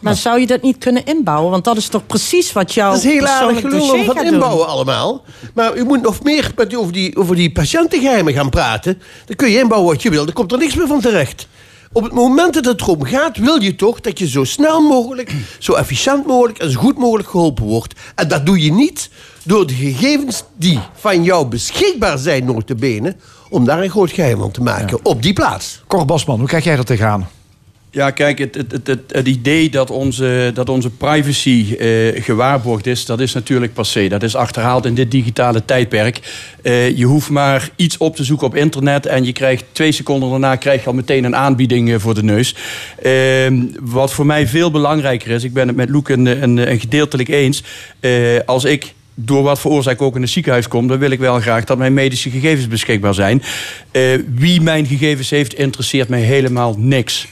[0.00, 1.50] Maar zou je dat niet kunnen inbouwen?
[1.50, 4.24] Want dat is toch precies wat jouw Dat is heel aardig gelul om van doen.
[4.24, 5.24] inbouwen allemaal.
[5.54, 9.02] Maar u moet nog meer met, over, die, over die patiëntengeheimen gaan praten.
[9.26, 10.24] Dan kun je inbouwen wat je wil.
[10.24, 11.48] Dan komt er niks meer van terecht.
[11.92, 15.32] Op het moment dat het erom gaat, wil je toch dat je zo snel mogelijk,
[15.58, 17.94] zo efficiënt mogelijk en zo goed mogelijk geholpen wordt.
[18.14, 19.10] En dat doe je niet
[19.44, 23.16] door de gegevens die van jou beschikbaar zijn, notabene,
[23.48, 24.98] om daar een groot geheim van te maken.
[25.02, 25.82] Op die plaats.
[25.86, 27.28] Cor Bosman, hoe kijk jij er tegenaan?
[27.90, 33.04] Ja, kijk, het, het, het, het, idee dat onze, dat onze privacy eh, gewaarborgd is,
[33.04, 34.08] dat is natuurlijk passé.
[34.08, 36.20] Dat is achterhaald in dit digitale tijdperk.
[36.62, 40.30] Eh, je hoeft maar iets op te zoeken op internet en je krijgt twee seconden
[40.30, 42.54] daarna krijg je al meteen een aanbieding eh, voor de neus.
[43.02, 43.12] Eh,
[43.80, 47.62] wat voor mij veel belangrijker is, ik ben het met Loek een gedeeltelijk eens.
[48.00, 51.18] Eh, als ik door wat voor oorzaak ook in het ziekenhuis kom, dan wil ik
[51.18, 53.42] wel graag dat mijn medische gegevens beschikbaar zijn.
[53.90, 54.02] Eh,
[54.34, 57.28] wie mijn gegevens heeft, interesseert mij helemaal niks.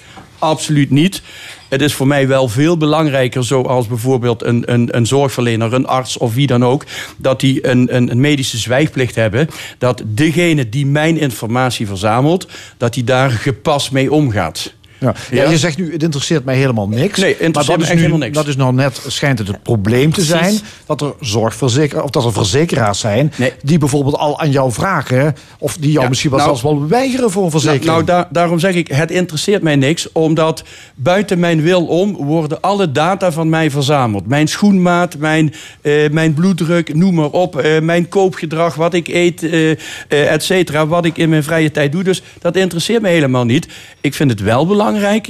[0.47, 1.23] Absoluut niet.
[1.69, 6.17] Het is voor mij wel veel belangrijker, zoals bijvoorbeeld een, een, een zorgverlener, een arts
[6.17, 6.85] of wie dan ook,
[7.17, 9.49] dat die een, een, een medische zwijgplicht hebben.
[9.79, 14.75] Dat degene die mijn informatie verzamelt, dat die daar gepast mee omgaat.
[14.99, 15.15] Ja.
[15.31, 17.19] Ja, je zegt nu, het interesseert mij helemaal niks.
[17.19, 18.37] Nee, interesseert maar dat is nu, helemaal niks.
[18.37, 20.29] Dat is nou net, schijnt het het probleem te Precies.
[20.31, 20.55] zijn...
[20.87, 23.33] dat er zorgverzekeraars, of dat er verzekeraars zijn...
[23.63, 25.35] die bijvoorbeeld al aan jou vragen...
[25.59, 27.85] of die jou Ja, misschien wel nou- zelfs wel weigeren voor een verzekering.
[27.85, 30.13] Nou, nou daar- daarom zeg ik, het interesseert mij niks.
[30.13, 30.65] Omdat
[30.95, 34.27] buiten mijn wil om worden alle data van mij verzameld.
[34.27, 37.57] Mijn schoenmaat, mijn, eh, mijn bloeddruk, noem maar op.
[37.57, 40.87] eh, mijn koopgedrag, wat ik eet, eh, et cetera.
[40.87, 42.03] Wat ik in mijn vrije tijd doe.
[42.03, 43.69] Dus dat interesseert me helemaal niet.
[44.01, 44.85] Ik vind het wel belangrijk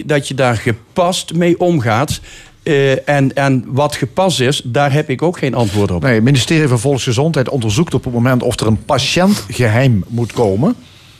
[0.06, 2.20] dat je daar gepast mee omgaat.
[2.62, 6.02] Eh, en, en wat gepast is, daar heb ik ook geen antwoord op.
[6.02, 8.42] Nee, het ministerie van Volksgezondheid onderzoekt op het moment...
[8.42, 10.76] of er een patiëntgeheim moet komen.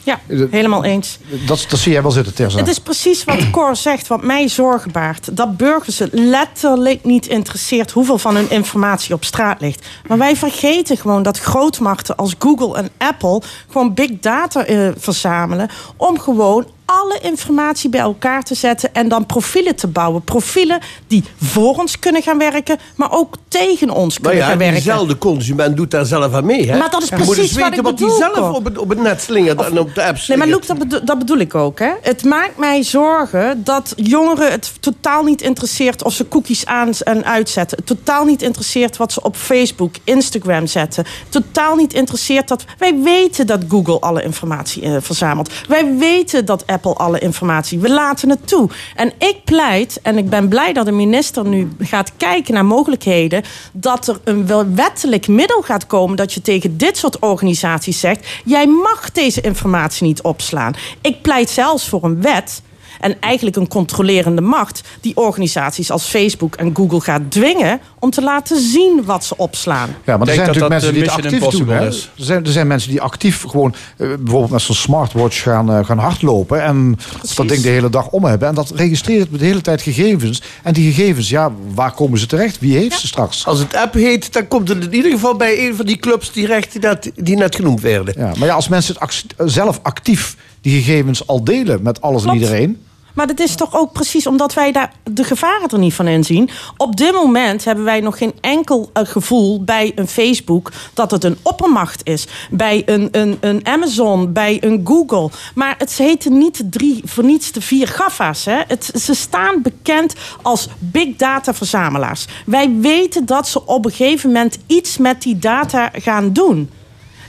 [0.07, 1.19] Ja, helemaal eens.
[1.47, 2.59] Dat, dat zie jij wel zitten, Terza.
[2.59, 5.37] Het is precies wat Cor zegt, wat mij zorgen baart.
[5.37, 9.87] Dat burgers het letterlijk niet interesseert hoeveel van hun informatie op straat ligt.
[10.07, 15.69] Maar wij vergeten gewoon dat grootmachten als Google en Apple gewoon big data eh, verzamelen.
[15.97, 20.23] om gewoon alle informatie bij elkaar te zetten en dan profielen te bouwen.
[20.25, 24.59] Profielen die voor ons kunnen gaan werken, maar ook tegen ons Maar kunnen ja, gaan
[24.59, 24.77] werken.
[24.83, 26.71] diezelfde consument doet daar zelf aan mee.
[26.71, 26.79] Hè?
[26.79, 29.79] Maar dat is precies weten wat hij zelf op het, op het net slingert en
[29.79, 30.49] op de app Nee, maar.
[30.49, 31.79] Loek, dat, bedo- dat bedoel ik ook.
[31.79, 31.91] Hè.
[32.03, 37.25] Het maakt mij zorgen dat jongeren het totaal niet interesseert of ze cookies aan en
[37.25, 37.77] uitzetten.
[37.79, 41.05] Het totaal niet interesseert wat ze op Facebook, Instagram zetten.
[41.29, 42.65] Totaal niet interesseert dat.
[42.79, 45.51] Wij weten dat Google alle informatie eh, verzamelt.
[45.69, 47.79] Wij weten dat Apple alle informatie.
[47.79, 48.71] We laten het toe.
[48.95, 53.43] En ik pleit, en ik ben blij dat de minister nu gaat kijken naar mogelijkheden.
[53.73, 58.67] dat er een wettelijk middel gaat komen dat je tegen dit soort organisaties zegt: jij
[58.67, 60.75] mag deze informatie niet opslaan.
[61.01, 62.63] Ik pleit zelfs voor een wet.
[63.07, 68.23] En eigenlijk een controlerende macht die organisaties als Facebook en Google gaat dwingen om te
[68.23, 69.89] laten zien wat ze opslaan.
[70.05, 71.69] Ja, maar er zijn natuurlijk dat mensen dat, die het eh, actief doen.
[71.69, 71.87] Hè?
[71.87, 75.85] Er, zijn, er zijn mensen die actief gewoon eh, bijvoorbeeld met zo'n smartwatch gaan, eh,
[75.85, 76.63] gaan hardlopen.
[76.63, 76.99] En
[77.35, 78.49] dat ding de hele dag om hebben.
[78.49, 80.43] En dat registreert de hele tijd gegevens.
[80.63, 82.59] En die gegevens, ja, waar komen ze terecht?
[82.59, 83.47] Wie heeft ze straks?
[83.47, 86.33] Als het app heet, dan komt het in ieder geval bij een van die clubs
[86.33, 88.15] die, recht, die, net, die net genoemd werden.
[88.17, 92.35] Ja, maar ja, als mensen het zelf actief die gegevens al delen met alles en
[92.35, 92.81] iedereen.
[93.17, 96.51] Maar dat is toch ook precies omdat wij daar de gevaren er niet van inzien.
[96.77, 101.25] Op dit moment hebben wij nog geen enkel eh, gevoel bij een Facebook dat het
[101.25, 102.27] een oppermacht is.
[102.51, 105.31] Bij een, een, een Amazon, bij een Google.
[105.55, 108.45] Maar het heten niet drie, voor niets de vier GAFA's.
[108.45, 108.61] Hè.
[108.67, 112.27] Het, ze staan bekend als big data verzamelaars.
[112.47, 116.71] Wij weten dat ze op een gegeven moment iets met die data gaan doen.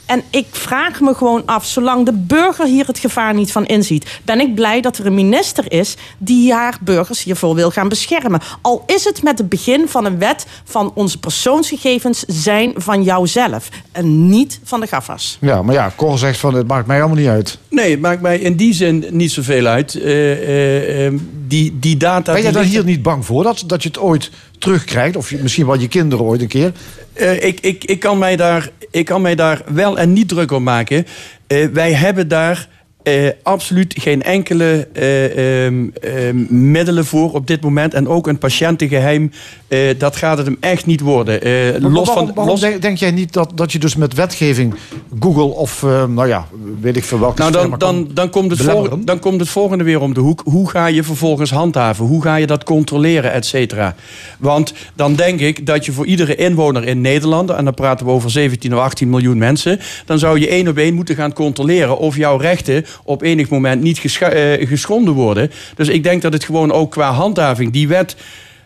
[0.08, 4.20] En ik vraag me gewoon af, zolang de burger hier het gevaar niet van inziet,
[4.24, 8.40] ben ik blij dat er een minister is die haar burgers hiervoor wil gaan beschermen.
[8.62, 13.68] Al is het met het begin van een wet van onze persoonsgegevens zijn van jouzelf
[13.92, 15.38] en niet van de GAFA's.
[15.40, 17.58] Ja, maar ja, Cor zegt van het maakt mij allemaal niet uit.
[17.70, 19.94] Nee, het maakt mij in die zin niet zoveel uit.
[19.94, 21.12] Eh, eh, eh,
[21.46, 22.32] die, die data...
[22.32, 23.42] Ben die daar hier niet bang voor?
[23.42, 25.16] Dat, dat je het ooit terugkrijgt?
[25.16, 26.72] Of je, misschien wel je kinderen ooit een keer?
[27.18, 30.52] Eh, ik, ik, ik, kan mij daar, ik kan mij daar wel en niet druk
[30.52, 31.06] om maken.
[31.46, 32.68] Eh, wij hebben daar
[33.02, 37.94] eh, absoluut geen enkele ehm, ehm, middelen voor op dit moment.
[37.94, 39.32] En ook een patiëntengeheim,
[39.68, 41.40] eh, dat gaat het hem echt niet worden.
[41.80, 44.14] Maar los waarom, van, waarom los, denk, denk jij niet dat, dat je dus met
[44.14, 44.74] wetgeving
[45.20, 46.46] Google of, eh, nou ja,
[46.80, 49.84] weet ik veel welke Nou, dan, dan, dan, komt het volgende, dan komt het volgende
[49.84, 50.42] weer om de hoek.
[50.44, 52.04] Hoe ga je vervolgens handhaven?
[52.04, 53.94] Hoe ga je dat controleren, et cetera?
[54.38, 57.50] Want dan denk ik dat je voor iedere inwoner in Nederland...
[57.50, 59.80] en dan praten we over 17 of 18 miljoen mensen...
[60.06, 61.98] dan zou je één op één moeten gaan controleren...
[61.98, 65.50] of jouw rechten op enig moment niet eh, geschonden worden.
[65.76, 67.72] Dus ik denk dat het gewoon ook qua handhaving...
[67.72, 68.16] die wet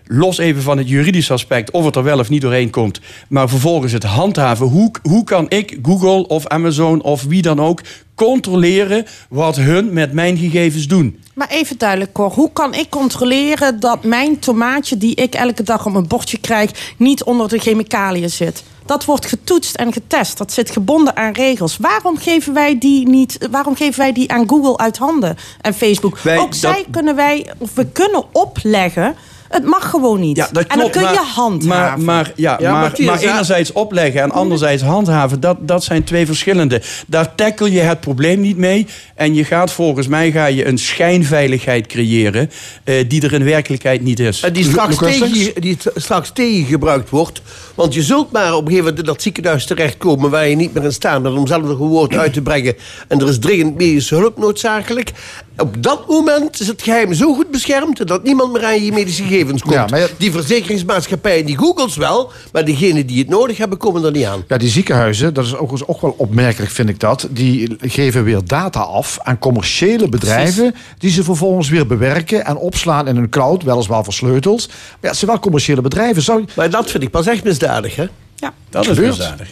[0.07, 3.01] los even van het juridische aspect, of het er wel of niet doorheen komt.
[3.29, 4.67] Maar vervolgens het handhaven.
[4.67, 7.81] Hoe, hoe kan ik Google of Amazon of wie dan ook
[8.15, 11.19] controleren wat hun met mijn gegevens doen?
[11.35, 12.33] Maar even duidelijk, Cor.
[12.33, 14.97] Hoe kan ik controleren dat mijn tomaatje...
[14.97, 16.95] die ik elke dag op mijn bordje krijg...
[16.97, 18.65] niet onder de chemicaliën zit?
[18.87, 20.39] Dat wordt getoetst en getest.
[20.39, 21.77] Dat zit gebonden aan regels.
[21.77, 26.19] Waarom geven wij die, niet, waarom geven wij die aan Google uit handen en Facebook?
[26.19, 29.15] Wij- Ook dat- zij kunnen wij, of we kunnen opleggen...
[29.53, 30.37] Het mag gewoon niet.
[30.37, 31.69] Ja, dat en dan kun maar- je handhaven.
[31.69, 36.27] Maar, maar, ja, Ja, maar, maar enerzijds opleggen en anderzijds handhaven, dat, dat zijn twee
[36.27, 36.83] verschillende.
[37.07, 38.87] Daar tackle je het probleem niet mee.
[39.15, 42.51] En je gaat volgens mij ga je een schijnveiligheid creëren
[42.85, 44.43] eh, die er in werkelijkheid niet is.
[44.43, 47.43] En die straks, tegen, die straks tegen gebruikt wordt.
[47.75, 50.31] Want je zult maar op een gegeven moment in dat ziekenhuis terechtkomen...
[50.31, 52.75] waar je niet meer in staat bent om zelf een woord uit te brengen.
[53.09, 55.13] En er is dringend medische hulp noodzakelijk.
[55.57, 58.07] Op dat moment is het geheim zo goed beschermd...
[58.07, 59.75] dat niemand meer aan je medische gegevens komt.
[59.75, 62.33] Ja, maar ja- Die verzekeringsmaatschappijen, die googles wel...
[62.53, 64.45] maar degenen die het nodig hebben, komen er niet aan.
[64.49, 67.27] Ja, die ziekenhuizen, dat is ook, ook wel opmerkelijk, vind ik dat.
[67.31, 70.75] Die geven weer data af aan commerciële bedrijven.
[70.99, 74.67] Die ze vervolgens weer bewerken en opslaan in hun cloud, weliswaar versleuteld.
[74.69, 76.23] Maar ja, het zijn wel commerciële bedrijven.
[76.23, 78.07] Zou, Maar dat vind ik pas echt misdadig, hè?
[78.37, 78.53] ja.
[78.71, 79.17] dat is gebeurt.
[79.19, 79.49] misdadig.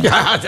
[0.00, 0.38] Ja,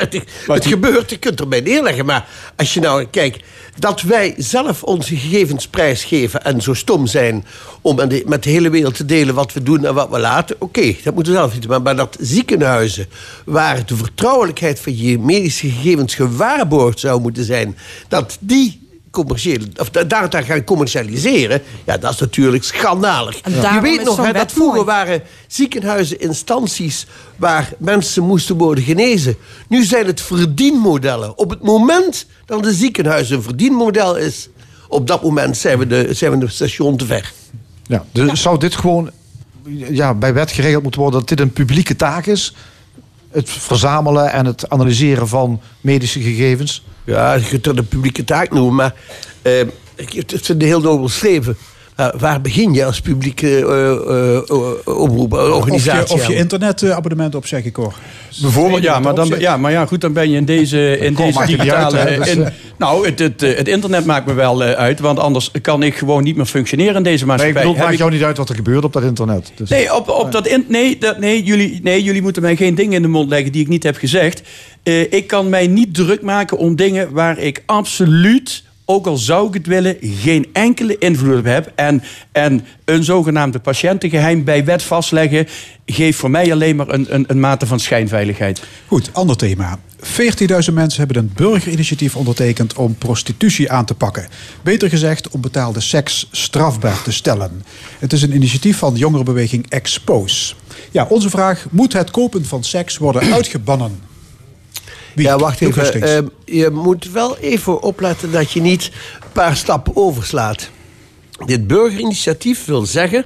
[0.47, 2.05] het, gebeurt, je kunt erbij neerleggen.
[2.07, 3.41] Maar als je nou, kijk,
[3.79, 7.45] dat wij zelf onze gegevens prijsgeven en zo stom zijn
[7.81, 10.57] om de- met de hele wereld te delen wat we doen en wat we laten,
[10.59, 11.67] oké, dat moeten we zelf niet.
[11.67, 13.07] Maar, maar dat ziekenhuizen,
[13.45, 17.77] waar de vertrouwelijkheid van je medische gegevens gewaarborgd zou moeten zijn,
[18.09, 18.84] dat die
[19.15, 23.41] commerciële, of da- data gaan commercialiseren, ja, dat is natuurlijk schandalig.
[23.45, 24.87] Je weet nog, hè, dat vroeger mooi.
[24.87, 29.37] waren ziekenhuizen instanties waar mensen moesten worden genezen.
[29.69, 31.39] Nu zijn het verdienmodellen.
[31.39, 34.49] Op het moment dat een ziekenhuis een verdienmodel is,
[34.89, 37.33] op dat moment zijn we de, zijn we de station te ver.
[37.87, 39.11] ja, dus zou dit gewoon
[39.91, 42.55] ja, bij wet geregeld moeten worden dat dit een publieke taak is?
[43.35, 46.85] Het verzamelen en het analyseren van medische gegevens?
[47.05, 48.95] Ja, je kunt het een publieke taak noemen, maar
[49.43, 49.67] eh,
[49.97, 51.57] het vind het heel nobel streven.
[51.97, 54.37] Maar waar begin je als publieke eh, eh, eh,
[54.87, 56.17] eh, Of organisatie?
[56.17, 57.95] je, of je internetabonnement op, zeg ik hoor.
[58.43, 61.47] Bijvoorbeeld, ja, maar, dan, ja, maar ja, goed, dan ben je in deze, in deze
[61.47, 61.97] digitale...
[61.99, 62.51] uit, hè, dus, in- eh.
[62.79, 65.95] nou, het, het, eh, het internet maakt me wel eh, uit, want anders kan ik
[65.97, 67.63] gewoon niet meer functioneren in deze Nee, ik maatschappij.
[67.63, 69.53] bedoel, maakt ik- jou niet uit wat er gebeurt op dat internet.
[69.55, 72.75] Dus, Nee, op, op dat in, nee, dat, nee, jullie, nee, jullie moeten mij geen
[72.75, 74.43] dingen in de mond leggen die ik niet heb gezegd.
[74.83, 79.49] Eh, ik kan mij niet druk maken om dingen waar ik absoluut, ook al zou
[79.49, 81.73] ik het willen, geen enkele invloed op heb.
[81.75, 82.03] En,
[82.33, 85.47] en een zogenaamde patiëntengeheim bij wet vastleggen
[85.87, 88.63] geeft voor mij alleen maar een, een, een mate van schijnveiligheid.
[88.87, 89.79] Goed, ander thema.
[90.05, 94.29] 14.000 mensen hebben een burgerinitiatief ondertekend om prostitutie aan te pakken.
[94.63, 97.65] Beter gezegd, om betaalde seks strafbaar te stellen.
[97.99, 100.55] Het is een initiatief van jongerenbeweging Expose.
[100.91, 104.14] Ja, onze vraag: moet het kopen van seks worden uitgebannen?
[105.15, 105.27] Wie?
[105.27, 106.03] Ja, wacht even.
[106.03, 108.91] Ehm, je moet wel even opletten dat je niet
[109.23, 110.71] een paar stappen overslaat.
[111.47, 113.25] Dit burgerinitiatief wil zeggen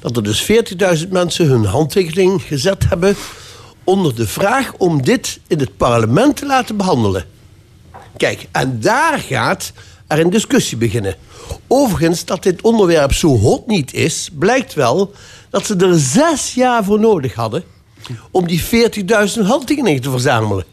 [0.00, 3.16] dat er dus 40.000 mensen hun handtekening gezet hebben
[3.84, 7.24] onder de vraag om dit in het parlement te laten behandelen.
[8.16, 9.72] Kijk, en daar gaat
[10.06, 11.16] er een discussie beginnen.
[11.66, 15.12] Overigens, dat dit onderwerp zo hot niet is, blijkt wel
[15.50, 17.64] dat ze er zes jaar voor nodig hadden
[18.30, 20.64] om die 40.000 handtekeningen te verzamelen.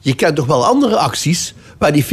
[0.00, 2.04] Je kent toch wel andere acties waar die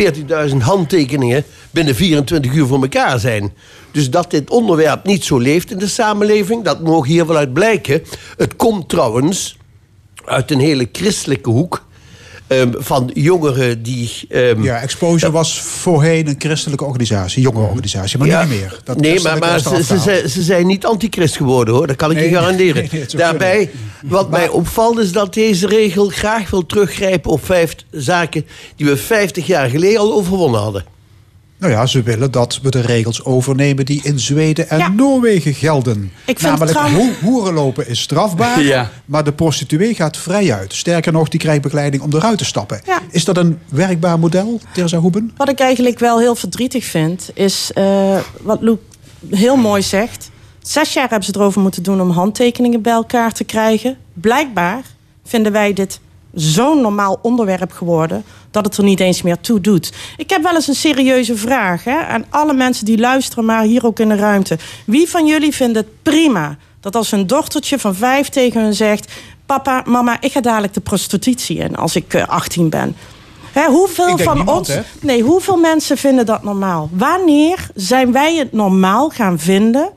[0.49, 3.53] 40.000 handtekeningen binnen 24 uur voor elkaar zijn.
[3.91, 7.53] Dus dat dit onderwerp niet zo leeft in de samenleving, dat mogen hier wel uit
[7.53, 8.03] blijken.
[8.37, 9.57] Het komt trouwens
[10.25, 11.85] uit een hele christelijke hoek.
[12.47, 14.11] Ehm, van jongeren die.
[14.29, 18.79] ehm, ja, Exposure was voorheen een christelijke organisatie, jongerenorganisatie, maar ja, niet meer.
[18.83, 22.29] Dat nee, maar, ze, zijn- ze zijn niet antichrist geworden hoor, dat kan ik Nee,
[22.29, 22.75] je garanderen.
[22.75, 23.69] nee, nee, Daarbij,
[24.03, 28.45] wat mij opvalt is dat deze regel graag wil teruggrijpen op vijf zaken
[28.75, 30.85] die we 50 jaar geleden al overwonnen hadden.
[31.57, 36.11] Nou ja, ze willen dat we de regels overnemen die in Zweden en Noorwegen gelden.
[36.25, 38.89] Ik vind Namelijk, ho- hoerenlopen is strafbaar, Ja.
[39.05, 40.73] maar de prostituee gaat vrij uit.
[40.73, 42.81] Sterker nog, die krijgt begeleiding om eruit te stappen.
[42.85, 42.99] Ja.
[43.11, 45.31] Is dat een werkbaar model, Teresa Hoeben?
[45.37, 48.81] Wat ik eigenlijk wel heel verdrietig vind, is eh, wat Loek
[49.29, 50.29] heel mooi zegt.
[50.61, 53.97] Zes jaar hebben ze erover moeten doen om handtekeningen bij elkaar te krijgen.
[54.13, 54.81] Blijkbaar
[55.25, 55.99] vinden wij dit
[56.35, 59.91] zo'n normaal onderwerp geworden dat het er niet eens meer toe doet.
[60.17, 63.85] Ik heb wel eens een serieuze vraag hè, aan alle mensen die luisteren, maar hier
[63.85, 64.57] ook in de ruimte.
[64.85, 69.11] Wie van jullie vindt het prima dat als een dochtertje van vijf tegen hun zegt:
[69.45, 72.95] Papa, mama, ik ga dadelijk de prostitutie in als ik eh, 18 ben?
[73.51, 74.67] Hè, hoeveel van niemand, ons.
[74.67, 74.81] hè?
[75.01, 76.89] Nee, hoeveel mensen vinden dat normaal?
[76.91, 79.89] Wanneer zijn wij het normaal gaan vinden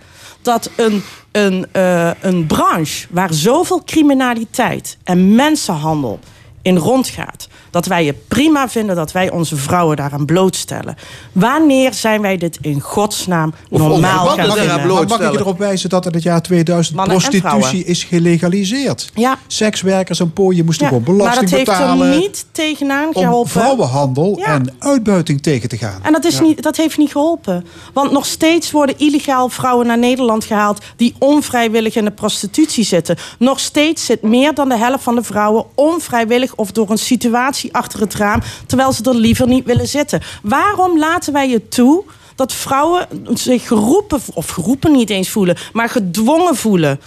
[0.43, 1.02] dat een,
[1.32, 6.19] een, eh, een branche waar zoveel criminaliteit en mensenhandel
[6.62, 10.96] in rondgaat, dat wij het prima vinden dat wij onze vrouwen daaraan blootstellen?
[11.32, 14.76] Wanneer zijn wij dit in godsnaam normaal gaan vinden?
[14.76, 18.04] Maar mag ik je erop wijzen dat in het jaar 2000 Mannen en prostitutie is
[18.04, 19.10] gelegaliseerd?
[19.14, 19.38] Ja.
[19.46, 22.12] Sekswerkers en pooien moesten Ja, gewoon maar belasting dat heeft betalen...
[22.12, 23.50] er niet tegenaan om geholpen.
[23.50, 24.44] vrouwenhandel Ja.
[24.46, 26.00] en uitbuiting tegen te gaan.
[26.02, 26.42] En dat, is Ja.
[26.42, 27.66] niet, dat heeft niet geholpen.
[27.92, 30.84] Want nog steeds worden illegaal vrouwen naar Nederland gehaald...
[30.96, 33.16] die onvrijwillig in de prostitutie zitten.
[33.38, 36.54] Nog steeds zit meer dan de helft van de vrouwen onvrijwillig...
[36.54, 38.43] of door een situatie achter het raam...
[38.66, 40.22] terwijl ze er liever niet willen zitten.
[40.43, 42.05] Waarom laten wij het toe
[42.35, 44.20] dat vrouwen zich geroepen...
[44.35, 47.01] of geroepen niet eens voelen, maar gedwongen voelen...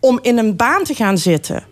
[0.00, 1.70] om in een baan te gaan zitten...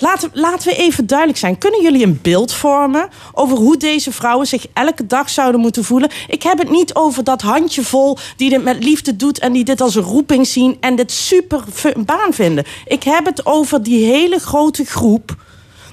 [0.00, 1.58] Laten, laten we even duidelijk zijn.
[1.58, 6.10] Kunnen jullie een beeld vormen over hoe deze vrouwen zich elke dag zouden moeten voelen?
[6.28, 9.80] Ik heb het niet over dat handjevol die dit met liefde doet en die dit
[9.80, 12.64] als een roeping zien en dit super fu- baan vinden.
[12.86, 15.36] Ik heb het over die hele grote groep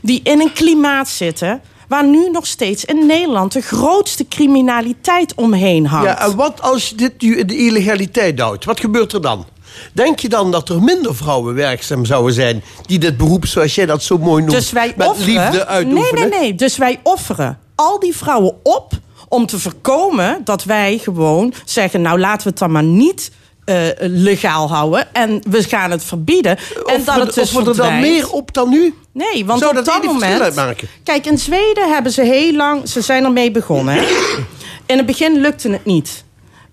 [0.02, 5.86] die in een klimaat zitten waar nu nog steeds in Nederland de grootste criminaliteit omheen
[5.88, 6.08] hangt.
[6.08, 8.66] Ja, en wat als je dit nu in de illegaliteit houdt?
[8.66, 9.46] Wat gebeurt er dan?
[9.94, 13.86] Denk je dan dat er minder vrouwen werkzaam zouden zijn die dit beroep, zoals jij
[13.86, 15.34] dat zo mooi noemt, Dus wij met offeren.
[15.34, 16.30] liefde nee, uitoefenen?
[16.30, 16.56] nee, nee.
[16.56, 18.92] Dus wij offeren al die vrouwen op
[19.28, 23.32] om te voorkomen dat wij gewoon zeggen: Nou, laten we het dan maar niet.
[23.70, 26.58] Eh, legaal houden en we gaan het verbieden.
[26.86, 28.94] en dat het dus offeren er dan meer op dan nu?
[29.12, 30.42] Nee, want Zou op dat dat moment.
[30.42, 30.88] uitmaken?
[31.04, 32.90] Kijk, in Zweden hebben ze heel lang.
[32.90, 33.94] Ze zijn ermee begonnen.
[33.94, 34.02] Hè?
[34.86, 36.24] In het begin lukte het niet.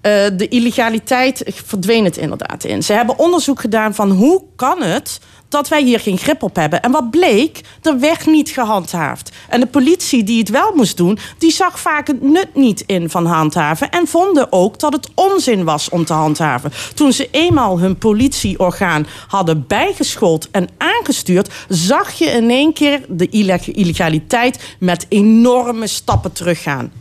[0.01, 2.83] Eh, de illegaliteit verdween het inderdaad in.
[2.83, 6.83] Ze hebben onderzoek gedaan van hoe kan het dat wij hier geen grip op hebben.
[6.83, 9.31] En wat bleek, er werd niet gehandhaafd.
[9.49, 13.11] En de politie die het wel moest doen, die zag vaak het nut niet in
[13.11, 13.91] van handhaven.
[13.91, 16.73] En vonden ook dat het onzin was om te handhaven.
[16.95, 23.29] Toen ze eenmaal hun politieorgaan hadden bijgeschoold en aangestuurd, zag je in één keer de
[23.29, 26.93] illeg- illegaliteit met enorme stappen teruggaan.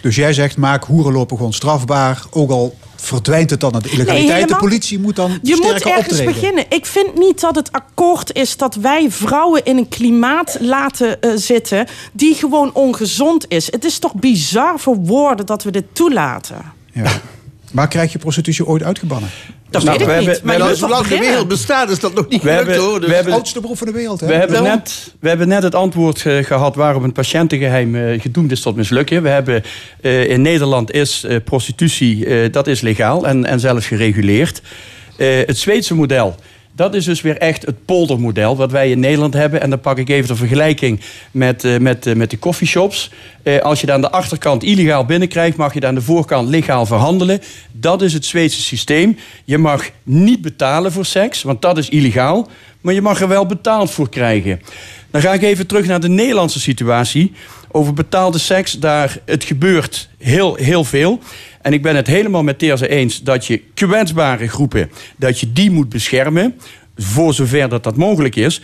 [0.00, 2.22] Dus jij zegt, maak hoerenlopen gewoon strafbaar.
[2.30, 4.48] Ook al verdwijnt het dan aan de illegaliteit.
[4.48, 6.24] de politie moet dan Je moet ergens optreden.
[6.24, 6.64] beginnen.
[6.68, 11.30] Ik vind niet dat het akkoord is dat wij vrouwen in een klimaat laten eh,
[11.34, 13.72] zitten die gewoon ongezond is.
[13.72, 16.72] Het is toch bizar voor woorden dat we dit toelaten.
[16.92, 17.10] Ja.
[17.72, 19.28] Maar krijg je prostitutie ooit uitgebannen?
[19.70, 20.30] Dat Nou, weet ik we niet.
[20.30, 23.00] hebben- maar Zolang de wereld bestaat is dat nog niet We gelukt hebben- hoor.
[23.00, 24.26] Dus- we hebben- Oudste beroep van de wereld, hè?
[24.26, 24.70] We hebben, Daarom.
[24.78, 28.76] net, we hebben net het antwoord eh, gehad waarom een patiëntengeheim eh, gedoemd is tot
[28.76, 29.22] mislukken.
[29.22, 29.62] We hebben
[30.00, 34.62] eh, in Nederland is eh, prostitutie, eh, dat is legaal en, en zelfs gereguleerd.
[35.16, 36.36] Eh, het Zweedse model,
[36.74, 39.60] dat is dus weer echt het poldermodel wat wij in Nederland hebben.
[39.60, 41.00] En dan pak ik even de vergelijking
[41.30, 43.10] met, eh, met, eh, met de coffeeshops.
[43.42, 47.40] Eh, als je aan de achterkant illegaal binnenkrijgt, mag je aan de voorkant legaal verhandelen.
[47.72, 49.16] Dat is het Zweedse systeem.
[49.44, 52.48] Je mag niet betalen voor seks, want dat is illegaal.
[52.80, 54.60] Maar je mag er wel betaald voor krijgen.
[55.10, 57.32] Dan ga ik even terug naar de Nederlandse situatie.
[57.70, 61.20] Over betaalde seks, daar het gebeurt heel, heel veel.
[61.62, 65.70] En ik ben het helemaal met Teerse eens dat je kwetsbare groepen, dat je die
[65.70, 66.54] moet beschermen.
[66.96, 68.60] Voor zover dat dat mogelijk is.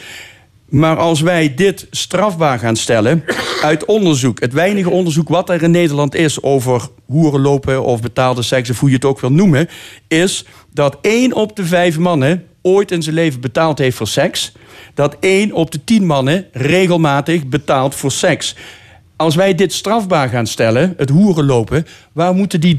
[0.68, 3.24] Maar als wij dit strafbaar gaan stellen
[3.62, 8.70] uit onderzoek, het weinige onderzoek wat er in Nederland is over hoerenlopen of betaalde seks,
[8.70, 9.68] of hoe je het ook wil noemen,
[10.08, 14.52] is dat één op de vijf mannen ooit in zijn leven betaald heeft voor seks.
[14.94, 18.54] Dat één op de tien mannen regelmatig betaalt voor seks.
[19.18, 22.74] Als wij dit strafbaar gaan stellen, het hoerenlopen, waar moeten die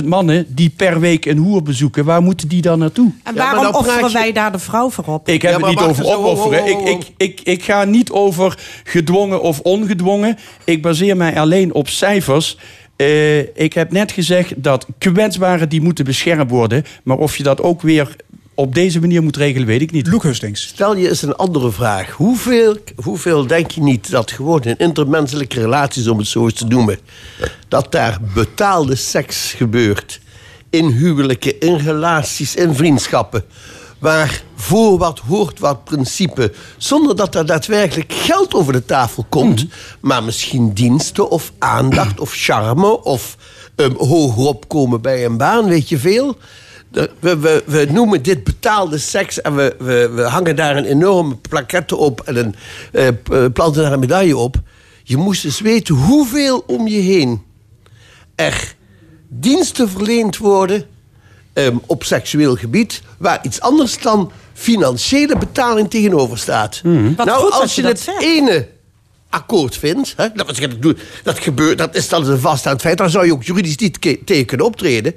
[0.00, 3.12] 300.000 mannen die per week een hoer bezoeken, waar moeten die dan naartoe?
[3.24, 5.28] En waarom offeren je- wij daar de vrouw voor op?
[5.28, 6.62] Ik heb Ja, het niet over oh, oh, opofferen.
[6.62, 6.68] oh.
[6.68, 10.38] Ik, ik, ik, ik ga niet over gedwongen of ongedwongen.
[10.64, 12.56] Ik baseer mij alleen op cijfers.
[12.96, 16.84] Eh, ik heb net gezegd dat kwetsbaren die moeten beschermd worden.
[17.04, 18.16] Maar of je dat ook weer
[18.58, 20.06] op deze manier moet regelen, weet ik niet.
[20.06, 20.66] Loek Hustings.
[20.66, 22.10] Stel je eens een andere vraag.
[22.10, 26.66] Hoeveel, hoeveel denk je niet dat gewoon in intermenselijke relaties, om het zo eens te
[26.66, 26.98] noemen,
[27.68, 30.20] dat daar betaalde seks gebeurt?
[30.70, 33.44] In huwelijken, in relaties, in vriendschappen.
[33.98, 36.52] Waar voor wat hoort wat principe.
[36.76, 39.66] Zonder dat er daadwerkelijk geld over de tafel komt.
[40.00, 43.36] Maar misschien diensten of aandacht of charme of
[43.76, 46.36] um, hoger opkomen bij een baan, weet je veel.
[46.90, 51.36] We, we, we noemen dit betaalde seks en we, we, we hangen daar een enorme
[51.36, 52.54] plaquette op en een,
[52.92, 54.56] eh, eh, planten daar een medaille op.
[55.02, 57.42] Je moest eens weten hoeveel om je heen
[58.34, 58.74] er
[59.28, 60.86] diensten verleend worden
[61.52, 66.80] ehm, op seksueel gebied, waar iets anders dan financiële betaling tegenover staat.
[67.16, 68.22] Wat nou, als je het zegt.
[68.22, 68.68] ene
[69.30, 70.60] akkoord vindt, hè, dat,
[71.22, 74.46] dat, gebeurt, dat is dan een vaststaand feit, dan zou je ook juridisch niet tegen
[74.46, 75.14] kunnen optreden.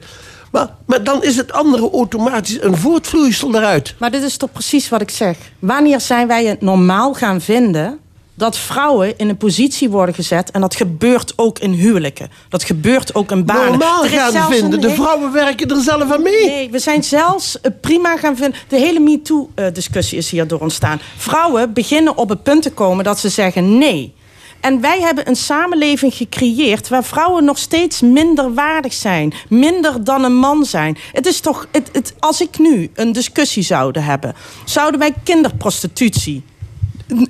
[0.52, 3.95] Maar, maar dan is het andere automatisch een voortvloeisel daaruit.
[3.98, 5.38] Maar dit is toch precies wat ik zeg.
[5.60, 7.99] Wanneer zijn wij het normaal gaan vinden
[8.34, 10.52] dat vrouwen in een positie worden gezet...
[10.52, 12.30] en dat gebeurt ook in huwelijken.
[12.49, 13.65] Dat gebeurt ook in banen.
[13.65, 16.45] Normaal gaan vinden, de vrouwen werken er zelf aan mee.
[16.45, 18.60] Nee, we zijn zelfs eh, prima gaan vinden.
[18.68, 21.02] De hele MeToo-discussie is hierdoor ontstaan.
[21.18, 24.14] Vrouwen beginnen op het punt te komen dat ze zeggen nee.
[24.62, 29.34] En wij hebben een samenleving gecreëerd waar vrouwen nog steeds minder waardig zijn.
[29.50, 30.98] Minder dan een man zijn.
[31.12, 34.36] Het is toch, het, het, als ik nu een discussie zouden hebben,
[34.66, 36.44] zouden wij kinderprostitutie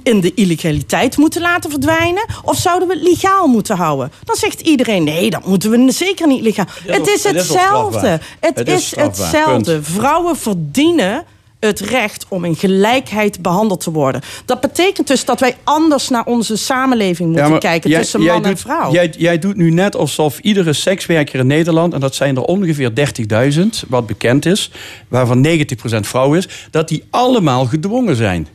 [0.03, 2.25] in de illegaliteit moeten laten verdwijnen?
[2.43, 4.11] Of zouden we het legaal moeten houden?
[4.23, 6.65] Dan zegt iedereen, nee, dat moeten we zeker niet legaal.
[6.85, 8.19] Het is het is ook hetzelfde.
[8.39, 9.71] Het Het is hetzelfde.
[9.73, 9.85] punt.
[9.87, 11.25] Vrouwen verdienen
[11.61, 14.21] het recht om in gelijkheid behandeld te worden.
[14.45, 18.43] Dat betekent dus dat wij anders naar onze samenleving moeten kijken jij- tussen jij man
[18.43, 18.91] en doet- vrouw.
[18.91, 21.93] Jij, jij doet nu net alsof iedere sekswerker in Nederland...
[21.93, 22.91] en dat zijn er ongeveer
[23.53, 24.71] 30.000, wat bekend is...
[25.07, 25.49] waarvan 90%
[25.99, 26.47] vrouw is...
[26.71, 28.47] dat die allemaal gedwongen zijn.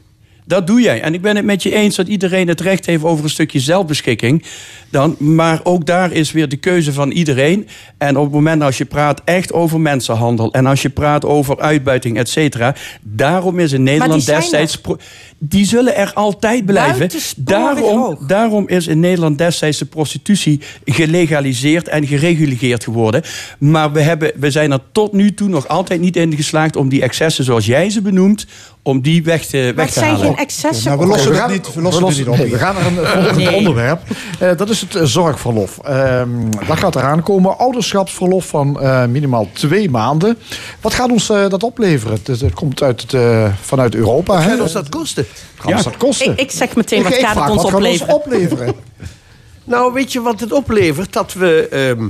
[0.47, 1.01] Dat doe jij.
[1.01, 3.05] En ik ben het met je eens dat iedereen het recht heeft...
[3.05, 4.45] over een stukje zelfbeschikking.
[4.91, 7.69] Dan, maar ook daar is weer de keuze van iedereen.
[7.99, 10.53] En op het moment als je praat echt over mensenhandel...
[10.53, 12.75] en als je praat over uitbuiting, et cetera...
[13.03, 14.35] daarom is in Nederland er.
[14.35, 14.81] destijds...
[15.39, 17.11] Die zullen er altijd blijven.
[17.37, 18.19] Daarom, hoog.
[18.19, 23.23] daarom is in Nederland destijds de prostitutie gelegaliseerd en gereguleerd geworden.
[23.59, 26.89] Maar we, hebben, we zijn er tot nu toe nog altijd niet in geslaagd om
[26.89, 28.47] die excessen zoals jij ze benoemt,
[28.87, 30.85] om die weg te, maar weg het zijn geen excessen.
[30.89, 32.37] Nou, we lossen we het gaan- niet, we lossen we het niet op.
[32.37, 33.55] nee, we gaan naar een volgend Nee.
[33.55, 34.01] onderwerp.
[34.39, 35.79] Eh, dat is het eh, zorgverlof.
[35.79, 36.29] Ehm,
[36.67, 37.59] dat gaat eraan komen.
[37.59, 40.39] Ouderschapsverlof van eh, minimaal twee maanden.
[40.81, 42.19] Wat gaat ons eh, dat opleveren?
[42.25, 44.35] Het, het komt uit het, eh, vanuit Europa.
[44.35, 44.51] Wat hè?
[44.51, 45.27] gaat ons dat kosten?
[45.55, 46.31] Gaat ons dat kosten?
[46.33, 48.15] Ik, ik zeg meteen, wat Ik- ik gaat het ons wat gaat opleveren?
[48.15, 48.75] opleveren?
[49.65, 51.13] Nou, weet je wat het oplevert?
[51.13, 52.09] Dat we ehm,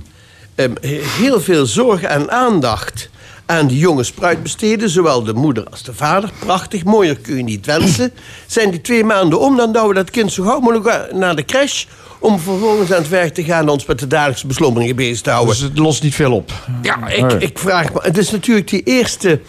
[0.55, 3.09] ehm, heel veel zorg en aandacht
[3.47, 4.90] aan de jonge spruit besteden.
[4.90, 6.31] Zowel de moeder als de vader.
[6.39, 8.12] Prachtig, mooier kun je niet wensen.
[8.47, 11.44] Zijn die twee maanden om, dan douwen we dat kind zo gauw mogelijk naar de
[11.44, 11.85] crash...
[12.18, 15.31] om vervolgens aan het werk te gaan en ons met de dagelijkse beslommeringen bezig te
[15.31, 15.55] houden.
[15.55, 16.52] Dus het lost niet veel op.
[16.82, 18.01] Ja, ik, ik vraag me.
[18.02, 19.40] Het is natuurlijk die eerste,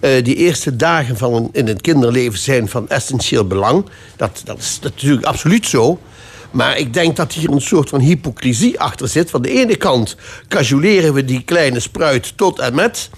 [0.00, 3.84] eh, die eerste dagen van een, in het kinderleven zijn van essentieel belang.
[4.16, 5.98] Dat, dat is natuurlijk absoluut zo.
[6.50, 9.30] Maar ik denk dat hier een soort van hypocrisie achter zit.
[9.30, 10.16] Van de ene kant
[10.48, 13.10] cajoleren we die kleine spruit tot en met.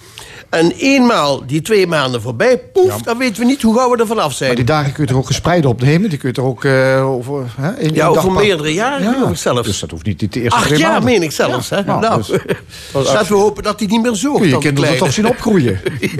[0.49, 4.07] En eenmaal die twee maanden voorbij, poef, dan weten we niet hoe gauw we er
[4.07, 4.47] vanaf zijn.
[4.49, 6.09] Maar die dagen kun je er ook gespreid opnemen.
[6.09, 7.45] Die kun je er ook eh, over...
[7.61, 9.67] Hè, in Ja, over meerdere jaren geloof ik zelfs.
[9.67, 11.03] Dus dat hoeft niet de eerste Acht jaar maanden.
[11.03, 11.69] meen ik zelfs.
[11.69, 11.75] Ja.
[11.75, 11.83] Hè?
[11.83, 12.37] Nou, Nou, dus-
[12.91, 15.79] laten we hopen dat hij niet meer zo Kun je je kinderen toch zien opgroeien.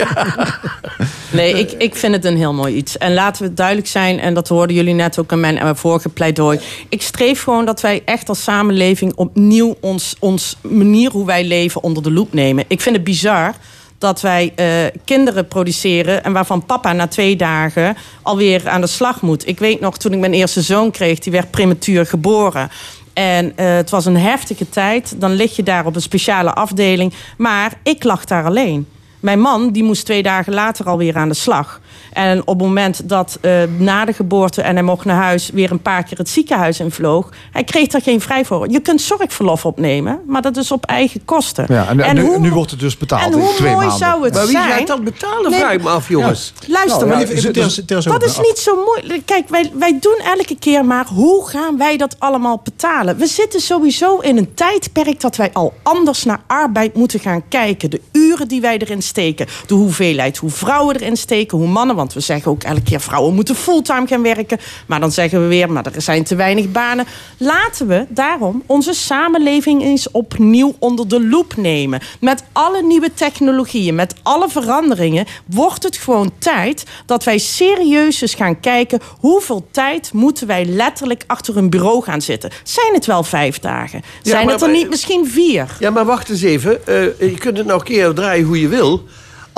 [1.31, 2.97] Nee, ik, ik vind het een heel mooi iets.
[2.97, 6.09] En laten we duidelijk zijn, en dat hoorden jullie net ook in mijn eh, vorige
[6.09, 6.59] pleidooi.
[6.89, 11.83] Ik streef gewoon dat wij echt als samenleving opnieuw ons, ons manier hoe wij leven
[11.83, 12.65] onder de loep nemen.
[12.67, 13.53] Ik vind het bizar
[13.99, 14.65] dat wij eh,
[15.05, 19.47] kinderen produceren en waarvan papa na twee dagen alweer aan de slag moet.
[19.47, 22.69] Ik weet nog, toen ik mijn eerste zoon kreeg, die werd prematuur geboren.
[23.13, 25.15] En eh, het was een heftige tijd.
[25.17, 27.13] Dan lig je daar op een speciale afdeling.
[27.37, 28.87] Maar ik lag daar alleen.
[29.19, 31.81] Mijn man die moest twee dagen later alweer aan de slag.
[32.13, 35.49] En op het moment dat eh, na de geboorte en hij mocht naar huis...
[35.53, 37.29] weer een paar keer het ziekenhuis invloog...
[37.51, 38.69] hij kreeg daar geen vrij voor.
[38.69, 41.65] Je kunt zorgverlof opnemen, maar dat is op eigen kosten.
[41.67, 43.85] Ja, en, en nu, hoe- nu wordt het dus betaald en in hoe twee mooi
[43.87, 44.07] maanden.
[44.07, 44.69] zou het Maar wie zijn...
[44.71, 46.53] gaat dat betalen, Nee, vraag ik me af, jongens.
[46.67, 47.19] Luister Nou, maar.
[47.19, 48.41] ja, even- dat is af.
[48.41, 49.25] niet zo moeilijk.
[49.25, 53.17] Kijk, wij, wij doen elke keer maar hoe gaan wij dat allemaal betalen?
[53.17, 57.89] We zitten sowieso in een tijdperk dat wij al anders naar arbeid moeten gaan kijken.
[57.89, 59.47] De uren die wij erin steken.
[59.67, 61.88] De hoeveelheid hoe vrouwen erin steken, hoe mannen.
[61.95, 64.57] Want we zeggen ook elke keer vrouwen moeten fulltime gaan werken.
[64.85, 67.05] Maar dan zeggen we weer, maar er zijn te weinig banen.
[67.37, 72.01] Laten we daarom onze samenleving eens opnieuw onder de loep nemen.
[72.19, 78.33] Met alle nieuwe technologieën, met alle veranderingen, wordt het gewoon tijd dat wij serieus eens
[78.33, 82.51] gaan kijken hoeveel tijd moeten wij letterlijk achter een bureau gaan zitten.
[82.63, 84.01] Zijn het wel vijf dagen?
[84.21, 85.75] Ja, Zijn maar- het er niet misschien vier?
[85.79, 86.87] Ja, maar wacht eens even.
[86.87, 89.03] Eh, je kunt het nou keer draaien hoe je wil.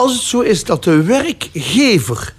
[0.02, 2.34] Als het zo is dat de werkgever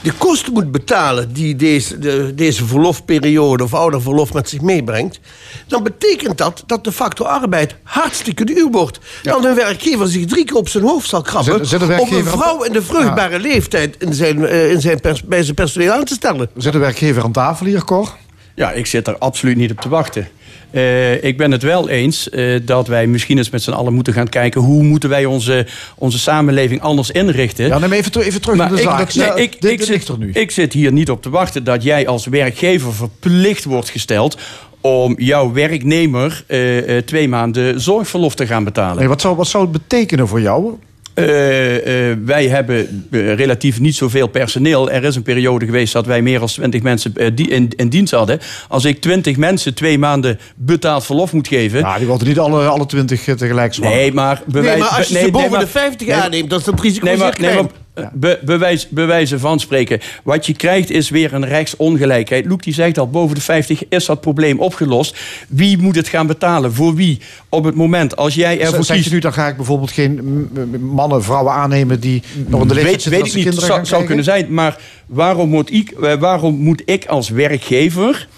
[0.00, 5.20] de kosten moet betalen die deze, de, deze verlofperiode of ouderverlof met zich meebrengt,
[5.66, 8.98] dan betekent dat dat de factor arbeid hartstikke duur wordt.
[9.22, 12.12] Dan een werkgever zich drie keer op zijn hoofd zal krabben Zet- zet de om
[12.12, 15.92] een vrouw in de vruchtbare leeftijd in zijn, eh, in zijn pers- bij zijn personeel
[15.92, 16.50] aan te stellen.
[16.56, 18.16] Zet de werkgever aan tafel hier, Cor?
[18.54, 20.28] Ja, ik zit er absoluut niet op te wachten.
[20.74, 24.12] Eh, ik ben het wel eens eh, dat wij misschien eens met z'n allen moeten
[24.12, 24.60] gaan kijken...
[24.60, 27.66] hoe moeten wij onze, onze samenleving anders inrichten.
[27.66, 28.98] Ja, neem even, even terug Maar naar de ik, zaak.
[28.98, 30.30] dat- nee, Ja, ik, dit- ik dit zit, er nu.
[30.32, 34.38] ik zit hier niet op te wachten dat jij als werkgever verplicht wordt gesteld...
[34.80, 38.98] om jouw werknemer eh, twee maanden zorgverlof te gaan betalen.
[38.98, 40.74] Nee, wat, zou, wat zou het betekenen voor jou?
[41.14, 44.90] Eh, eh, wij hebben eh, relatief niet zoveel personeel.
[44.90, 48.12] Er is een periode geweest dat wij meer dan 20 mensen die in, in dienst
[48.12, 48.40] hadden.
[48.68, 51.78] Als ik 20 mensen twee maanden betaald verlof moet geven.
[51.78, 53.96] Ja, die worden niet alle, alle 20 tegelijk zwanger.
[53.96, 56.16] Nee, maar bewijs, nee, maar als je nee, ze boven nee, maar- de 50 nee,
[56.16, 59.60] aanneemt, dat is het risico Nee, zeer maar, nee, maar eh, be, bewijs, bewijzen van
[59.60, 60.00] spreken.
[60.22, 62.46] Wat je krijgt is weer een rechtsongelijkheid.
[62.46, 65.16] Loek die zegt al, boven de 50 is dat probleem opgelost.
[65.48, 66.72] Wie moet het gaan betalen?
[66.72, 67.20] Voor wie?
[67.48, 69.08] Op het moment als jij ervoor Zeg kiest...
[69.08, 70.48] je nu, dan ga ik bijvoorbeeld geen
[70.80, 74.04] mannen, vrouwen aannemen die nog in de leeftijd weet, zitten weet ik niet, zou, zou
[74.04, 74.54] kunnen zijn.
[74.54, 78.28] Maar waarom moet ik, eh, waarom moet ik als werkgever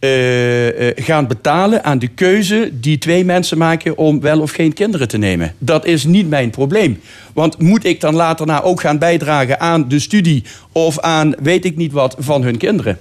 [0.00, 4.72] eh, eh, gaan betalen aan de keuze die twee mensen maken om wel of geen
[4.72, 5.54] kinderen te nemen?
[5.58, 7.00] Dat is niet mijn probleem.
[7.32, 11.64] Want moet ik dan later na ook gaan bijdragen aan de studie of aan weet
[11.64, 12.98] ik niet wat van hun kinderen?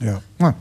[0.00, 0.20] Ja.
[0.36, 0.52] Nou,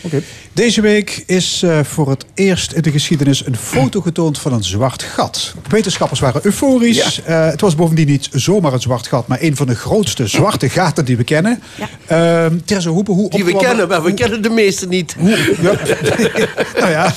[0.00, 0.22] oké.
[0.56, 4.64] Deze week is eh, voor het eerst in de geschiedenis een foto getoond van een
[4.64, 5.54] zwart gat.
[5.68, 7.22] Wetenschappers waren euforisch.
[7.22, 10.68] Eh, het was bovendien niet zomaar een zwart gat, maar een van de grootste zwarte
[10.68, 11.62] gaten die we kennen.
[12.08, 12.50] Ja.
[12.88, 15.16] Hoepen, hoe Die we opgewonden- kennen, maar we kennen de meeste niet.
[15.20, 15.36] Ja.
[16.80, 17.12] nou ja,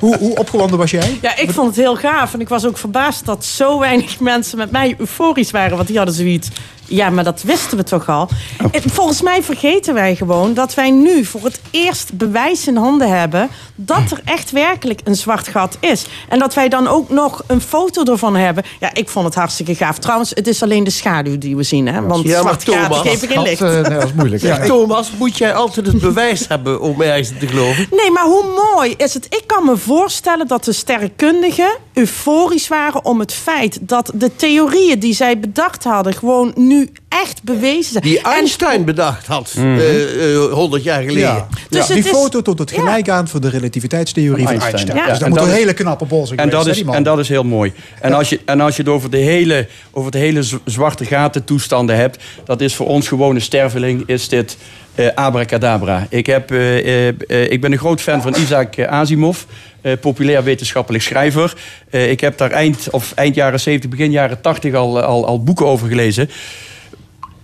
[0.00, 1.18] hoe, hoe opgewonden was jij?
[1.22, 2.34] Ja, ik vond het heel gaaf.
[2.34, 5.76] En ik was ook verbaasd dat zo weinig mensen met mij euforisch waren.
[5.76, 6.48] Want die hadden zoiets.
[6.84, 8.28] Ja, maar dat wisten we toch al.
[8.70, 13.08] En Volgens mij vergeten wij gewoon dat wij nu voor het eerst bewijs in handen
[13.18, 13.48] hebben.
[13.74, 16.06] dat er echt werkelijk een zwart gat is.
[16.28, 18.64] En dat wij dan ook nog een foto ervan hebben.
[18.80, 19.98] Ja, ik vond het hartstikke gaaf.
[19.98, 21.86] Trouwens, het is alleen de schaduw die we zien.
[21.88, 22.02] Hè?
[22.02, 23.60] Want Ja, maar zwart gaten Thomas, geven geen Gat, licht.
[23.60, 24.42] eh, nee, dat is moeilijk.
[24.52, 27.86] Ja, Thomas, moet jij altijd het bewijs hebben om ergens te geloven?
[27.90, 28.44] Nee, maar hoe
[28.74, 29.24] mooi is het?
[29.24, 34.98] Ik kan me voorstellen dat de sterrenkundigen euforisch waren om het feit dat de theorieën
[34.98, 38.04] die zij bedacht hadden gewoon nu echt bewezen zijn.
[38.04, 39.66] Die En- Einstein bedacht had, Mhm.
[39.78, 41.20] eh, eh, 100 jaar geleden.
[41.20, 41.48] Ja.
[41.68, 44.74] Dus die foto tot het gelijk aan voor de relativiteitstheorie van Van Einstein.
[44.74, 44.98] Einstein.
[44.98, 45.04] Ja.
[45.08, 47.02] Dus dat En moet dat een is- hele knappe bol zijn En dat, is, en
[47.02, 47.72] dat is heel mooi.
[48.00, 51.44] En als je, en als je het over de hele, over de hele zwarte gaten
[51.44, 52.22] toestanden hebt...
[52.44, 54.56] dat is voor ons gewone sterveling, is dit
[54.94, 56.06] eh, abracadabra.
[56.10, 59.44] Ik, heb, eh, eh, eh, ik ben een groot fan van Isaac Asimov...
[59.82, 61.54] eh, populair wetenschappelijk schrijver.
[61.90, 65.42] Eh, ik heb daar eind, of eind jaren 70, begin jaren 80 al, al, al
[65.42, 66.30] boeken over gelezen.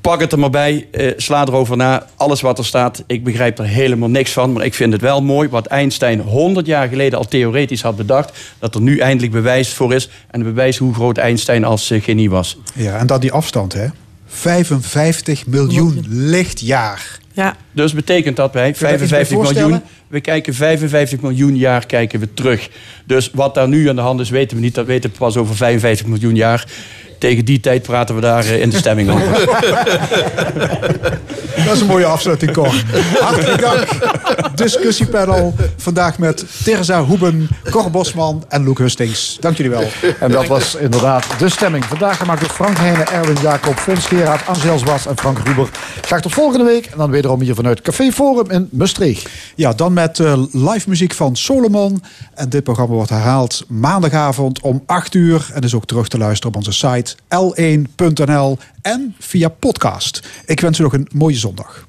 [0.08, 2.06] Pak het er maar bij, eh, sla erover na.
[2.16, 4.52] Alles wat er staat, ik begrijp er helemaal niks van.
[4.52, 8.38] Maar ik vind het wel mooi wat Einstein 100 jaar geleden al theoretisch had bedacht.
[8.58, 10.08] Dat er nu eindelijk bewijs voor is.
[10.30, 12.58] En bewijs hoe groot Einstein als eh, genie was.
[12.74, 13.86] Ja, en dan die afstand, hè.
[14.26, 17.18] 55 miljoen lichtjaar.
[17.38, 17.56] Ja.
[17.72, 19.82] Dus betekent dat wij je daar iets bij 55 miljoen.
[20.08, 22.68] We kijken 55 miljoen jaar kijken we terug.
[23.04, 24.74] Dus wat daar nu aan de hand is, weten we niet.
[24.74, 26.66] Dat weten we pas over 55 miljoen jaar.
[27.18, 29.26] Tegen die tijd praten we daar eh, in de stemming over.
[31.64, 32.84] Dat is een mooie afsluiting, Cor.
[33.20, 33.86] Hartelijk dank.
[34.54, 35.54] Discussiepanel.
[35.76, 39.36] Vandaag met Terza Hoeben, Cor Bosman en Loek Hustings.
[39.40, 39.84] Dank jullie wel.
[40.20, 41.84] En dat was inderdaad de stemming.
[41.84, 45.68] Vandaag gemaakt door Frank Heijnen, Erwin Jacob, Fons Gerard, Angel Zwas en Frank Ruber.
[46.00, 46.86] Graag tot volgende week.
[46.86, 49.28] En dan wederom hier vanuit Café Forum in Maastricht.
[49.54, 52.02] Ja, dan met eh, live muziek van Solomon.
[52.34, 55.50] En dit programma wordt herhaald maandagavond om 8 uur.
[55.54, 60.28] En is ook terug te luisteren op onze site l1.nl en via podcast.
[60.46, 61.86] Ik wens u nog een mooie zondag.